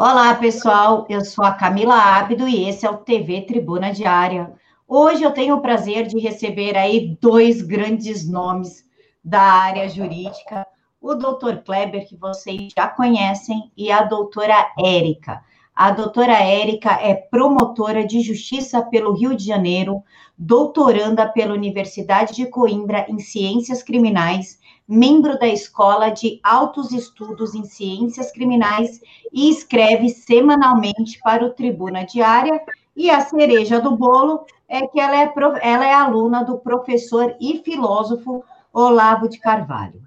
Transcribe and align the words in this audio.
Olá, 0.00 0.32
pessoal. 0.36 1.06
Eu 1.08 1.24
sou 1.24 1.44
a 1.44 1.50
Camila 1.50 1.96
Ábido 1.96 2.46
e 2.46 2.68
esse 2.68 2.86
é 2.86 2.88
o 2.88 2.98
TV 2.98 3.40
Tribuna 3.40 3.92
Diária. 3.92 4.54
Hoje 4.86 5.24
eu 5.24 5.32
tenho 5.32 5.56
o 5.56 5.60
prazer 5.60 6.06
de 6.06 6.20
receber 6.20 6.76
aí 6.76 7.18
dois 7.20 7.62
grandes 7.62 8.24
nomes 8.24 8.84
da 9.24 9.40
área 9.42 9.88
jurídica, 9.88 10.64
o 11.00 11.16
doutor 11.16 11.64
Kleber, 11.64 12.06
que 12.06 12.16
vocês 12.16 12.72
já 12.78 12.86
conhecem, 12.86 13.72
e 13.76 13.90
a 13.90 14.04
doutora 14.04 14.72
Érica. 14.78 15.42
A 15.78 15.92
doutora 15.92 16.32
Érica 16.32 16.98
é 17.00 17.14
promotora 17.14 18.04
de 18.04 18.20
justiça 18.20 18.82
pelo 18.82 19.12
Rio 19.12 19.36
de 19.36 19.44
Janeiro, 19.44 20.02
doutoranda 20.36 21.28
pela 21.28 21.54
Universidade 21.54 22.34
de 22.34 22.46
Coimbra 22.46 23.06
em 23.08 23.20
Ciências 23.20 23.80
Criminais, 23.80 24.58
membro 24.88 25.38
da 25.38 25.46
Escola 25.46 26.10
de 26.10 26.40
Altos 26.42 26.90
Estudos 26.90 27.54
em 27.54 27.62
Ciências 27.62 28.32
Criminais 28.32 29.00
e 29.32 29.48
escreve 29.48 30.08
semanalmente 30.08 31.20
para 31.22 31.46
o 31.46 31.50
Tribuna 31.50 32.04
Diária. 32.04 32.60
E 32.96 33.08
a 33.08 33.20
cereja 33.20 33.80
do 33.80 33.96
bolo 33.96 34.46
é 34.68 34.84
que 34.84 34.98
ela 34.98 35.16
é, 35.16 35.32
ela 35.62 35.86
é 35.86 35.94
aluna 35.94 36.42
do 36.42 36.58
professor 36.58 37.36
e 37.40 37.58
filósofo 37.58 38.42
Olavo 38.72 39.28
de 39.28 39.38
Carvalho. 39.38 40.02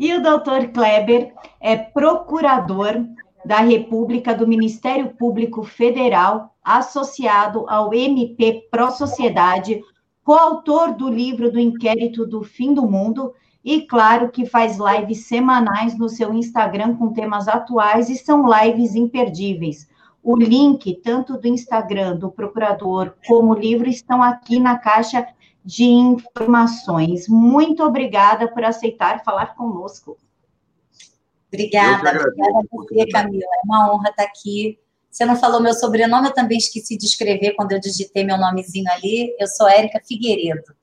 E 0.00 0.12
o 0.14 0.20
doutor 0.20 0.66
Kleber 0.72 1.32
é 1.60 1.76
procurador 1.76 3.06
da 3.44 3.58
República 3.58 4.34
do 4.34 4.46
Ministério 4.46 5.14
Público 5.14 5.62
Federal, 5.62 6.54
associado 6.62 7.64
ao 7.68 7.92
MP 7.92 8.68
Pro 8.70 8.90
Sociedade, 8.90 9.80
coautor 10.24 10.94
do 10.94 11.08
livro 11.08 11.50
do 11.50 11.58
Inquérito 11.58 12.24
do 12.24 12.42
Fim 12.42 12.72
do 12.72 12.86
Mundo, 12.88 13.32
e 13.64 13.82
claro 13.82 14.30
que 14.30 14.46
faz 14.46 14.78
lives 14.78 15.26
semanais 15.26 15.96
no 15.96 16.08
seu 16.08 16.32
Instagram 16.34 16.96
com 16.96 17.12
temas 17.12 17.46
atuais 17.48 18.08
e 18.08 18.16
são 18.16 18.44
lives 18.46 18.94
imperdíveis. 18.94 19.88
O 20.22 20.36
link, 20.36 21.00
tanto 21.02 21.36
do 21.36 21.48
Instagram 21.48 22.16
do 22.16 22.30
procurador 22.30 23.14
como 23.26 23.52
o 23.52 23.58
livro, 23.58 23.88
estão 23.88 24.22
aqui 24.22 24.60
na 24.60 24.78
caixa 24.78 25.26
de 25.64 25.84
informações. 25.84 27.28
Muito 27.28 27.82
obrigada 27.82 28.48
por 28.48 28.64
aceitar 28.64 29.24
falar 29.24 29.54
conosco. 29.54 30.16
Obrigada, 31.52 32.10
obrigada 32.10 32.58
a 32.58 32.62
você, 32.70 33.06
Camila. 33.08 33.44
É 33.44 33.66
uma 33.66 33.92
honra 33.92 34.08
estar 34.08 34.22
aqui. 34.22 34.78
Você 35.10 35.26
não 35.26 35.36
falou 35.36 35.60
meu 35.60 35.74
sobrenome, 35.74 36.28
eu 36.28 36.34
também 36.34 36.56
esqueci 36.56 36.96
de 36.96 37.04
escrever 37.04 37.52
quando 37.52 37.72
eu 37.72 37.80
digitei 37.80 38.24
meu 38.24 38.38
nomezinho 38.38 38.90
ali. 38.90 39.36
Eu 39.38 39.46
sou 39.46 39.68
Érica 39.68 40.00
Figueiredo. 40.02 40.74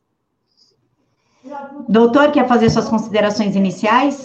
Doutor, 1.88 2.32
quer 2.32 2.48
fazer 2.48 2.70
suas 2.70 2.88
considerações 2.88 3.56
iniciais? 3.56 4.24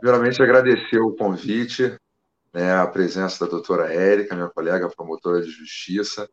Primeiramente, 0.00 0.42
agradecer 0.42 0.98
o 0.98 1.14
convite, 1.14 1.94
né, 2.52 2.74
a 2.74 2.86
presença 2.86 3.44
da 3.44 3.50
doutora 3.50 3.92
Érica, 3.92 4.34
minha 4.34 4.48
colega 4.48 4.88
promotora 4.88 5.42
de 5.42 5.50
justiça. 5.50 6.26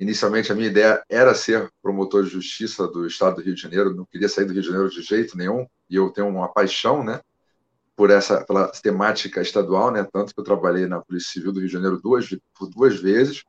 Inicialmente, 0.00 0.50
a 0.50 0.54
minha 0.54 0.68
ideia 0.68 1.02
era 1.08 1.34
ser 1.34 1.70
promotor 1.82 2.24
de 2.24 2.30
justiça 2.30 2.88
do 2.88 3.06
Estado 3.06 3.36
do 3.36 3.42
Rio 3.42 3.54
de 3.54 3.60
Janeiro, 3.60 3.94
não 3.94 4.06
queria 4.06 4.28
sair 4.28 4.46
do 4.46 4.52
Rio 4.52 4.62
de 4.62 4.68
Janeiro 4.68 4.90
de 4.90 5.02
jeito 5.02 5.36
nenhum, 5.36 5.66
e 5.88 5.96
eu 5.96 6.10
tenho 6.10 6.28
uma 6.28 6.48
paixão, 6.48 7.04
né, 7.04 7.20
por 7.96 8.10
essa 8.10 8.44
pela 8.44 8.68
temática 8.68 9.40
estadual, 9.40 9.90
né? 9.90 10.06
Tanto 10.12 10.34
que 10.34 10.40
eu 10.40 10.44
trabalhei 10.44 10.86
na 10.86 11.00
Polícia 11.00 11.32
Civil 11.32 11.52
do 11.52 11.60
Rio 11.60 11.68
de 11.68 11.72
Janeiro 11.72 12.00
duas, 12.00 12.28
por 12.58 12.68
duas 12.68 13.00
vezes, 13.00 13.44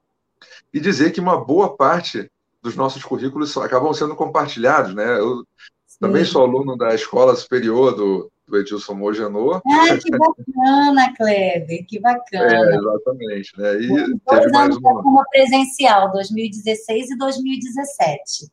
e 0.73 0.79
dizer 0.79 1.11
que 1.11 1.19
uma 1.19 1.43
boa 1.43 1.75
parte 1.75 2.29
dos 2.61 2.75
nossos 2.75 3.03
currículos 3.03 3.55
acabam 3.57 3.93
sendo 3.93 4.16
compartilhados, 4.16 4.93
né? 4.93 5.19
Eu 5.19 5.43
Sim. 5.85 5.97
também 5.99 6.25
sou 6.25 6.43
aluno 6.43 6.77
da 6.77 6.93
Escola 6.93 7.35
Superior 7.35 7.95
do, 7.95 8.31
do 8.47 8.57
Edilson 8.57 8.93
Mogenor. 8.93 9.61
Ah, 9.66 9.97
que 9.97 10.11
bacana, 10.11 11.13
Kleber, 11.16 11.85
que 11.88 11.99
bacana. 11.99 12.73
É, 12.73 12.75
exatamente, 12.75 13.57
né? 13.57 13.81
E 13.81 13.88
dois 13.88 14.19
teve 14.27 14.51
mais 14.51 14.77
uma... 14.77 15.25
presencial, 15.29 16.11
2016 16.11 17.11
e 17.11 17.17
2017. 17.17 18.51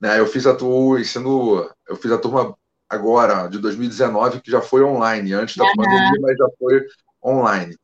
Né, 0.00 0.20
eu 0.20 0.26
fiz 0.26 0.46
a 0.46 0.54
turma, 0.54 1.00
ensino, 1.00 1.68
eu 1.88 1.96
fiz 1.96 2.12
a 2.12 2.18
turma 2.18 2.56
agora, 2.88 3.48
de 3.48 3.58
2019, 3.58 4.40
que 4.40 4.50
já 4.50 4.60
foi 4.60 4.82
online, 4.82 5.32
antes 5.32 5.56
da 5.56 5.64
uhum. 5.64 5.72
pandemia, 5.76 6.20
mas 6.20 6.36
já 6.36 6.48
foi 6.58 6.86
online. 7.24 7.76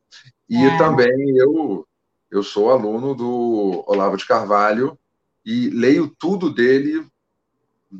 E 0.48 0.65
é. 0.65 0.78
também 0.78 1.37
eu, 1.37 1.87
eu 2.31 2.42
sou 2.42 2.70
aluno 2.70 3.15
do 3.15 3.84
Olavo 3.87 4.16
de 4.16 4.26
Carvalho 4.26 4.98
e 5.44 5.69
leio 5.70 6.12
tudo 6.19 6.53
dele 6.53 7.06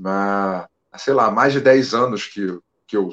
há, 0.05 0.69
sei 0.97 1.15
lá, 1.15 1.31
mais 1.31 1.53
de 1.53 1.61
10 1.61 1.95
anos 1.95 2.27
que, 2.27 2.59
que 2.87 2.97
eu 2.97 3.11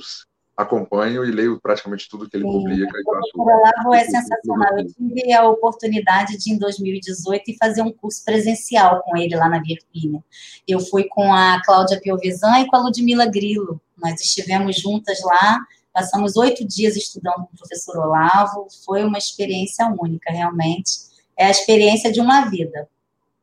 acompanho 0.55 1.25
e 1.25 1.31
leio 1.31 1.59
praticamente 1.59 2.09
tudo 2.09 2.29
que 2.29 2.37
ele 2.37 2.45
Sim, 2.45 2.51
publica. 2.51 2.97
O 3.35 3.41
Olavo 3.41 3.93
é 3.93 4.03
sensacional. 4.05 4.77
Eu 4.77 4.85
tive 4.87 5.33
a 5.33 5.47
oportunidade 5.47 6.37
de, 6.37 6.53
em 6.53 6.57
2018, 6.57 7.55
fazer 7.57 7.81
um 7.81 7.91
curso 7.91 8.23
presencial 8.23 9.01
com 9.03 9.17
ele 9.17 9.35
lá 9.35 9.49
na 9.49 9.59
Virgínia. 9.59 10.23
Eu 10.67 10.79
fui 10.79 11.05
com 11.05 11.33
a 11.33 11.61
Cláudia 11.63 11.99
Piovesan 11.99 12.59
e 12.59 12.67
com 12.67 12.75
a 12.75 12.81
Ludmila 12.81 13.25
Grilo. 13.25 13.81
Nós 13.97 14.19
estivemos 14.21 14.79
juntas 14.79 15.19
lá, 15.23 15.59
passamos 15.93 16.35
oito 16.35 16.65
dias 16.65 16.95
estudando 16.95 17.35
com 17.35 17.49
o 17.53 17.57
professor 17.57 17.97
Olavo. 17.97 18.67
Foi 18.85 19.03
uma 19.03 19.17
experiência 19.17 19.85
única, 19.87 20.31
realmente. 20.31 21.11
É 21.37 21.45
a 21.45 21.51
experiência 21.51 22.11
de 22.11 22.19
uma 22.19 22.49
vida. 22.49 22.87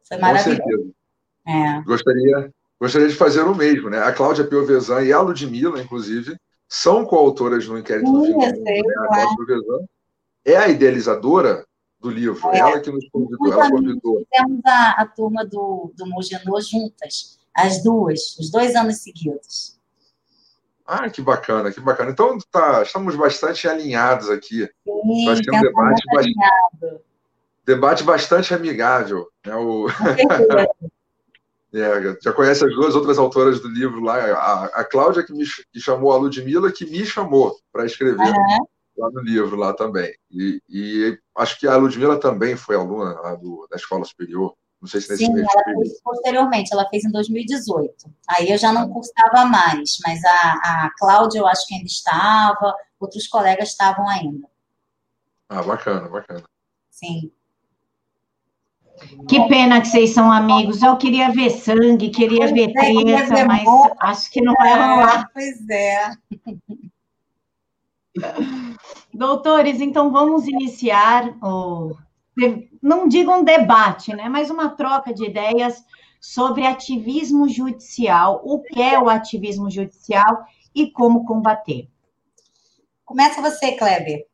Foi 0.07 0.19
maravilhoso. 0.19 0.95
É. 1.47 1.81
Gostaria, 1.83 2.53
gostaria 2.79 3.09
de 3.09 3.15
fazer 3.15 3.43
o 3.43 3.55
mesmo, 3.55 3.89
né? 3.89 3.99
A 3.99 4.13
Cláudia 4.13 4.45
Piovesan 4.45 5.03
e 5.03 5.13
a 5.13 5.21
Ludmila, 5.21 5.81
inclusive, 5.81 6.39
são 6.69 7.05
coautoras 7.05 7.67
no 7.67 7.79
inquérito 7.79 8.07
Sim, 8.07 8.13
do 8.13 8.25
filme. 8.25 8.47
Né? 8.47 8.83
Cláudia 9.09 9.89
é 10.45 10.57
a 10.57 10.69
idealizadora 10.69 11.67
do 12.01 12.11
livro, 12.11 12.49
é. 12.51 12.59
ela 12.59 12.81
que 12.81 12.91
nos 12.91 13.09
convidou. 13.11 13.53
Ela 13.53 13.71
convidou. 13.71 14.27
Fizemos 14.33 14.61
a, 14.65 14.91
a 15.03 15.07
turma 15.07 15.45
do, 15.45 15.93
do 15.97 16.07
Mogenô 16.07 16.61
juntas, 16.61 17.39
as 17.55 17.83
duas, 17.83 18.37
os 18.39 18.51
dois 18.51 18.77
anos 18.77 18.99
seguidos. 18.99 19.79
Ah, 20.87 21.11
que 21.11 21.21
bacana, 21.21 21.71
que 21.71 21.81
bacana. 21.81 22.11
Então, 22.11 22.39
tá, 22.51 22.83
estamos 22.83 23.15
bastante 23.15 23.69
alinhados 23.69 24.31
aqui. 24.31 24.67
Sim, 24.85 25.27
Vai 25.27 25.37
ser 25.37 25.51
um 25.51 25.61
debate 25.61 26.03
bastante, 26.07 27.03
debate 27.67 28.05
bastante 28.05 28.55
amigável. 28.55 29.29
Né? 29.45 29.55
O... 29.55 29.87
É, 31.73 32.17
já 32.23 32.33
conhece 32.33 32.65
as 32.65 32.75
duas 32.75 32.95
outras 32.95 33.19
autoras 33.19 33.61
do 33.61 33.69
livro 33.69 34.01
lá, 34.01 34.17
a, 34.17 34.65
a 34.81 34.85
Cláudia 34.85 35.23
que 35.23 35.33
me 35.33 35.45
que 35.71 35.81
chamou 35.81 36.13
a 36.13 36.17
Ludmilla, 36.17 36.73
que 36.73 36.87
me 36.87 37.05
chamou 37.05 37.55
para 37.71 37.85
escrever 37.85 38.17
uhum. 38.17 38.67
lá 38.97 39.11
no 39.11 39.21
livro 39.21 39.55
lá 39.55 39.75
também. 39.75 40.15
E, 40.31 40.63
e, 40.69 41.19
acho 41.37 41.59
que 41.61 41.67
a 41.67 41.77
Ludmilla 41.77 42.19
também 42.19 42.57
foi 42.57 42.75
aluna 42.75 43.37
do, 43.37 43.67
da 43.71 43.77
escola 43.77 44.05
superior. 44.05 44.55
Não 44.81 44.89
sei 44.89 45.01
se 45.01 45.11
nesse 45.11 45.27
Sim, 45.27 45.33
ela 45.33 45.65
fez 45.65 46.01
posteriormente, 46.03 46.73
ela 46.73 46.89
fez 46.89 47.05
em 47.05 47.11
2018. 47.11 47.95
Aí 48.31 48.51
eu 48.51 48.57
já 48.57 48.73
não 48.73 48.89
cursava 48.89 49.45
mais, 49.45 49.99
mas 50.07 50.25
a, 50.25 50.53
a 50.53 50.91
Cláudia 50.97 51.41
eu 51.41 51.47
acho 51.47 51.67
que 51.67 51.75
ainda 51.75 51.87
estava, 51.87 52.75
outros 52.99 53.27
colegas 53.27 53.71
estavam 53.71 54.09
ainda. 54.09 54.49
Ah, 55.49 55.63
bacana, 55.63 56.09
bacana. 56.09 56.45
Sim. 56.91 57.33
Que 59.29 59.49
pena 59.49 59.81
que 59.81 59.89
vocês 59.89 60.11
são 60.11 60.31
amigos. 60.31 60.83
Eu 60.83 60.97
queria 60.97 61.31
ver 61.31 61.51
sangue, 61.51 62.11
queria 62.11 62.41
pois 62.41 62.53
ver 62.53 62.71
é, 62.71 62.73
treta, 62.73 63.47
mas 63.47 63.65
acho 64.01 64.31
que 64.31 64.41
não 64.41 64.55
vai 64.55 64.73
rolar. 64.73 65.31
Pois 65.33 65.69
é. 65.69 66.11
Doutores, 69.13 69.81
então 69.81 70.11
vamos 70.11 70.47
iniciar 70.47 71.37
o 71.43 71.97
não 72.81 73.09
digo 73.09 73.33
um 73.33 73.43
debate, 73.43 74.15
né, 74.15 74.29
mas 74.29 74.49
uma 74.49 74.69
troca 74.71 75.13
de 75.13 75.25
ideias 75.25 75.85
sobre 76.21 76.65
ativismo 76.65 77.49
judicial, 77.49 78.41
o 78.45 78.61
que 78.63 78.81
é 78.81 78.99
o 78.99 79.09
ativismo 79.09 79.69
judicial 79.69 80.45
e 80.73 80.91
como 80.91 81.25
combater. 81.25 81.89
Começa 83.05 83.43
você, 83.43 83.73
Kleber. 83.73 84.28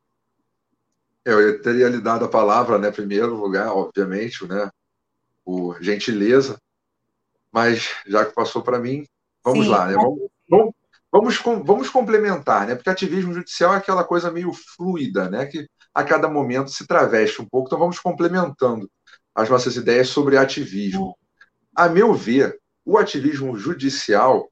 Eu 1.25 1.59
teria 1.61 1.89
lhe 1.89 1.99
dado 1.99 2.25
a 2.25 2.29
palavra, 2.29 2.77
né, 2.77 2.91
primeiro 2.91 3.35
lugar, 3.35 3.69
obviamente, 3.69 4.45
né, 4.45 4.69
por 5.43 5.81
gentileza, 5.81 6.61
mas 7.51 7.89
já 8.05 8.23
que 8.23 8.35
passou 8.35 8.61
para 8.61 8.79
mim, 8.79 9.05
vamos 9.43 9.65
Sim, 9.65 9.71
lá, 9.71 9.87
né, 9.87 9.93
vamos, 9.95 10.29
vamos, 10.47 10.73
vamos, 11.11 11.65
vamos, 11.65 11.89
complementar, 11.89 12.67
né, 12.67 12.75
porque 12.75 12.91
ativismo 12.91 13.33
judicial 13.33 13.73
é 13.73 13.77
aquela 13.77 14.03
coisa 14.03 14.29
meio 14.29 14.53
fluida, 14.53 15.27
né, 15.27 15.47
que 15.47 15.67
a 15.93 16.03
cada 16.03 16.27
momento 16.27 16.69
se 16.69 16.85
traveste 16.85 17.41
um 17.41 17.45
pouco, 17.45 17.67
então 17.67 17.79
vamos 17.79 17.99
complementando 17.99 18.87
as 19.33 19.49
nossas 19.49 19.75
ideias 19.75 20.09
sobre 20.09 20.37
ativismo. 20.37 21.17
A 21.75 21.89
meu 21.89 22.13
ver, 22.13 22.59
o 22.85 22.97
ativismo 22.97 23.57
judicial 23.57 24.49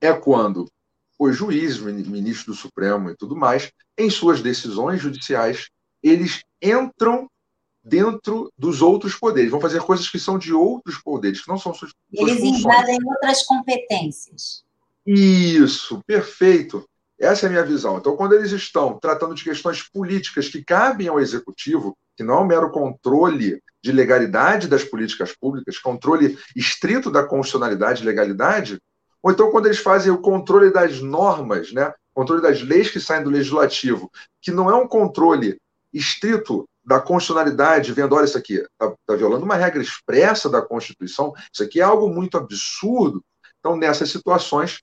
é 0.00 0.12
quando 0.12 0.66
os 1.18 1.36
juízes, 1.36 1.78
ministros 1.78 2.56
do 2.56 2.60
Supremo 2.60 3.10
e 3.10 3.16
tudo 3.16 3.36
mais, 3.36 3.70
em 3.96 4.10
suas 4.10 4.40
decisões 4.40 5.00
judiciais, 5.00 5.68
eles 6.02 6.42
entram 6.60 7.28
dentro 7.84 8.52
dos 8.56 8.80
outros 8.80 9.14
poderes, 9.14 9.50
vão 9.50 9.60
fazer 9.60 9.80
coisas 9.80 10.08
que 10.08 10.18
são 10.18 10.38
de 10.38 10.52
outros 10.52 10.98
poderes, 10.98 11.40
que 11.42 11.48
não 11.48 11.58
são 11.58 11.74
suas, 11.74 11.92
Eles 12.12 12.40
invadem 12.40 12.98
outras 13.04 13.42
competências. 13.42 14.62
Isso, 15.04 16.00
perfeito. 16.06 16.88
Essa 17.18 17.46
é 17.46 17.48
a 17.48 17.50
minha 17.50 17.64
visão. 17.64 17.98
Então, 17.98 18.16
quando 18.16 18.34
eles 18.34 18.52
estão 18.52 18.98
tratando 18.98 19.34
de 19.34 19.44
questões 19.44 19.82
políticas 19.82 20.48
que 20.48 20.64
cabem 20.64 21.08
ao 21.08 21.20
executivo, 21.20 21.96
que 22.16 22.22
não 22.22 22.34
é 22.34 22.40
um 22.40 22.46
mero 22.46 22.70
controle 22.70 23.62
de 23.82 23.92
legalidade 23.92 24.68
das 24.68 24.84
políticas 24.84 25.32
públicas, 25.32 25.78
controle 25.78 26.38
estrito 26.54 27.10
da 27.10 27.24
constitucionalidade 27.24 28.02
e 28.02 28.06
legalidade, 28.06 28.80
ou 29.22 29.30
então 29.30 29.50
quando 29.50 29.66
eles 29.66 29.78
fazem 29.78 30.12
o 30.12 30.18
controle 30.18 30.72
das 30.72 31.00
normas, 31.00 31.72
né, 31.72 31.92
controle 32.14 32.42
das 32.42 32.60
leis 32.62 32.90
que 32.90 33.00
saem 33.00 33.24
do 33.24 33.30
legislativo, 33.30 34.10
que 34.40 34.50
não 34.50 34.70
é 34.70 34.74
um 34.74 34.86
controle 34.86 35.58
estrito 35.92 36.68
da 36.84 37.00
constitucionalidade, 37.00 37.92
vendo, 37.92 38.14
olha, 38.14 38.24
isso 38.24 38.36
aqui 38.36 38.54
está 38.54 38.92
tá 39.06 39.14
violando 39.14 39.44
uma 39.44 39.54
regra 39.54 39.80
expressa 39.80 40.50
da 40.50 40.60
Constituição, 40.60 41.32
isso 41.52 41.62
aqui 41.62 41.80
é 41.80 41.84
algo 41.84 42.08
muito 42.08 42.36
absurdo. 42.36 43.24
Então, 43.60 43.76
nessas 43.76 44.10
situações, 44.10 44.80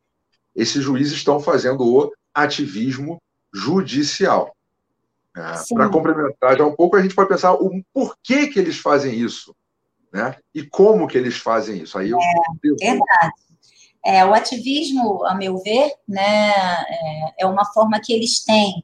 esses 0.55 0.81
juízes 0.81 1.13
estão 1.13 1.39
fazendo 1.39 1.85
o 1.85 2.11
ativismo 2.33 3.21
judicial. 3.53 4.55
É, 5.35 5.73
Para 5.73 5.89
complementar 5.89 6.57
já 6.57 6.65
um 6.65 6.75
pouco, 6.75 6.95
a 6.95 7.01
gente 7.01 7.13
pode 7.13 7.29
pensar 7.29 7.53
o 7.53 7.83
porquê 7.93 8.47
que 8.47 8.59
eles 8.59 8.77
fazem 8.77 9.13
isso, 9.13 9.53
né? 10.11 10.37
E 10.55 10.63
como 10.63 11.07
que 11.07 11.17
eles 11.17 11.37
fazem 11.37 11.83
isso. 11.83 11.97
Aí 11.97 12.09
eu... 12.09 12.17
É, 12.17 12.91
verdade. 12.91 13.33
É, 14.05 14.25
o 14.25 14.33
ativismo, 14.33 15.25
a 15.25 15.35
meu 15.35 15.57
ver, 15.57 15.91
né, 16.07 16.51
é, 16.53 17.33
é 17.39 17.45
uma 17.45 17.65
forma 17.65 17.99
que 17.99 18.13
eles 18.13 18.43
têm 18.45 18.83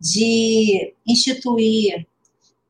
de 0.00 0.94
instituir 1.06 2.06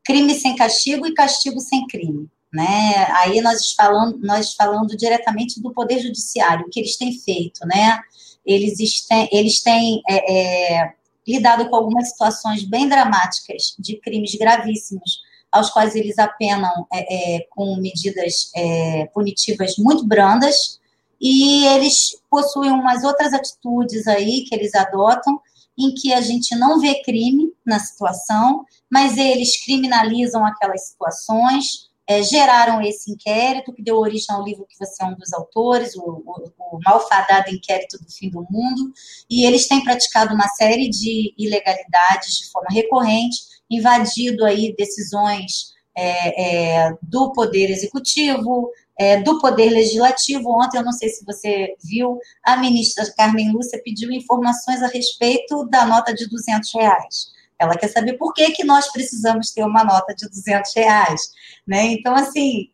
crime 0.04 0.34
sem 0.34 0.56
castigo 0.56 1.06
e 1.06 1.14
castigo 1.14 1.60
sem 1.60 1.86
crime. 1.86 2.28
Né? 2.52 3.06
Aí 3.10 3.40
nós 3.40 3.72
falando, 3.74 4.18
nós 4.18 4.54
falando 4.54 4.96
diretamente 4.96 5.62
do 5.62 5.72
Poder 5.72 6.00
Judiciário, 6.00 6.66
o 6.66 6.70
que 6.70 6.80
eles 6.80 6.96
têm 6.96 7.12
feito, 7.16 7.60
né? 7.64 8.00
Eles, 8.44 9.06
têm, 9.06 9.28
eles 9.30 9.62
têm 9.62 10.02
é, 10.08 10.78
é, 10.78 10.92
lidado 11.28 11.68
com 11.68 11.76
algumas 11.76 12.08
situações 12.08 12.64
bem 12.64 12.88
dramáticas 12.88 13.76
de 13.78 14.00
crimes 14.00 14.34
gravíssimos, 14.34 15.20
aos 15.52 15.70
quais 15.70 15.94
eles 15.94 16.18
apenam 16.18 16.86
é, 16.92 17.36
é 17.36 17.46
com 17.50 17.76
medidas 17.76 18.50
é, 18.56 19.06
punitivas 19.14 19.76
muito 19.76 20.04
brandas, 20.04 20.80
e 21.20 21.66
eles 21.66 22.16
possuem 22.30 22.72
umas 22.72 23.04
outras 23.04 23.32
atitudes 23.32 24.08
aí 24.08 24.44
que 24.48 24.54
eles 24.54 24.74
adotam, 24.74 25.40
em 25.80 25.94
que 25.94 26.12
a 26.12 26.20
gente 26.20 26.54
não 26.56 26.80
vê 26.80 27.02
crime 27.02 27.52
na 27.64 27.78
situação, 27.78 28.64
mas 28.90 29.16
eles 29.16 29.62
criminalizam 29.64 30.44
aquelas 30.44 30.88
situações, 30.88 31.90
é, 32.06 32.22
geraram 32.22 32.82
esse 32.82 33.12
inquérito 33.12 33.72
que 33.72 33.82
deu 33.82 33.96
origem 33.96 34.34
ao 34.34 34.42
livro 34.42 34.66
que 34.68 34.76
você 34.76 35.02
é 35.02 35.06
um 35.06 35.14
dos 35.14 35.32
autores, 35.32 35.94
o, 35.94 36.02
o, 36.02 36.52
o 36.58 36.80
malfadado 36.84 37.50
inquérito 37.50 37.98
do 37.98 38.10
fim 38.10 38.28
do 38.28 38.44
mundo, 38.50 38.92
e 39.30 39.44
eles 39.44 39.68
têm 39.68 39.84
praticado 39.84 40.34
uma 40.34 40.48
série 40.48 40.88
de 40.88 41.32
ilegalidades 41.38 42.38
de 42.38 42.50
forma 42.50 42.68
recorrente, 42.70 43.38
invadido 43.70 44.44
aí 44.44 44.74
decisões 44.76 45.72
é, 45.96 46.86
é, 46.86 46.94
do 47.00 47.32
poder 47.32 47.70
executivo, 47.70 48.70
é, 49.00 49.22
do 49.22 49.38
Poder 49.38 49.70
Legislativo. 49.70 50.50
Ontem, 50.50 50.76
eu 50.76 50.84
não 50.84 50.92
sei 50.92 51.08
se 51.08 51.24
você 51.24 51.74
viu, 51.82 52.18
a 52.44 52.58
ministra 52.58 53.10
Carmen 53.16 53.50
Lúcia 53.50 53.80
pediu 53.82 54.12
informações 54.12 54.82
a 54.82 54.88
respeito 54.88 55.66
da 55.70 55.86
nota 55.86 56.12
de 56.12 56.28
200 56.28 56.70
reais. 56.74 57.30
Ela 57.58 57.78
quer 57.78 57.88
saber 57.88 58.18
por 58.18 58.34
que, 58.34 58.50
que 58.50 58.62
nós 58.62 58.92
precisamos 58.92 59.52
ter 59.52 59.64
uma 59.64 59.82
nota 59.84 60.14
de 60.14 60.28
200 60.28 60.74
reais. 60.76 61.30
Né? 61.66 61.86
Então, 61.86 62.14
assim, 62.14 62.68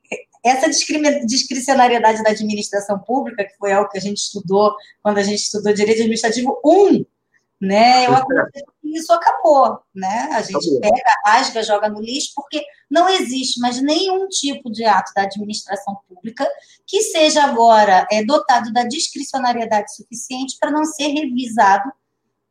essa 0.45 0.69
discricionariedade 1.25 2.25
da 2.25 2.31
administração 2.31 2.99
pública, 2.99 3.45
que 3.45 3.57
foi 3.57 3.73
algo 3.73 3.89
que 3.89 3.99
a 3.99 4.01
gente 4.01 4.19
estudou 4.19 4.75
quando 5.05 5.19
a 5.19 5.23
gente 5.23 5.39
estudou 5.39 5.73
Direito 5.73 6.01
Administrativo 6.01 6.61
1, 6.65 7.05
né? 7.61 8.07
Eu 8.07 8.15
acredito 8.17 8.73
isso 8.95 9.13
acabou, 9.13 9.79
né? 9.95 10.29
A 10.33 10.43
gente 10.43 10.57
acabou. 10.57 10.81
pega, 10.81 11.21
rasga, 11.25 11.63
joga 11.63 11.89
no 11.89 12.01
lixo, 12.01 12.33
porque 12.35 12.63
não 12.91 13.09
existe 13.09 13.59
mais 13.61 13.81
nenhum 13.81 14.29
tipo 14.29 14.71
de 14.71 14.85
ato 14.85 15.13
da 15.15 15.23
administração 15.23 15.99
pública 16.09 16.47
que 16.87 17.03
seja 17.03 17.45
agora 17.45 18.07
é, 18.11 18.25
dotado 18.25 18.73
da 18.73 18.85
discricionariedade 18.85 19.95
suficiente 19.95 20.57
para 20.61 20.71
não 20.71 20.85
ser 20.85 21.09
revisado 21.09 21.91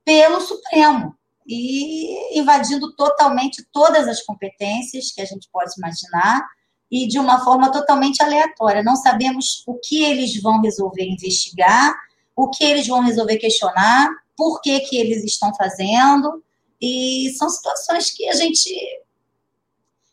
pelo 0.03 0.41
Supremo 0.41 1.15
e 1.47 2.39
invadindo 2.39 2.95
totalmente 2.95 3.65
todas 3.71 4.07
as 4.07 4.21
competências 4.23 5.11
que 5.11 5.21
a 5.21 5.25
gente 5.25 5.47
pode 5.51 5.71
imaginar 5.77 6.43
e 6.91 7.07
de 7.07 7.19
uma 7.19 7.43
forma 7.43 7.71
totalmente 7.71 8.21
aleatória. 8.21 8.83
Não 8.83 8.95
sabemos 8.95 9.63
o 9.67 9.75
que 9.75 10.03
eles 10.03 10.41
vão 10.41 10.61
resolver 10.61 11.03
investigar, 11.03 11.93
o 12.35 12.49
que 12.49 12.63
eles 12.63 12.87
vão 12.87 13.01
resolver 13.01 13.37
questionar, 13.37 14.09
por 14.35 14.61
que, 14.61 14.79
que 14.81 14.97
eles 14.97 15.23
estão 15.23 15.53
fazendo, 15.55 16.43
e 16.81 17.33
são 17.37 17.49
situações 17.49 18.11
que 18.11 18.27
a 18.27 18.33
gente 18.33 18.69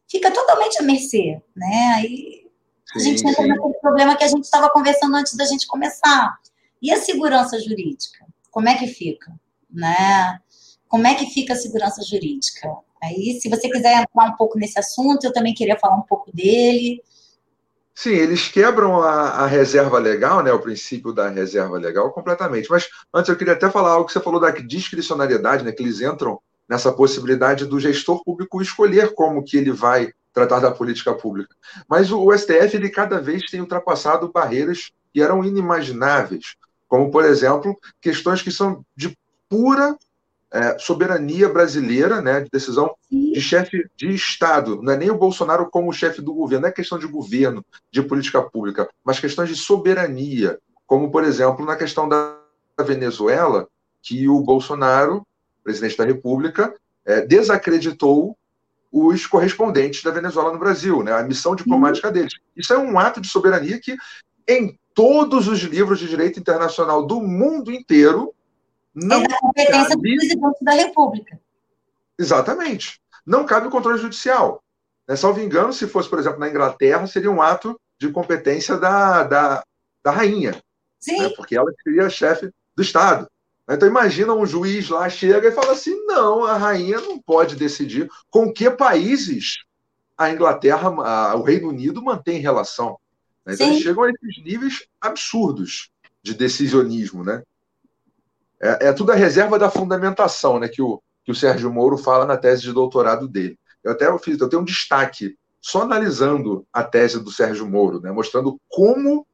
fica 0.08 0.30
totalmente 0.30 0.78
à 0.78 0.82
mercê, 0.82 1.40
né? 1.56 1.94
Aí 1.96 2.46
a 2.94 2.98
gente 2.98 3.26
entra 3.26 3.46
naquele 3.46 3.74
problema 3.74 4.16
que 4.16 4.24
a 4.24 4.28
gente 4.28 4.44
estava 4.44 4.68
conversando 4.70 5.16
antes 5.16 5.34
da 5.34 5.44
gente 5.44 5.66
começar. 5.66 6.38
E 6.80 6.92
a 6.92 7.00
segurança 7.00 7.58
jurídica? 7.60 8.26
Como 8.50 8.68
é 8.68 8.76
que 8.76 8.86
fica? 8.86 9.32
Né? 9.70 10.38
Como 10.88 11.06
é 11.06 11.14
que 11.14 11.26
fica 11.26 11.54
a 11.54 11.56
segurança 11.56 12.02
jurídica? 12.02 12.70
Aí, 13.02 13.40
se 13.40 13.48
você 13.48 13.68
quiser 13.68 14.02
entrar 14.02 14.26
um 14.26 14.36
pouco 14.36 14.58
nesse 14.58 14.78
assunto, 14.78 15.24
eu 15.24 15.32
também 15.32 15.54
queria 15.54 15.78
falar 15.78 15.96
um 15.96 16.02
pouco 16.02 16.30
dele. 16.34 17.02
Sim, 17.94 18.12
eles 18.12 18.48
quebram 18.48 19.02
a, 19.02 19.44
a, 19.44 19.46
reserva 19.46 19.98
legal, 19.98 20.42
né, 20.42 20.50
o 20.50 20.58
princípio 20.58 21.12
da 21.12 21.28
reserva 21.28 21.76
legal 21.76 22.10
completamente. 22.12 22.70
Mas 22.70 22.88
antes 23.12 23.28
eu 23.28 23.36
queria 23.36 23.52
até 23.52 23.70
falar 23.70 23.90
algo 23.90 24.06
que 24.06 24.12
você 24.12 24.20
falou 24.20 24.40
da 24.40 24.50
discricionariedade, 24.50 25.62
né, 25.62 25.72
que 25.72 25.82
eles 25.82 26.00
entram 26.00 26.40
nessa 26.68 26.90
possibilidade 26.90 27.66
do 27.66 27.78
gestor 27.78 28.24
público 28.24 28.62
escolher 28.62 29.12
como 29.14 29.44
que 29.44 29.58
ele 29.58 29.70
vai 29.70 30.10
tratar 30.32 30.60
da 30.60 30.70
política 30.70 31.14
pública. 31.14 31.54
Mas 31.86 32.10
o, 32.10 32.24
o 32.24 32.36
STF 32.36 32.76
ele 32.76 32.88
cada 32.88 33.20
vez 33.20 33.42
tem 33.50 33.60
ultrapassado 33.60 34.32
barreiras 34.32 34.90
que 35.12 35.20
eram 35.20 35.44
inimagináveis, 35.44 36.56
como 36.88 37.10
por 37.10 37.24
exemplo 37.24 37.78
questões 38.00 38.40
que 38.40 38.50
são 38.50 38.84
de 38.96 39.16
pura 39.48 39.94
é, 40.52 40.78
soberania 40.78 41.48
brasileira, 41.48 42.20
né, 42.20 42.40
de 42.40 42.50
decisão 42.50 42.94
de 43.10 43.40
chefe 43.40 43.88
de 43.96 44.14
Estado. 44.14 44.80
Não 44.82 44.92
é 44.92 44.96
nem 44.96 45.10
o 45.10 45.18
Bolsonaro 45.18 45.70
como 45.70 45.92
chefe 45.92 46.20
do 46.20 46.34
governo, 46.34 46.62
não 46.62 46.68
é 46.68 46.72
questão 46.72 46.98
de 46.98 47.06
governo, 47.06 47.64
de 47.90 48.02
política 48.02 48.42
pública, 48.42 48.88
mas 49.02 49.18
questões 49.18 49.48
de 49.48 49.56
soberania, 49.56 50.58
como, 50.86 51.10
por 51.10 51.24
exemplo, 51.24 51.64
na 51.64 51.76
questão 51.76 52.08
da 52.08 52.36
Venezuela, 52.84 53.66
que 54.02 54.28
o 54.28 54.40
Bolsonaro, 54.40 55.26
presidente 55.64 55.96
da 55.96 56.04
República, 56.04 56.74
é, 57.04 57.22
desacreditou 57.22 58.36
os 58.92 59.26
correspondentes 59.26 60.02
da 60.02 60.10
Venezuela 60.10 60.52
no 60.52 60.58
Brasil, 60.58 61.02
né, 61.02 61.12
a 61.12 61.22
missão 61.22 61.56
diplomática 61.56 62.08
uhum. 62.08 62.12
deles. 62.14 62.34
Isso 62.54 62.74
é 62.74 62.78
um 62.78 62.98
ato 62.98 63.22
de 63.22 63.28
soberania 63.28 63.80
que, 63.80 63.96
em 64.46 64.78
todos 64.94 65.48
os 65.48 65.60
livros 65.60 65.98
de 65.98 66.08
direito 66.08 66.38
internacional 66.38 67.06
do 67.06 67.20
mundo 67.20 67.72
inteiro, 67.72 68.34
não 68.94 69.22
é 69.22 69.28
da 69.28 69.38
competência 69.38 69.82
cabe... 69.82 69.94
do 69.94 70.00
presidente 70.00 70.64
da 70.64 70.72
República. 70.72 71.40
Exatamente. 72.18 73.00
Não 73.26 73.46
cabe 73.46 73.68
o 73.68 73.70
controle 73.70 73.98
judicial. 73.98 74.62
Né? 75.08 75.16
Salvo 75.16 75.40
engano, 75.40 75.72
se 75.72 75.86
fosse, 75.86 76.08
por 76.08 76.18
exemplo, 76.18 76.38
na 76.38 76.48
Inglaterra, 76.48 77.06
seria 77.06 77.30
um 77.30 77.42
ato 77.42 77.78
de 77.98 78.10
competência 78.10 78.76
da, 78.76 79.22
da, 79.22 79.64
da 80.02 80.10
rainha. 80.10 80.60
Sim. 80.98 81.18
Né? 81.18 81.28
Porque 81.30 81.56
ela 81.56 81.72
seria 81.82 82.10
chefe 82.10 82.50
do 82.76 82.82
Estado. 82.82 83.28
Então 83.68 83.88
imagina 83.88 84.34
um 84.34 84.44
juiz 84.44 84.88
lá 84.88 85.08
chega 85.08 85.48
e 85.48 85.52
fala 85.52 85.72
assim: 85.72 85.94
não, 86.06 86.44
a 86.44 86.56
rainha 86.56 87.00
não 87.00 87.18
pode 87.18 87.56
decidir 87.56 88.10
com 88.28 88.52
que 88.52 88.68
países 88.70 89.64
a 90.18 90.30
Inglaterra, 90.30 90.88
a, 90.88 91.36
o 91.36 91.42
Reino 91.42 91.68
Unido 91.68 92.02
mantém 92.02 92.40
relação. 92.40 92.98
Né? 93.46 93.54
Então 93.54 93.66
Sim. 93.66 93.72
eles 93.72 93.82
chegam 93.82 94.04
a 94.04 94.10
esses 94.10 94.44
níveis 94.44 94.86
absurdos 95.00 95.90
de 96.22 96.34
decisionismo, 96.34 97.24
né? 97.24 97.42
É, 98.62 98.88
é 98.88 98.92
tudo 98.92 99.12
a 99.12 99.16
reserva 99.16 99.58
da 99.58 99.70
fundamentação, 99.70 100.58
né? 100.58 100.68
Que 100.68 100.80
o, 100.80 101.02
que 101.24 101.32
o 101.32 101.34
Sérgio 101.34 101.72
Moro 101.72 101.98
fala 101.98 102.24
na 102.24 102.36
tese 102.36 102.62
de 102.62 102.72
doutorado 102.72 103.26
dele. 103.28 103.58
Eu 103.82 103.92
até 103.92 104.06
fiz, 104.18 104.38
eu 104.38 104.48
tenho 104.48 104.62
um 104.62 104.64
destaque 104.64 105.36
só 105.60 105.82
analisando 105.82 106.66
a 106.72 106.82
tese 106.82 107.20
do 107.20 107.30
Sérgio 107.30 107.68
Moro, 107.68 108.00
né? 108.00 108.10
Mostrando 108.10 108.60
como 108.68 109.26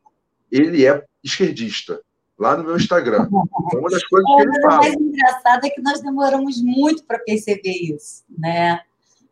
ele 0.51 0.87
é 0.87 1.05
esquerdista 1.23 2.01
lá 2.39 2.57
no 2.57 2.65
meu 2.65 2.77
Instagram. 2.77 3.29
É 3.73 3.77
uma 3.77 3.91
das 3.91 4.05
coisas 4.05 4.27
que 4.37 4.43
ele 4.43 4.63
fala. 4.63 4.75
O 4.75 4.79
mais 4.79 4.95
engraçado 4.95 5.65
é 5.67 5.71
que 5.71 5.83
nós 5.83 6.01
demoramos 6.01 6.63
muito 6.63 7.05
para 7.05 7.19
perceber 7.19 7.73
isso, 7.73 8.25
né? 8.39 8.81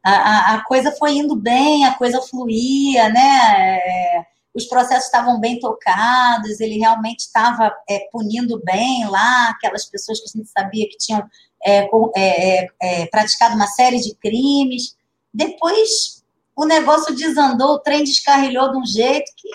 A, 0.05 0.11
a, 0.11 0.55
a, 0.55 0.65
coisa 0.65 0.93
foi 0.93 1.13
indo 1.13 1.35
bem, 1.35 1.85
a 1.85 1.95
coisa 1.95 2.21
fluía, 2.23 3.09
né? 3.09 3.79
É, 3.79 4.27
os 4.57 4.65
processos 4.65 5.05
estavam 5.05 5.39
bem 5.39 5.61
tocados, 5.61 6.61
ele 6.61 6.79
realmente 6.79 7.21
estava 7.21 7.71
é, 7.87 8.09
punindo 8.11 8.59
bem 8.65 9.07
lá 9.07 9.51
aquelas 9.51 9.85
pessoas 9.85 10.19
que 10.19 10.27
a 10.27 10.39
gente 10.39 10.49
sabia 10.51 10.89
que 10.89 10.97
tinham 10.97 11.23
é, 11.63 11.81
é, 11.81 11.89
é, 12.17 12.69
é, 12.83 13.07
praticado 13.07 13.55
uma 13.55 13.67
série 13.67 14.01
de 14.01 14.15
crimes. 14.15 14.97
Depois 15.33 16.25
o 16.57 16.65
negócio 16.65 17.15
desandou, 17.15 17.75
o 17.75 17.79
trem 17.81 18.03
descarrilhou 18.03 18.73
de 18.73 18.79
um 18.79 18.87
jeito 18.87 19.31
que. 19.37 19.51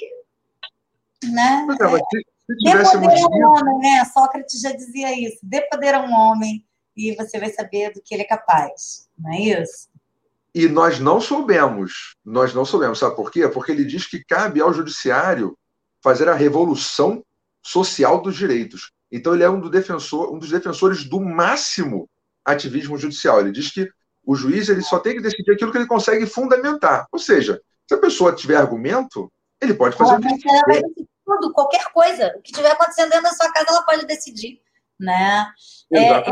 Né? 1.32 1.66
Dê 2.64 2.84
poder 2.84 3.24
a 3.24 3.28
um 3.28 3.52
homem, 3.52 3.80
né? 3.80 4.06
Sócrates 4.14 4.62
já 4.62 4.72
dizia 4.72 5.20
isso. 5.20 5.40
Dê 5.42 5.62
poder 5.62 5.96
a 5.96 6.02
um 6.04 6.14
homem 6.14 6.64
e 6.96 7.16
você 7.16 7.40
vai 7.40 7.50
saber 7.50 7.92
do 7.92 8.02
que 8.04 8.14
ele 8.14 8.24
é 8.24 8.28
capaz. 8.28 9.10
Não 9.18 9.34
é 9.34 9.40
isso? 9.40 9.90
E 10.54 10.68
nós 10.68 11.00
não 11.00 11.22
soubemos. 11.22 12.16
Nós 12.26 12.54
não 12.54 12.66
soubemos. 12.66 13.00
Sabe 13.00 13.16
por 13.16 13.32
quê? 13.32 13.48
Porque 13.48 13.72
ele 13.72 13.86
diz 13.86 14.06
que 14.06 14.24
cabe 14.24 14.62
ao 14.62 14.74
judiciário 14.74 15.58
fazer 16.04 16.28
a 16.28 16.34
revolução 16.34 17.24
social 17.64 18.22
dos 18.22 18.36
direitos. 18.36 18.92
Então 19.12 19.34
ele 19.34 19.44
é 19.44 19.50
um, 19.50 19.60
do 19.60 19.70
defensor, 19.70 20.34
um 20.34 20.40
dos 20.40 20.50
defensores 20.50 21.04
do 21.04 21.20
máximo 21.20 22.10
ativismo 22.46 22.98
judicial. 22.98 23.40
Ele 23.40 23.52
diz 23.52 23.72
que 23.72 23.90
o 24.26 24.36
juiz 24.36 24.70
ele 24.70 24.82
só 24.82 25.00
tem 25.00 25.16
que 25.16 25.22
decidir 25.22 25.52
aquilo 25.52 25.72
que 25.72 25.78
ele 25.78 25.88
consegue 25.88 26.26
fundamentar. 26.26 27.08
Ou 27.12 27.20
seja, 27.20 27.62
se 27.88 27.96
a 27.96 27.98
pessoa 27.98 28.34
tiver 28.34 28.56
argumento, 28.56 29.32
ele 29.62 29.74
pode 29.74 29.96
fazer 29.96 30.16
o 30.16 30.20
que 30.20 30.28
ele 30.28 30.38
quiser. 30.38 30.82
Tudo, 31.26 31.54
qualquer 31.54 31.86
coisa. 31.94 32.34
O 32.38 32.42
que 32.42 32.52
estiver 32.52 32.72
acontecendo 32.72 33.10
dentro 33.10 33.24
da 33.24 33.34
sua 33.34 33.52
casa, 33.52 33.68
ela 33.70 33.84
pode 33.84 34.06
decidir. 34.06 34.62
Né? 35.00 35.46
É, 35.92 36.00
é, 36.00 36.24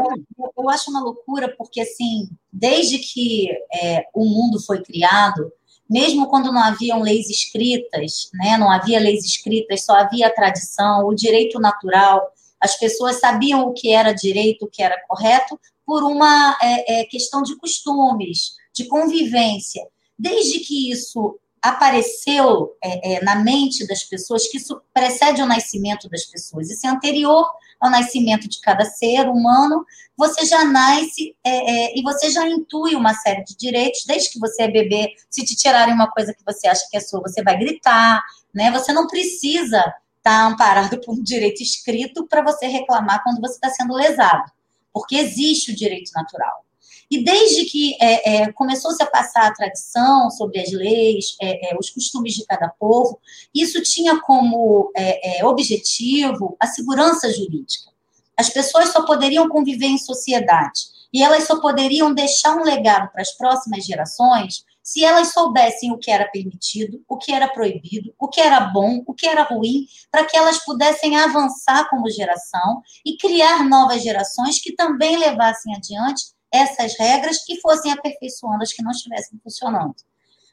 eu 0.57 0.69
acho 0.69 0.89
uma 0.89 1.01
loucura, 1.01 1.53
porque 1.57 1.81
assim, 1.81 2.29
desde 2.51 2.97
que 2.99 3.49
é, 3.73 4.05
o 4.13 4.25
mundo 4.25 4.59
foi 4.61 4.81
criado, 4.81 5.51
mesmo 5.89 6.27
quando 6.27 6.51
não 6.51 6.61
haviam 6.61 7.01
leis 7.01 7.29
escritas, 7.29 8.29
né, 8.33 8.57
não 8.57 8.71
havia 8.71 8.99
leis 8.99 9.25
escritas, 9.25 9.83
só 9.83 9.93
havia 9.93 10.27
a 10.27 10.33
tradição, 10.33 11.05
o 11.05 11.15
direito 11.15 11.59
natural, 11.59 12.31
as 12.59 12.77
pessoas 12.77 13.19
sabiam 13.19 13.67
o 13.67 13.73
que 13.73 13.91
era 13.91 14.13
direito, 14.13 14.65
o 14.65 14.69
que 14.69 14.83
era 14.83 15.01
correto, 15.07 15.59
por 15.85 16.03
uma 16.03 16.57
é, 16.61 17.01
é, 17.01 17.05
questão 17.05 17.41
de 17.41 17.55
costumes, 17.57 18.53
de 18.73 18.85
convivência. 18.85 19.81
Desde 20.17 20.59
que 20.59 20.91
isso 20.91 21.39
apareceu 21.61 22.75
é, 22.83 23.15
é, 23.15 23.23
na 23.23 23.35
mente 23.35 23.87
das 23.87 24.03
pessoas, 24.03 24.47
que 24.47 24.57
isso 24.57 24.81
precede 24.93 25.41
o 25.41 25.45
nascimento 25.45 26.09
das 26.09 26.25
pessoas, 26.25 26.69
isso 26.69 26.85
é 26.85 26.89
anterior 26.89 27.45
ao 27.79 27.89
nascimento 27.89 28.47
de 28.47 28.59
cada 28.59 28.83
ser 28.85 29.27
humano, 29.27 29.85
você 30.17 30.45
já 30.45 30.65
nasce 30.65 31.33
é, 31.43 31.49
é, 31.51 31.97
e 31.97 32.01
você 32.03 32.29
já 32.29 32.45
intui 32.47 32.93
uma 32.95 33.13
série 33.13 33.43
de 33.43 33.55
direitos, 33.55 34.03
desde 34.05 34.31
que 34.31 34.39
você 34.39 34.63
é 34.63 34.67
bebê, 34.71 35.15
se 35.29 35.45
te 35.45 35.55
tirarem 35.55 35.93
uma 35.93 36.11
coisa 36.11 36.33
que 36.33 36.43
você 36.45 36.67
acha 36.67 36.85
que 36.91 36.97
é 36.97 36.99
sua, 36.99 37.21
você 37.21 37.41
vai 37.41 37.57
gritar, 37.57 38.21
né? 38.53 38.69
Você 38.71 38.91
não 38.91 39.07
precisa 39.07 39.77
estar 39.77 39.95
tá 40.23 40.45
amparado 40.45 40.99
por 40.99 41.13
um 41.13 41.23
direito 41.23 41.63
escrito 41.63 42.27
para 42.27 42.41
você 42.41 42.67
reclamar 42.67 43.23
quando 43.23 43.39
você 43.39 43.53
está 43.53 43.69
sendo 43.69 43.93
lesado, 43.93 44.51
porque 44.91 45.15
existe 45.15 45.71
o 45.71 45.75
direito 45.75 46.11
natural. 46.13 46.65
E 47.09 47.23
desde 47.23 47.65
que 47.65 47.97
é, 47.99 48.35
é, 48.35 48.51
começou-se 48.51 49.01
a 49.01 49.07
passar 49.07 49.47
a 49.47 49.53
tradição 49.53 50.29
sobre 50.29 50.59
as 50.59 50.71
leis, 50.71 51.35
é, 51.41 51.71
é 51.71 51.77
os 51.77 51.89
costumes 51.89 52.35
de 52.35 52.45
cada 52.45 52.69
povo, 52.69 53.19
isso 53.53 53.81
tinha 53.81 54.19
como 54.21 54.91
é, 54.95 55.39
é, 55.39 55.45
objetivo 55.45 56.55
a 56.59 56.67
segurança 56.67 57.31
jurídica. 57.33 57.89
As 58.37 58.49
pessoas 58.49 58.89
só 58.89 59.05
poderiam 59.05 59.49
conviver 59.49 59.87
em 59.87 59.97
sociedade 59.97 60.81
e 61.11 61.23
elas 61.23 61.45
só 61.45 61.59
poderiam 61.59 62.13
deixar 62.13 62.55
um 62.55 62.63
legado 62.63 63.11
para 63.11 63.21
as 63.21 63.31
próximas 63.31 63.85
gerações 63.85 64.63
se 64.83 65.03
elas 65.03 65.33
soubessem 65.33 65.91
o 65.91 65.97
que 65.97 66.09
era 66.09 66.25
permitido, 66.25 67.03
o 67.07 67.17
que 67.17 67.31
era 67.31 67.47
proibido, 67.47 68.13
o 68.17 68.27
que 68.27 68.41
era 68.41 68.59
bom, 68.61 69.03
o 69.05 69.13
que 69.13 69.27
era 69.27 69.43
ruim, 69.43 69.85
para 70.09 70.25
que 70.25 70.35
elas 70.35 70.63
pudessem 70.65 71.15
avançar 71.15 71.87
como 71.89 72.09
geração 72.09 72.81
e 73.05 73.17
criar 73.17 73.67
novas 73.67 74.01
gerações 74.01 74.59
que 74.59 74.75
também 74.75 75.17
levassem 75.17 75.75
adiante 75.75 76.33
essas 76.51 76.97
regras 76.97 77.43
que 77.43 77.59
fossem 77.61 77.91
aperfeiçoando 77.91 78.63
as 78.63 78.73
que 78.73 78.83
não 78.83 78.91
estivessem 78.91 79.39
funcionando. 79.43 79.95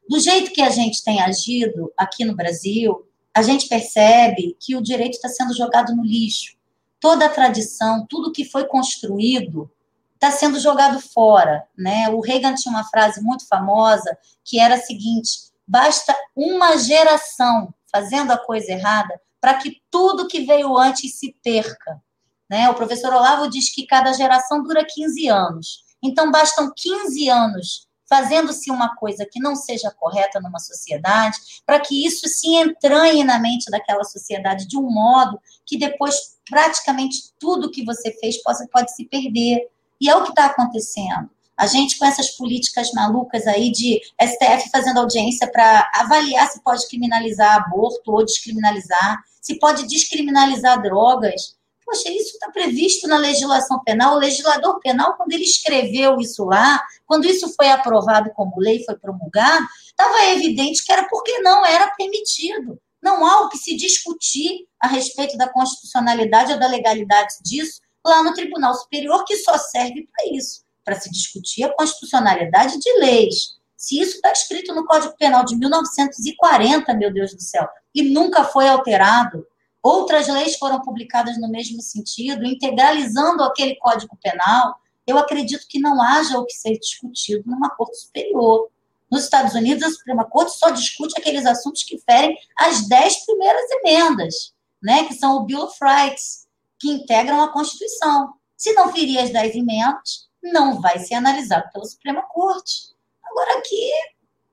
Do 0.09 0.21
jeito 0.21 0.53
que 0.53 0.63
a 0.63 0.71
gente 0.71 1.03
tem 1.03 1.21
agido 1.21 1.93
aqui 1.97 2.25
no 2.25 2.37
Brasil, 2.37 3.07
a 3.35 3.43
gente 3.43 3.69
percebe 3.69 4.57
que 4.61 4.77
o 4.77 4.83
direito 4.83 5.15
está 5.15 5.29
sendo 5.29 5.55
jogado 5.55 5.95
no 5.95 6.05
lixo. 6.05 6.57
Toda 7.01 7.27
a 7.27 7.31
tradição, 7.31 8.07
tudo 8.09 8.33
que 8.33 8.45
foi 8.45 8.67
construído 8.67 9.71
está 10.15 10.31
sendo 10.31 10.59
jogado 10.59 11.01
fora. 11.01 11.67
Né? 11.77 12.09
O 12.09 12.21
Reagan 12.21 12.55
tinha 12.55 12.73
uma 12.73 12.89
frase 12.89 13.21
muito 13.21 13.47
famosa 13.47 14.17
que 14.45 14.59
era 14.59 14.77
a 14.77 14.81
seguinte: 14.81 15.51
basta 15.67 16.17
uma 16.35 16.77
geração 16.79 17.75
fazendo 17.91 18.33
a 18.33 18.39
coisa 18.39 18.73
errada 18.73 19.21
para 19.41 19.55
que 19.55 19.83
tudo 19.91 20.29
que 20.29 20.41
veio 20.41 20.77
antes 20.77 21.19
se 21.19 21.35
perca. 21.43 22.03
Né? 22.49 22.69
O 22.71 22.75
professor 22.75 23.13
Olavo 23.13 23.51
diz 23.51 23.75
que 23.75 23.87
cada 23.87 24.13
geração 24.13 24.63
dura 24.63 24.85
15 24.85 25.29
anos. 25.29 25.86
Então, 26.07 26.31
bastam 26.31 26.73
15 26.75 27.29
anos 27.29 27.87
fazendo-se 28.09 28.71
uma 28.71 28.95
coisa 28.97 29.27
que 29.31 29.41
não 29.41 29.57
seja 29.57 29.91
correta 29.91 30.41
numa 30.41 30.61
sociedade, 30.61 31.37
para 31.67 31.81
que 31.81 32.07
isso 32.07 32.29
se 32.29 32.49
entranhe 32.55 33.25
na 33.25 33.39
mente 33.39 33.71
daquela 33.71 34.05
sociedade 34.05 34.67
de 34.67 34.79
um 34.79 34.89
modo 34.89 35.41
que 35.67 35.77
depois 35.77 36.15
praticamente 36.49 37.33
tudo 37.39 37.71
que 37.71 37.85
você 37.85 38.13
fez 38.13 38.41
pode, 38.43 38.69
pode 38.69 38.95
se 38.95 39.05
perder. 39.07 39.69
E 40.01 40.09
é 40.09 40.15
o 40.15 40.23
que 40.23 40.31
está 40.31 40.47
acontecendo. 40.47 41.29
A 41.57 41.67
gente, 41.67 41.99
com 41.99 42.05
essas 42.05 42.31
políticas 42.33 42.93
malucas 42.93 43.47
aí 43.47 43.73
de 43.73 44.01
STF 44.21 44.71
fazendo 44.71 45.01
audiência 45.01 45.51
para 45.51 45.91
avaliar 45.95 46.49
se 46.49 46.63
pode 46.63 46.87
criminalizar 46.87 47.57
aborto 47.57 48.13
ou 48.13 48.25
descriminalizar, 48.25 49.23
se 49.41 49.59
pode 49.59 49.87
descriminalizar 49.87 50.83
drogas, 50.83 51.56
Poxa, 51.87 52.11
isso 52.11 52.33
está 52.33 52.51
previsto 52.51 53.07
na 53.07 53.17
legislação 53.17 53.83
penal. 53.85 54.17
O 54.17 54.19
legislador 54.19 54.81
penal, 54.81 55.17
quando 55.17 55.33
ele 55.33 55.45
escreveu 55.45 56.21
isso 56.21 56.45
lá, 56.45 56.83
quando 57.07 57.27
isso 57.27 57.49
foi 57.55 57.71
aprovado 57.71 58.31
como 58.35 58.59
lei, 58.59 58.85
foi 58.85 58.97
promulgado, 58.97 59.65
estava 59.87 60.25
evidente 60.33 60.85
que 60.85 60.93
era 60.93 61.09
porque 61.09 61.39
não 61.39 61.65
era 61.65 61.89
permitido. 61.97 62.79
Não 63.01 63.25
há 63.25 63.43
o 63.43 63.49
que 63.49 63.57
se 63.57 63.77
discutir 63.77 64.67
a 64.81 64.89
respeito 64.89 65.39
da 65.39 65.49
constitucionalidade 65.49 66.53
ou 66.53 66.59
da 66.59 66.67
legalidade 66.67 67.35
disso 67.43 67.81
lá 68.05 68.23
no 68.23 68.35
Tribunal 68.35 68.75
Superior, 68.75 69.25
que 69.25 69.37
só 69.37 69.57
serve 69.57 70.09
para 70.13 70.37
isso 70.37 70.67
para 70.87 71.01
se 71.01 71.11
discutir 71.11 71.65
a 71.65 71.75
constitucionalidade 71.75 72.79
de 72.79 72.93
leis. 73.01 73.57
Se 73.77 74.01
isso 74.01 74.15
está 74.17 74.31
escrito 74.31 74.73
no 74.73 74.87
Código 74.87 75.17
Penal 75.19 75.45
de 75.45 75.57
1940, 75.57 76.95
meu 76.95 77.13
Deus 77.13 77.35
do 77.35 77.43
céu, 77.43 77.69
e 77.93 78.05
nunca 78.05 78.45
foi 78.45 78.69
alterado, 78.69 79.45
Outras 79.87 80.27
leis 80.27 80.57
foram 80.57 80.81
publicadas 80.81 81.39
no 81.39 81.49
mesmo 81.49 81.81
sentido, 81.81 82.45
integralizando 82.45 83.45
aquele 83.45 83.77
Código 83.77 84.19
Penal. 84.21 84.75
Eu 85.07 85.17
acredito 85.17 85.65
que 85.69 85.79
não 85.79 86.03
haja 86.03 86.41
o 86.41 86.45
que 86.45 86.55
ser 86.55 86.77
discutido 86.77 87.45
numa 87.47 87.71
Corte 87.71 87.97
Superior. 87.99 88.69
Nos 89.09 89.23
Estados 89.23 89.55
Unidos, 89.55 89.85
a 89.85 89.91
Suprema 89.91 90.25
Corte 90.25 90.59
só 90.59 90.71
discute 90.71 91.15
aqueles 91.17 91.47
assuntos 91.47 91.85
que 91.85 91.99
ferem 91.99 92.37
as 92.59 92.89
dez 92.89 93.25
primeiras 93.25 93.71
emendas, 93.71 94.53
né, 94.83 95.05
que 95.05 95.15
são 95.15 95.37
o 95.37 95.45
Bill 95.45 95.63
of 95.63 95.79
Rights, 95.81 96.49
que 96.81 96.91
integram 96.91 97.41
a 97.41 97.53
Constituição. 97.53 98.35
Se 98.57 98.73
não 98.73 98.93
ferir 98.93 99.21
as 99.21 99.31
dez 99.31 99.55
emendas, 99.55 100.29
não 100.43 100.81
vai 100.81 100.99
ser 100.99 101.15
analisado 101.15 101.71
pela 101.73 101.85
Suprema 101.85 102.23
Corte. 102.23 102.93
Agora 103.23 103.59
aqui, 103.59 103.89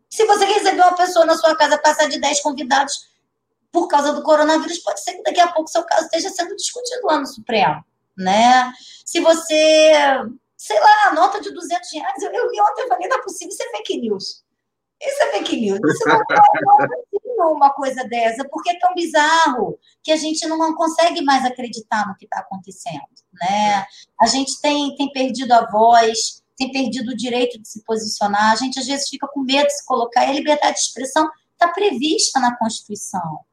se 0.07 0.27
você 0.27 0.45
receber 0.45 0.83
uma 0.83 0.95
pessoa 0.95 1.25
na 1.25 1.35
sua 1.35 1.55
casa 1.55 1.79
passar 1.79 2.07
de 2.07 2.19
dez 2.19 2.39
convidados 2.39 3.11
por 3.73 3.87
causa 3.87 4.13
do 4.13 4.21
coronavírus, 4.21 4.77
pode 4.77 5.03
ser 5.03 5.15
que 5.15 5.23
daqui 5.23 5.39
a 5.39 5.51
pouco 5.51 5.67
seu 5.67 5.83
caso 5.83 6.03
esteja 6.03 6.29
sendo 6.29 6.55
discutido 6.55 7.07
lá 7.07 7.19
no 7.19 7.25
Supremo, 7.25 7.83
né? 8.15 8.71
Se 9.03 9.19
você, 9.19 9.91
sei 10.55 10.79
lá, 10.79 11.13
nota 11.15 11.41
de 11.41 11.51
200 11.51 11.91
reais, 11.91 12.21
eu, 12.21 12.31
eu 12.31 12.51
li 12.51 12.61
ontem 12.61 12.87
falei, 12.87 13.07
não 13.07 13.17
é 13.17 13.23
possível, 13.23 13.49
isso 13.49 13.63
é 13.63 13.77
fake 13.77 13.99
news. 13.99 14.43
Isso 15.01 15.23
é 15.23 15.31
fake 15.31 15.59
news. 15.59 15.79
Isso 15.83 16.07
não 17.35 17.49
é 17.49 17.51
uma 17.51 17.71
coisa 17.71 18.07
dessa, 18.07 18.47
porque 18.47 18.69
é 18.69 18.79
tão 18.79 18.93
bizarro 18.93 19.79
que 20.03 20.11
a 20.11 20.17
gente 20.17 20.45
não 20.47 20.75
consegue 20.75 21.23
mais 21.23 21.43
acreditar 21.43 22.07
no 22.07 22.15
que 22.15 22.25
está 22.25 22.41
acontecendo, 22.41 23.01
né? 23.33 23.87
A 24.21 24.27
gente 24.27 24.61
tem, 24.61 24.95
tem 24.95 25.11
perdido 25.11 25.51
a 25.51 25.65
voz, 25.65 26.43
tem 26.55 26.71
perdido 26.71 27.09
o 27.09 27.17
direito 27.17 27.59
de 27.59 27.67
se 27.67 27.83
posicionar, 27.83 28.51
a 28.51 28.55
gente 28.55 28.79
às 28.79 28.85
vezes 28.85 29.09
fica 29.09 29.27
com 29.27 29.39
medo 29.39 29.65
de 29.65 29.73
se 29.73 29.83
colocar, 29.83 30.25
e 30.25 30.29
a 30.29 30.33
liberdade 30.33 30.75
de 30.75 30.83
expressão 30.83 31.27
está 31.53 31.69
prevista 31.69 32.39
na 32.39 32.55
Constituição 32.55 33.43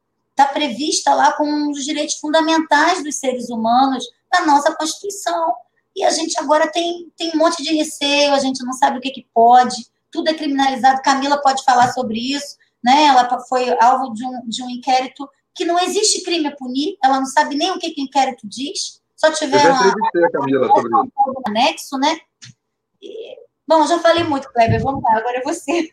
está 0.40 0.46
prevista 0.46 1.14
lá 1.14 1.32
como 1.32 1.52
um 1.52 1.70
dos 1.70 1.84
direitos 1.84 2.16
fundamentais 2.16 3.04
dos 3.04 3.16
seres 3.16 3.50
humanos 3.50 4.04
na 4.32 4.46
nossa 4.46 4.74
Constituição. 4.74 5.54
E 5.94 6.02
a 6.04 6.10
gente 6.10 6.38
agora 6.38 6.70
tem, 6.70 7.12
tem 7.16 7.30
um 7.34 7.38
monte 7.38 7.62
de 7.62 7.74
receio, 7.74 8.32
a 8.32 8.38
gente 8.38 8.64
não 8.64 8.72
sabe 8.72 8.98
o 8.98 9.00
que, 9.00 9.10
que 9.10 9.26
pode, 9.34 9.86
tudo 10.10 10.28
é 10.28 10.34
criminalizado. 10.34 11.02
Camila 11.02 11.40
pode 11.42 11.62
falar 11.64 11.92
sobre 11.92 12.18
isso, 12.18 12.56
né? 12.82 13.04
Ela 13.04 13.38
foi 13.48 13.76
alvo 13.80 14.14
de 14.14 14.24
um, 14.24 14.48
de 14.48 14.62
um 14.62 14.70
inquérito 14.70 15.28
que 15.54 15.64
não 15.64 15.78
existe 15.78 16.22
crime 16.22 16.46
a 16.46 16.56
punir, 16.56 16.96
ela 17.04 17.18
não 17.18 17.26
sabe 17.26 17.54
nem 17.54 17.70
o 17.72 17.78
que, 17.78 17.90
que 17.90 18.00
o 18.00 18.04
inquérito 18.04 18.48
diz, 18.48 19.02
só 19.16 19.30
tiveram 19.32 19.74
a, 19.74 20.30
Camila, 20.32 20.68
sobre 20.68 20.88
isso. 20.88 21.42
anexo, 21.46 21.98
né? 21.98 22.18
E, 23.02 23.36
bom, 23.66 23.86
já 23.86 23.98
falei 23.98 24.24
muito, 24.24 24.50
Kleber, 24.52 24.80
vamos 24.80 25.02
lá, 25.02 25.18
agora 25.18 25.38
é 25.38 25.42
você. 25.42 25.90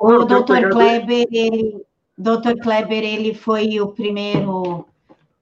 O 0.00 0.24
doutor 0.24 0.70
Kleber, 0.70 1.28
ele, 1.30 1.86
Dr. 2.22 2.56
Kleber, 2.62 3.02
ele 3.02 3.34
foi 3.34 3.80
o 3.80 3.88
primeiro 3.88 4.86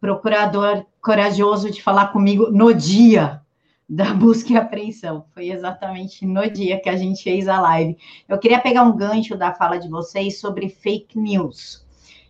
procurador 0.01 0.87
corajoso 1.03 1.71
de 1.71 1.83
falar 1.83 2.09
comigo 2.09 2.51
no 2.51 2.73
dia 2.73 3.43
da 3.87 4.15
busca 4.15 4.55
e 4.55 4.57
apreensão. 4.57 5.27
Foi 5.35 5.51
exatamente 5.51 6.25
no 6.25 6.49
dia 6.51 6.81
que 6.81 6.89
a 6.89 6.97
gente 6.97 7.23
fez 7.23 7.49
a 7.49 7.61
live. 7.61 7.99
Eu 8.27 8.39
queria 8.39 8.59
pegar 8.59 8.83
um 8.85 8.97
gancho 8.97 9.37
da 9.37 9.53
fala 9.53 9.77
de 9.77 9.91
vocês 9.91 10.41
sobre 10.41 10.71
fake 10.71 11.19
news. 11.19 11.85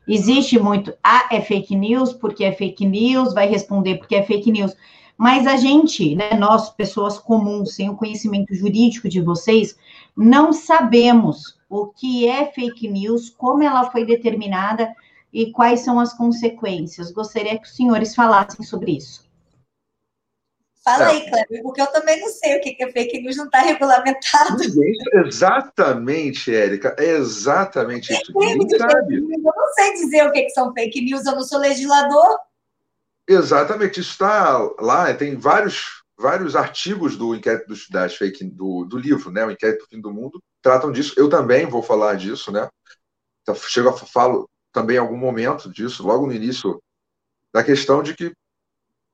Existe 0.09 0.59
muito, 0.59 0.93
ah, 1.01 1.29
é 1.31 1.41
fake 1.41 1.77
news 1.77 2.13
porque 2.13 2.43
é 2.43 2.51
fake 2.51 2.85
news, 2.85 3.33
vai 3.33 3.47
responder 3.47 3.99
porque 3.99 4.17
é 4.17 4.25
fake 4.25 4.51
news. 4.51 4.75
Mas 5.21 5.47
a 5.47 5.55
gente, 5.57 6.15
né, 6.15 6.33
nós, 6.33 6.71
pessoas 6.71 7.19
comuns, 7.19 7.75
sem 7.75 7.91
o 7.91 7.95
conhecimento 7.95 8.55
jurídico 8.55 9.07
de 9.07 9.21
vocês, 9.21 9.77
não 10.17 10.51
sabemos 10.51 11.59
o 11.69 11.89
que 11.89 12.27
é 12.27 12.51
fake 12.51 12.89
news, 12.89 13.29
como 13.29 13.63
ela 13.63 13.91
foi 13.91 14.07
determinada 14.07 14.91
e 15.31 15.53
quais 15.53 15.81
são 15.81 16.01
as 16.01 16.15
consequências. 16.15 17.13
Gostaria 17.13 17.59
que 17.59 17.67
os 17.67 17.77
senhores 17.77 18.15
falassem 18.15 18.65
sobre 18.65 18.97
isso. 18.97 19.29
Fala 20.83 21.09
aí, 21.09 21.29
Cleber, 21.29 21.63
porque 21.65 21.83
eu 21.83 21.87
também 21.89 22.19
não 22.19 22.29
sei 22.31 22.57
o 22.57 22.63
que 22.63 22.83
é 22.83 22.91
fake 22.91 23.21
news, 23.21 23.37
não 23.37 23.45
está 23.45 23.59
regulamentado. 23.59 24.57
Exatamente, 25.27 26.55
Érica, 26.55 26.97
é 26.99 27.11
exatamente 27.11 28.11
isso. 28.11 28.33
Eu 28.35 28.57
não 28.57 29.75
sei 29.75 29.93
dizer 29.93 30.27
o 30.27 30.33
que 30.33 30.49
são 30.49 30.73
fake 30.73 31.03
news, 31.03 31.27
eu 31.27 31.35
não 31.35 31.43
sou 31.43 31.59
legislador. 31.59 32.39
Exatamente, 33.33 34.01
isso 34.01 34.11
está 34.11 34.59
lá, 34.81 35.15
tem 35.15 35.37
vários, 35.37 36.03
vários 36.19 36.57
artigos 36.57 37.17
do 37.17 37.33
inquérito 37.33 37.69
dos, 37.69 37.89
das 37.89 38.17
fake, 38.17 38.45
do, 38.45 38.85
do 38.85 38.99
livro, 38.99 39.31
né? 39.31 39.47
O 39.47 39.53
Inquérito 39.53 39.85
do 39.85 39.89
Fim 39.89 40.01
do 40.01 40.13
Mundo, 40.13 40.43
tratam 40.61 40.91
disso. 40.91 41.15
Eu 41.17 41.29
também 41.29 41.65
vou 41.65 41.81
falar 41.81 42.17
disso, 42.17 42.51
né? 42.51 42.69
Então, 43.43 43.55
chego 43.55 43.89
a 43.89 43.93
falo 43.97 44.51
também 44.73 44.97
em 44.97 44.99
algum 44.99 45.17
momento 45.17 45.71
disso, 45.71 46.05
logo 46.05 46.27
no 46.27 46.33
início 46.33 46.83
da 47.55 47.63
questão 47.63 48.03
de 48.03 48.17
que, 48.17 48.35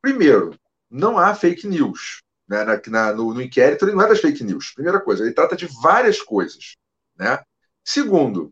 primeiro, 0.01 0.59
não 0.91 1.19
há 1.19 1.35
fake 1.35 1.67
news. 1.67 2.23
Né? 2.49 2.65
Na, 2.65 2.81
na, 2.87 3.13
no, 3.13 3.35
no, 3.35 3.43
inquérito, 3.43 3.85
ele 3.85 3.93
não 3.93 4.03
é 4.03 4.09
das 4.09 4.21
fake 4.21 4.43
news. 4.43 4.73
Primeira 4.73 4.99
coisa, 4.99 5.25
ele 5.25 5.35
trata 5.35 5.55
de 5.55 5.67
várias 5.83 6.23
coisas. 6.23 6.77
Né? 7.19 7.39
Segundo, 7.85 8.51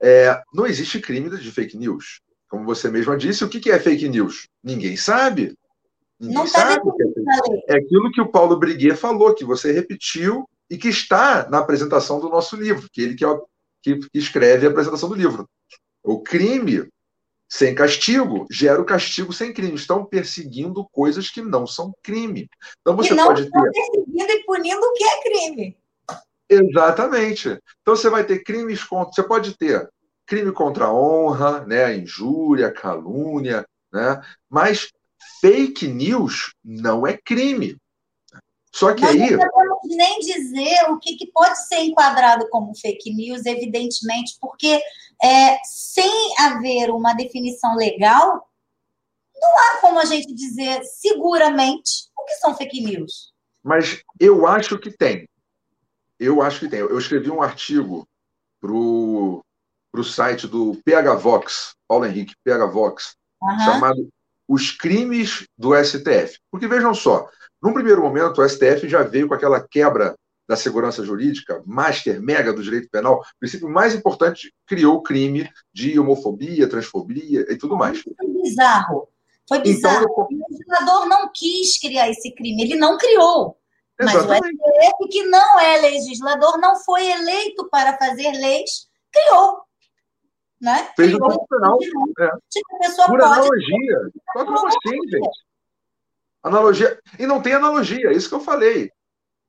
é, 0.00 0.42
não 0.50 0.64
existe 0.64 0.98
crime 0.98 1.28
de 1.28 1.52
fake 1.52 1.76
news. 1.76 2.22
Como 2.48 2.64
você 2.64 2.90
mesma 2.90 3.16
disse, 3.16 3.44
o 3.44 3.48
que 3.48 3.70
é 3.70 3.78
fake 3.78 4.08
news? 4.08 4.48
Ninguém 4.62 4.96
sabe. 4.96 5.56
Ninguém 6.20 6.36
não 6.36 6.44
tá 6.44 6.60
sabe. 6.60 6.90
É, 7.68 7.74
é 7.74 7.76
aquilo 7.78 8.10
que 8.12 8.20
o 8.20 8.30
Paulo 8.30 8.58
Briguet 8.58 8.96
falou, 8.96 9.34
que 9.34 9.44
você 9.44 9.72
repetiu 9.72 10.48
e 10.70 10.76
que 10.76 10.88
está 10.88 11.48
na 11.48 11.58
apresentação 11.58 12.20
do 12.20 12.28
nosso 12.28 12.56
livro, 12.56 12.88
que 12.92 13.02
ele 13.02 13.14
que, 13.14 13.24
é, 13.24 13.36
que 13.82 14.00
escreve 14.14 14.66
a 14.66 14.70
apresentação 14.70 15.08
do 15.08 15.14
livro. 15.14 15.48
O 16.02 16.22
crime 16.22 16.88
sem 17.48 17.74
castigo 17.74 18.46
gera 18.50 18.80
o 18.80 18.84
castigo 18.84 19.32
sem 19.32 19.52
crime. 19.52 19.74
Estão 19.74 20.04
perseguindo 20.04 20.86
coisas 20.90 21.30
que 21.30 21.42
não 21.42 21.66
são 21.66 21.94
crime. 22.02 22.48
Então 22.80 22.96
você 22.96 23.12
e 23.12 23.16
não 23.16 23.26
pode 23.26 23.42
estão 23.42 23.62
ter. 23.62 23.70
perseguindo 23.70 24.32
e 24.32 24.44
punindo 24.44 24.80
o 24.80 24.92
que 24.92 25.04
é 25.04 25.22
crime. 25.22 25.78
Exatamente. 26.48 27.48
Então 27.80 27.96
você 27.96 28.10
vai 28.10 28.24
ter 28.24 28.42
crimes 28.42 28.82
contra. 28.82 29.12
Você 29.12 29.22
pode 29.22 29.56
ter 29.56 29.88
crime 30.26 30.52
contra 30.52 30.86
a 30.86 30.94
honra, 30.94 31.64
né, 31.66 31.96
injúria, 31.96 32.72
calúnia, 32.72 33.66
né? 33.92 34.22
Mas 34.48 34.90
fake 35.40 35.86
news 35.86 36.54
não 36.64 37.06
é 37.06 37.16
crime. 37.16 37.76
Só 38.74 38.92
que 38.92 39.02
Nós 39.02 39.14
aí. 39.14 39.30
Não 39.30 39.48
podemos 39.48 39.96
nem 39.96 40.18
dizer 40.18 40.90
o 40.90 40.98
que, 40.98 41.14
que, 41.16 41.30
pode 41.30 41.56
ser 41.68 41.78
enquadrado 41.80 42.48
como 42.50 42.74
fake 42.74 43.14
news, 43.14 43.46
evidentemente, 43.46 44.36
porque 44.40 44.82
é, 45.22 45.58
sem 45.64 46.10
haver 46.40 46.90
uma 46.90 47.14
definição 47.14 47.76
legal, 47.76 48.48
não 49.36 49.58
há 49.58 49.80
como 49.80 50.00
a 50.00 50.04
gente 50.04 50.34
dizer 50.34 50.82
seguramente 50.84 52.08
o 52.18 52.24
que 52.24 52.34
são 52.34 52.56
fake 52.56 52.82
news. 52.82 53.32
Mas 53.62 54.02
eu 54.18 54.46
acho 54.46 54.76
que 54.78 54.90
tem. 54.90 55.28
Eu 56.18 56.42
acho 56.42 56.60
que 56.60 56.68
tem. 56.68 56.80
Eu 56.80 56.98
escrevi 56.98 57.30
um 57.30 57.42
artigo 57.42 58.08
para 58.60 58.72
o 58.72 59.43
para 59.94 60.00
o 60.00 60.04
site 60.04 60.48
do 60.48 60.76
PH 60.84 61.14
Vox, 61.14 61.76
Paulo 61.86 62.04
Henrique 62.04 62.34
PH 62.42 62.66
Vox, 62.66 63.14
uhum. 63.40 63.58
chamado 63.60 64.08
Os 64.48 64.72
Crimes 64.72 65.44
do 65.56 65.72
STF. 65.72 66.36
Porque 66.50 66.66
vejam 66.66 66.92
só, 66.92 67.28
num 67.62 67.72
primeiro 67.72 68.02
momento 68.02 68.40
o 68.40 68.48
STF 68.48 68.88
já 68.88 69.04
veio 69.04 69.28
com 69.28 69.34
aquela 69.34 69.60
quebra 69.60 70.16
da 70.48 70.56
segurança 70.56 71.04
jurídica, 71.04 71.62
master, 71.64 72.20
mega 72.20 72.52
do 72.52 72.60
direito 72.60 72.88
penal, 72.90 73.20
o 73.20 73.38
princípio 73.38 73.68
mais 73.68 73.94
importante, 73.94 74.52
criou 74.66 74.96
o 74.96 75.02
crime 75.02 75.48
de 75.72 75.96
homofobia, 75.96 76.68
transfobia 76.68 77.46
e 77.48 77.56
tudo 77.56 77.76
mais. 77.76 78.02
Foi 78.02 78.42
bizarro. 78.42 79.08
Foi 79.48 79.58
então, 79.58 79.72
bizarro. 79.72 80.06
Então, 80.10 80.26
o 80.28 80.50
legislador 80.50 81.08
não 81.08 81.30
quis 81.32 81.78
criar 81.78 82.10
esse 82.10 82.34
crime, 82.34 82.64
ele 82.64 82.74
não 82.74 82.98
criou. 82.98 83.56
Exatamente. 84.00 84.42
Mas 84.42 84.42
o 84.42 84.88
STF, 84.88 85.08
que 85.08 85.22
não 85.22 85.60
é 85.60 85.76
legislador, 85.82 86.58
não 86.58 86.74
foi 86.82 87.06
eleito 87.12 87.68
para 87.70 87.96
fazer 87.96 88.32
leis, 88.32 88.88
criou 89.12 89.63
né? 90.60 90.90
Fez 90.96 91.12
o 91.14 91.46
final. 91.46 91.78
É. 92.18 92.30
Tipo, 92.50 92.76
a 92.76 92.78
pessoa 92.78 93.06
Por 93.06 93.20
pode... 93.20 93.32
analogia. 93.32 94.10
Só 94.32 94.44
como 94.44 94.66
assim, 94.66 95.08
gente? 95.08 95.44
Analogia. 96.42 97.00
E 97.18 97.26
não 97.26 97.40
tem 97.40 97.54
analogia, 97.54 98.10
é 98.10 98.12
isso 98.12 98.28
que 98.28 98.34
eu 98.34 98.40
falei. 98.40 98.90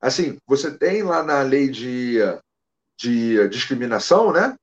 Assim, 0.02 0.38
você 0.46 0.76
tem 0.76 1.04
lá 1.04 1.24
na 1.24 1.41
lei 1.41 1.70
de, 1.70 2.20
de 2.98 3.48
discriminação, 3.50 4.32
né? 4.32 4.56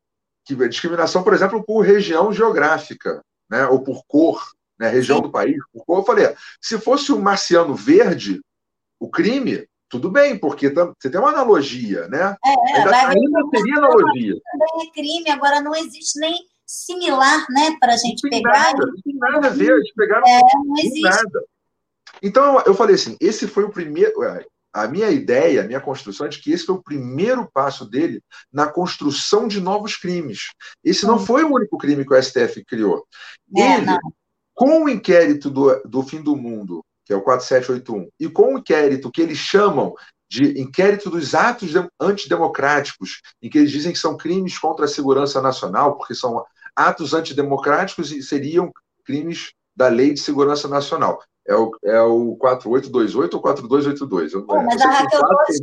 Que 0.45 0.55
discriminação, 0.69 1.23
por 1.23 1.35
exemplo, 1.35 1.63
por 1.65 1.81
região 1.81 2.33
geográfica, 2.33 3.23
né? 3.51 3.67
Ou 3.67 3.83
por 3.83 4.05
cor, 4.07 4.43
né? 4.79 4.89
Região 4.89 5.19
Sim. 5.19 5.23
do 5.25 5.31
país, 5.31 5.57
por 5.73 5.85
cor. 5.85 5.99
Eu 5.99 6.05
falei, 6.05 6.35
se 6.61 6.79
fosse 6.79 7.13
um 7.13 7.21
marciano 7.21 7.75
verde, 7.75 8.41
o 8.99 9.11
crime, 9.11 9.67
tudo 9.93 10.11
bem, 10.11 10.39
porque 10.39 10.71
você 10.71 11.11
tem 11.11 11.21
uma 11.21 11.29
analogia, 11.29 12.09
né? 12.09 12.35
É, 12.43 12.79
ainda, 12.79 13.09
ainda 13.09 13.51
teria 13.51 13.77
analogia. 13.77 14.41
Também 14.51 14.89
é 14.89 14.91
crime, 14.91 15.31
agora 15.31 15.61
não 15.61 15.75
existe 15.75 16.19
nem 16.19 16.35
similar, 16.67 17.45
né, 17.51 17.77
para 17.79 17.93
a 17.93 17.97
gente 17.99 18.27
pegar. 18.27 18.73
Nada, 18.73 18.87
não 18.87 19.03
tem 19.03 19.15
nada 19.17 19.49
a 19.49 19.51
ver, 19.51 19.71
eles 19.71 19.93
pegaram. 19.95 20.27
É, 20.27 20.41
não 20.65 20.79
existe. 20.79 21.03
Nada. 21.03 21.45
Então, 22.23 22.63
eu 22.65 22.73
falei 22.73 22.95
assim: 22.95 23.19
esse 23.21 23.47
foi 23.47 23.65
o 23.65 23.71
primeiro. 23.71 24.23
É, 24.25 24.47
a 24.73 24.89
minha 24.89 25.11
ideia, 25.11 25.61
a 25.61 25.67
minha 25.67 25.81
construção 25.81 26.25
é 26.25 26.31
de 26.31 26.41
que 26.41 26.51
esse 26.51 26.65
foi 26.65 26.77
o 26.77 26.83
primeiro 26.83 27.47
passo 27.53 27.85
dele 27.85 28.23
na 28.51 28.67
construção 28.67 29.47
de 29.47 29.61
novos 29.61 29.95
crimes. 29.97 30.55
Esse 30.83 31.05
não 31.05 31.19
foi 31.19 31.45
o 31.45 31.53
único 31.53 31.77
crime 31.77 32.07
que 32.07 32.15
o 32.15 32.23
STF 32.23 32.65
criou. 32.65 33.07
É, 33.55 33.75
Ele, 33.75 33.85
não. 33.85 33.99
com 34.55 34.85
o 34.85 34.89
inquérito 34.89 35.51
do, 35.51 35.83
do 35.83 36.03
fim 36.03 36.23
do 36.23 36.35
mundo 36.35 36.83
que 37.13 37.15
é 37.15 37.17
o 37.17 37.23
4781, 37.23 38.09
e 38.19 38.29
com 38.29 38.55
o 38.55 38.59
inquérito 38.59 39.11
que 39.11 39.21
eles 39.21 39.37
chamam 39.37 39.95
de 40.31 40.59
inquérito 40.59 41.11
dos 41.11 41.35
atos 41.35 41.73
antidemocráticos, 42.01 43.21
em 43.43 43.51
que 43.51 43.59
eles 43.59 43.71
dizem 43.71 43.93
que 43.93 43.99
são 43.99 44.17
crimes 44.17 44.59
contra 44.59 44.87
a 44.87 44.89
segurança 44.89 45.43
nacional, 45.43 45.99
porque 45.99 46.15
são 46.15 46.43
atos 46.75 47.13
antidemocráticos 47.13 48.11
e 48.13 48.23
seriam 48.23 48.73
crimes 49.05 49.53
da 49.77 49.89
Lei 49.89 50.15
de 50.15 50.21
Segurança 50.21 50.67
Nacional. 50.69 51.23
É 51.47 51.55
o, 51.55 51.71
é 51.85 52.01
o 52.01 52.35
4828 52.37 53.35
ou 53.35 53.43
4282? 53.43 54.33
Eu, 54.33 54.47
Pô, 54.47 54.63
mas 54.63 54.81
a 54.81 54.89
Raquel 54.89 55.21
Dodge 55.21 55.61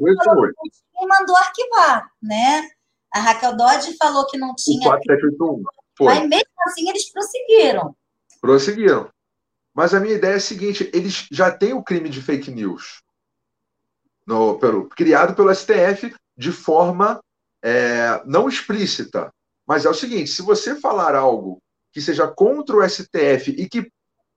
mandou 1.08 1.36
arquivar, 1.36 2.12
né? 2.22 2.70
A 3.12 3.20
Raquel 3.22 3.58
Dodge 3.58 3.98
falou 3.98 4.28
que 4.28 4.38
não 4.38 4.54
tinha. 4.56 4.82
O 4.82 4.92
4781. 4.92 5.64
Foi. 5.98 6.14
Mas 6.14 6.30
mesmo 6.30 6.54
assim 6.68 6.90
eles 6.90 7.12
prosseguiram. 7.12 7.96
Prosseguiram. 8.40 9.10
Mas 9.80 9.94
a 9.94 10.00
minha 10.02 10.16
ideia 10.16 10.34
é 10.34 10.36
a 10.36 10.42
seguinte: 10.42 10.92
eles 10.94 11.26
já 11.32 11.50
têm 11.50 11.72
o 11.72 11.82
crime 11.82 12.10
de 12.10 12.22
fake 12.22 12.52
news 12.52 13.02
no, 14.28 14.60
pelo, 14.60 14.90
criado 14.90 15.34
pelo 15.34 15.56
STF 15.56 16.14
de 16.36 16.52
forma 16.52 17.22
é, 17.64 18.22
não 18.26 18.50
explícita. 18.50 19.34
Mas 19.66 19.86
é 19.86 19.90
o 19.90 19.94
seguinte: 19.94 20.32
se 20.32 20.42
você 20.42 20.76
falar 20.76 21.16
algo 21.16 21.62
que 21.94 22.02
seja 22.02 22.28
contra 22.28 22.76
o 22.76 22.90
STF 22.90 23.52
e 23.52 23.70
que 23.70 23.90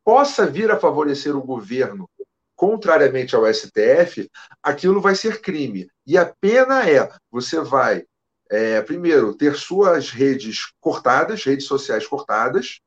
possa 0.05 0.47
vir 0.47 0.71
a 0.71 0.79
favorecer 0.79 1.37
o 1.37 1.43
governo 1.43 2.09
contrariamente 2.55 3.35
ao 3.35 3.53
STF, 3.53 4.31
aquilo 4.63 5.01
vai 5.01 5.17
ser 5.17 5.41
crime. 5.41 5.89
E 6.07 6.17
a 6.17 6.33
pena 6.41 6.89
é: 6.89 7.11
você 7.33 7.61
vai, 7.61 8.05
é, 8.49 8.81
primeiro, 8.81 9.35
ter 9.35 9.57
suas 9.57 10.09
redes 10.09 10.73
cortadas, 10.81 11.43
redes 11.43 11.67
sociais 11.67 12.07
cortadas, 12.07 12.81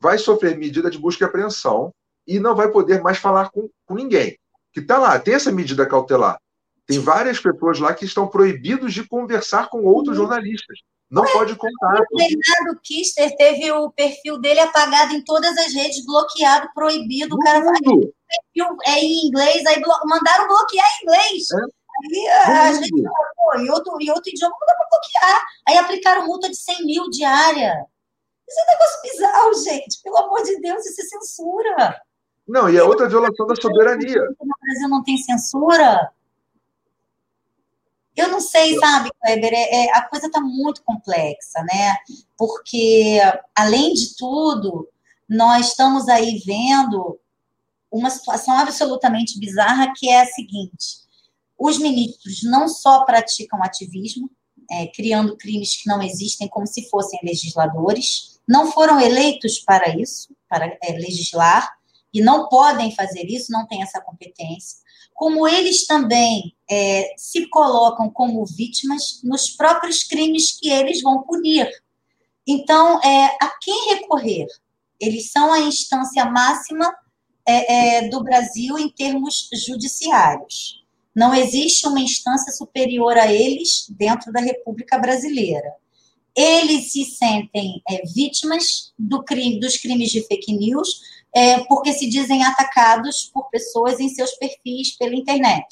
vai 0.00 0.18
sofrer 0.18 0.56
medida 0.56 0.90
de 0.90 0.98
busca 0.98 1.24
e 1.24 1.26
apreensão 1.26 1.92
e 2.26 2.38
não 2.38 2.54
vai 2.54 2.70
poder 2.70 3.02
mais 3.02 3.18
falar 3.18 3.50
com, 3.50 3.68
com 3.86 3.94
ninguém. 3.94 4.38
Que 4.72 4.80
está 4.80 4.98
lá, 4.98 5.18
tem 5.18 5.34
essa 5.34 5.50
medida 5.50 5.86
cautelar. 5.86 6.38
Tem 6.86 6.98
várias 6.98 7.38
pessoas 7.38 7.78
lá 7.78 7.92
que 7.92 8.04
estão 8.04 8.26
proibidos 8.26 8.94
de 8.94 9.06
conversar 9.06 9.68
com 9.68 9.84
outros 9.84 10.16
jornalistas. 10.16 10.78
Não 11.10 11.24
pode 11.24 11.54
contar. 11.54 12.02
O 12.10 12.16
Bernardo 12.16 12.80
Kister 12.82 13.34
teve 13.36 13.70
o 13.72 13.90
perfil 13.90 14.38
dele 14.38 14.60
apagado 14.60 15.14
em 15.14 15.24
todas 15.24 15.56
as 15.56 15.72
redes, 15.72 16.04
bloqueado, 16.04 16.68
proibido. 16.74 17.34
O 17.34 17.38
cara 17.38 17.64
faz 17.64 17.78
perfil 17.80 18.76
é 18.86 19.00
em 19.00 19.26
inglês, 19.26 19.64
aí 19.66 19.80
blo... 19.80 19.94
mandaram 20.04 20.46
bloquear 20.46 20.86
em 20.86 21.04
inglês. 21.04 21.46
É? 21.50 21.78
Aí 22.46 22.68
a 22.68 22.72
gente 22.74 22.90
pô, 22.92 23.58
em 23.58 23.70
outro, 23.70 23.96
em 24.00 24.10
outro 24.10 24.30
idioma 24.30 24.54
não 24.60 24.66
dá 24.66 24.74
para 24.74 24.88
bloquear. 24.90 25.42
Aí 25.66 25.78
aplicaram 25.78 26.26
multa 26.26 26.48
de 26.48 26.56
100 26.56 26.84
mil 26.84 27.10
diária. 27.10 27.74
Isso 28.48 28.60
é 28.60 28.62
um 28.62 28.72
negócio 28.72 29.02
bizarro, 29.02 29.64
gente. 29.64 30.02
Pelo 30.02 30.16
amor 30.16 30.42
de 30.42 30.58
Deus, 30.60 30.86
isso 30.86 31.02
é 31.02 31.04
censura. 31.04 32.02
Não, 32.46 32.70
e 32.70 32.78
é 32.78 32.82
outra 32.82 33.08
violação 33.08 33.46
da 33.46 33.54
soberania. 33.54 34.22
No 34.40 34.54
Brasil 34.62 34.88
não 34.88 35.04
tem 35.04 35.18
censura? 35.18 36.10
Eu 38.16 38.28
não 38.28 38.40
sei, 38.40 38.76
sabe, 38.78 39.10
Kleber, 39.22 39.52
é, 39.52 39.84
é, 39.84 39.96
a 39.96 40.02
coisa 40.08 40.26
está 40.26 40.40
muito 40.40 40.82
complexa, 40.82 41.62
né? 41.62 41.96
Porque, 42.36 43.20
além 43.54 43.92
de 43.92 44.16
tudo, 44.16 44.88
nós 45.28 45.68
estamos 45.68 46.08
aí 46.08 46.42
vendo 46.44 47.20
uma 47.90 48.10
situação 48.10 48.58
absolutamente 48.58 49.38
bizarra 49.38 49.92
que 49.94 50.08
é 50.08 50.22
a 50.22 50.26
seguinte: 50.26 51.02
os 51.56 51.78
ministros 51.78 52.42
não 52.42 52.66
só 52.66 53.04
praticam 53.04 53.62
ativismo, 53.62 54.28
é, 54.70 54.86
criando 54.88 55.36
crimes 55.36 55.80
que 55.80 55.88
não 55.88 56.02
existem 56.02 56.48
como 56.48 56.66
se 56.66 56.88
fossem 56.88 57.20
legisladores, 57.22 58.37
não 58.48 58.72
foram 58.72 58.98
eleitos 58.98 59.58
para 59.58 59.94
isso, 59.94 60.34
para 60.48 60.66
é, 60.82 60.92
legislar, 60.92 61.70
e 62.12 62.22
não 62.22 62.48
podem 62.48 62.94
fazer 62.94 63.26
isso, 63.26 63.52
não 63.52 63.66
têm 63.66 63.82
essa 63.82 64.00
competência, 64.00 64.78
como 65.14 65.46
eles 65.46 65.86
também 65.86 66.54
é, 66.70 67.12
se 67.16 67.46
colocam 67.48 68.08
como 68.08 68.46
vítimas 68.46 69.20
nos 69.22 69.50
próprios 69.50 70.02
crimes 70.02 70.52
que 70.58 70.70
eles 70.70 71.02
vão 71.02 71.22
punir. 71.22 71.68
Então, 72.46 72.98
é, 73.02 73.36
a 73.42 73.52
quem 73.60 73.94
recorrer? 73.94 74.46
Eles 74.98 75.30
são 75.30 75.52
a 75.52 75.60
instância 75.60 76.24
máxima 76.24 76.92
é, 77.46 78.04
é, 78.04 78.08
do 78.08 78.22
Brasil 78.22 78.78
em 78.78 78.88
termos 78.88 79.50
judiciários. 79.66 80.84
Não 81.14 81.34
existe 81.34 81.86
uma 81.86 82.00
instância 82.00 82.52
superior 82.52 83.18
a 83.18 83.30
eles 83.30 83.86
dentro 83.90 84.32
da 84.32 84.40
República 84.40 84.98
Brasileira. 84.98 85.74
Eles 86.40 86.92
se 86.92 87.04
sentem 87.04 87.82
é, 87.90 88.00
vítimas 88.14 88.92
do 88.96 89.24
crime, 89.24 89.58
dos 89.58 89.76
crimes 89.76 90.08
de 90.10 90.22
fake 90.22 90.52
news, 90.52 91.00
é, 91.34 91.58
porque 91.64 91.92
se 91.92 92.08
dizem 92.08 92.44
atacados 92.44 93.28
por 93.34 93.50
pessoas 93.50 93.98
em 93.98 94.08
seus 94.08 94.30
perfis 94.36 94.96
pela 94.96 95.16
internet. 95.16 95.66